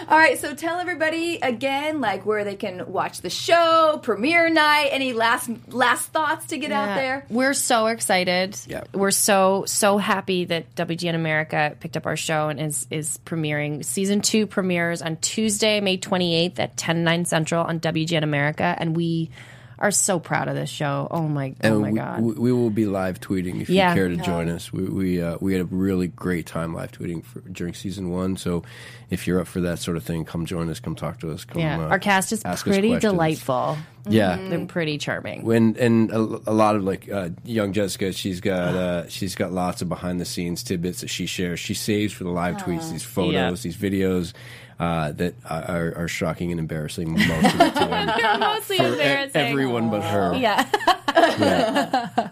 All 0.08 0.16
right, 0.16 0.38
so 0.38 0.54
tell 0.54 0.78
everybody 0.80 1.36
again, 1.36 2.00
like 2.00 2.24
where 2.24 2.44
they 2.44 2.56
can 2.56 2.90
watch 2.90 3.20
the 3.20 3.28
show, 3.30 4.00
premiere 4.02 4.48
night. 4.48 4.88
Any 4.90 5.12
last 5.12 5.50
last 5.68 6.06
thoughts 6.12 6.46
to 6.46 6.56
get 6.56 6.72
out 6.72 6.96
there? 6.96 7.26
We're 7.28 7.52
so 7.52 7.88
excited. 7.88 8.58
Yeah. 8.66 8.84
We're 8.94 9.10
so 9.10 9.64
so 9.66 9.98
happy 9.98 10.46
that 10.46 10.74
WGN 10.76 11.14
America 11.14 11.76
picked 11.78 11.98
up 11.98 12.06
our 12.06 12.16
show 12.16 12.48
and 12.48 12.58
is 12.58 12.86
is 12.90 13.18
premiering. 13.26 13.84
Season 13.84 14.22
two 14.22 14.46
premieres 14.46 15.02
on 15.02 15.16
Tuesday, 15.18 15.57
May 15.62 15.96
twenty 15.96 16.34
eighth 16.34 16.58
at 16.60 16.76
10, 16.76 17.04
9 17.04 17.24
central 17.24 17.64
on 17.64 17.80
WGN 17.80 18.22
America, 18.22 18.74
and 18.78 18.96
we 18.96 19.30
are 19.80 19.92
so 19.92 20.18
proud 20.18 20.48
of 20.48 20.56
this 20.56 20.68
show. 20.68 21.06
Oh 21.08 21.28
my, 21.28 21.54
And 21.60 21.74
oh 21.74 21.78
my 21.80 21.90
we, 21.92 21.96
god. 21.98 22.20
we, 22.20 22.32
we 22.32 22.52
will 22.52 22.68
be 22.70 22.84
live 22.86 23.20
tweeting 23.20 23.60
if 23.60 23.70
Yeah. 23.70 23.90
you 23.90 23.94
care 23.94 24.08
to 24.08 24.16
join 24.16 24.48
us. 24.48 24.72
We 24.72 24.82
we, 24.86 25.22
uh, 25.22 25.36
we 25.40 25.52
had 25.52 25.62
a 25.62 25.66
really 25.66 26.08
great 26.08 26.46
time 26.46 26.74
live 26.74 26.90
tweeting 26.90 27.24
for, 27.24 27.38
during 27.42 27.74
season 27.74 28.10
one. 28.10 28.36
So 28.36 28.64
if 29.08 29.28
you're 29.28 29.40
up 29.40 29.46
for 29.46 29.60
that 29.60 29.78
sort 29.78 29.96
of 29.96 30.02
thing, 30.02 30.24
come 30.24 30.46
join 30.46 30.68
us. 30.68 30.80
Come 30.80 30.96
talk 30.96 31.20
to 31.20 31.30
us. 31.30 31.44
Come, 31.44 31.60
yeah, 31.62 31.78
uh, 31.78 31.90
our 31.90 32.00
cast 32.00 32.32
is 32.32 32.42
pretty 32.64 32.98
delightful. 32.98 33.78
Yeah, 34.08 34.36
They're 34.48 34.66
pretty 34.66 34.98
charming. 34.98 35.44
when 35.44 35.76
and 35.78 36.10
a, 36.10 36.16
a 36.18 36.52
lot 36.52 36.74
of 36.74 36.82
like 36.82 37.08
uh, 37.08 37.28
young 37.44 37.72
Jessica, 37.72 38.10
she's 38.12 38.40
got 38.40 38.74
uh, 38.74 39.08
she's 39.08 39.36
got 39.36 39.52
lots 39.52 39.80
of 39.80 39.88
behind 39.88 40.20
the 40.20 40.24
scenes 40.24 40.64
tidbits 40.64 41.02
that 41.02 41.08
she 41.10 41.26
shares. 41.26 41.60
She 41.60 41.74
saves 41.74 42.12
for 42.12 42.24
the 42.24 42.30
live 42.30 42.56
tweets 42.56 42.90
these 42.90 43.04
photos, 43.04 43.32
Yeah. 43.34 43.50
these 43.50 43.76
videos 43.76 44.32
uh, 44.78 45.12
that 45.12 45.34
are, 45.48 45.92
are 45.96 46.08
shocking 46.08 46.50
and 46.50 46.60
embarrassing 46.60 47.12
most 47.12 47.28
of 47.28 47.58
the 47.58 47.70
time. 47.74 48.40
mostly 48.40 48.78
for 48.78 48.94
e- 48.94 49.30
everyone 49.34 49.90
but 49.90 50.02
her. 50.02 50.34
Yeah. 50.36 50.68
Yeah. 51.16 52.28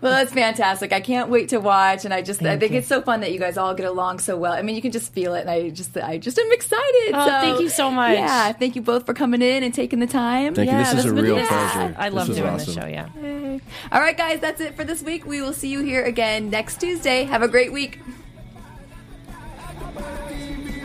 Well, 0.00 0.12
that's 0.12 0.32
fantastic. 0.32 0.92
I 0.92 1.00
can't 1.00 1.30
wait 1.30 1.48
to 1.50 1.58
watch, 1.60 2.04
and 2.04 2.12
I 2.12 2.20
just 2.20 2.42
I 2.42 2.58
think 2.58 2.72
it's 2.72 2.88
so 2.88 3.00
fun 3.00 3.20
that 3.20 3.32
you 3.32 3.38
guys 3.38 3.56
all 3.56 3.74
get 3.74 3.86
along 3.86 4.18
so 4.18 4.36
well. 4.36 4.52
I 4.52 4.60
mean, 4.60 4.74
you 4.76 4.82
can 4.82 4.90
just 4.92 5.12
feel 5.14 5.34
it, 5.34 5.40
and 5.42 5.50
I 5.50 5.70
just 5.70 5.96
I 5.96 6.18
just 6.18 6.38
am 6.38 6.50
excited. 6.52 7.12
Oh, 7.14 7.24
so, 7.26 7.30
thank 7.40 7.60
you 7.60 7.68
so 7.70 7.90
much. 7.90 8.18
Yeah, 8.18 8.52
thank 8.52 8.76
you 8.76 8.82
both 8.82 9.06
for 9.06 9.14
coming 9.14 9.40
in 9.40 9.62
and 9.62 9.72
taking 9.72 10.00
the 10.00 10.06
time. 10.06 10.54
Thank 10.54 10.70
you. 10.70 10.76
This 10.76 10.92
Yeah, 10.92 10.98
is 10.98 11.04
a 11.04 11.08
this 11.08 11.12
was- 11.12 11.22
real 11.22 11.36
yeah. 11.38 11.46
pleasure. 11.46 11.94
I 11.98 12.08
love 12.10 12.26
doing 12.26 12.42
awesome. 12.42 12.66
this 12.66 12.74
show. 12.74 12.86
Yeah. 12.86 13.58
All 13.92 14.00
right, 14.00 14.16
guys, 14.16 14.40
that's 14.40 14.60
it 14.60 14.74
for 14.74 14.84
this 14.84 15.02
week. 15.02 15.24
We 15.24 15.40
will 15.40 15.54
see 15.54 15.68
you 15.68 15.82
here 15.82 16.04
again 16.04 16.50
next 16.50 16.80
Tuesday. 16.80 17.22
Have 17.24 17.40
a 17.42 17.48
great 17.48 17.72
week. 17.72 17.98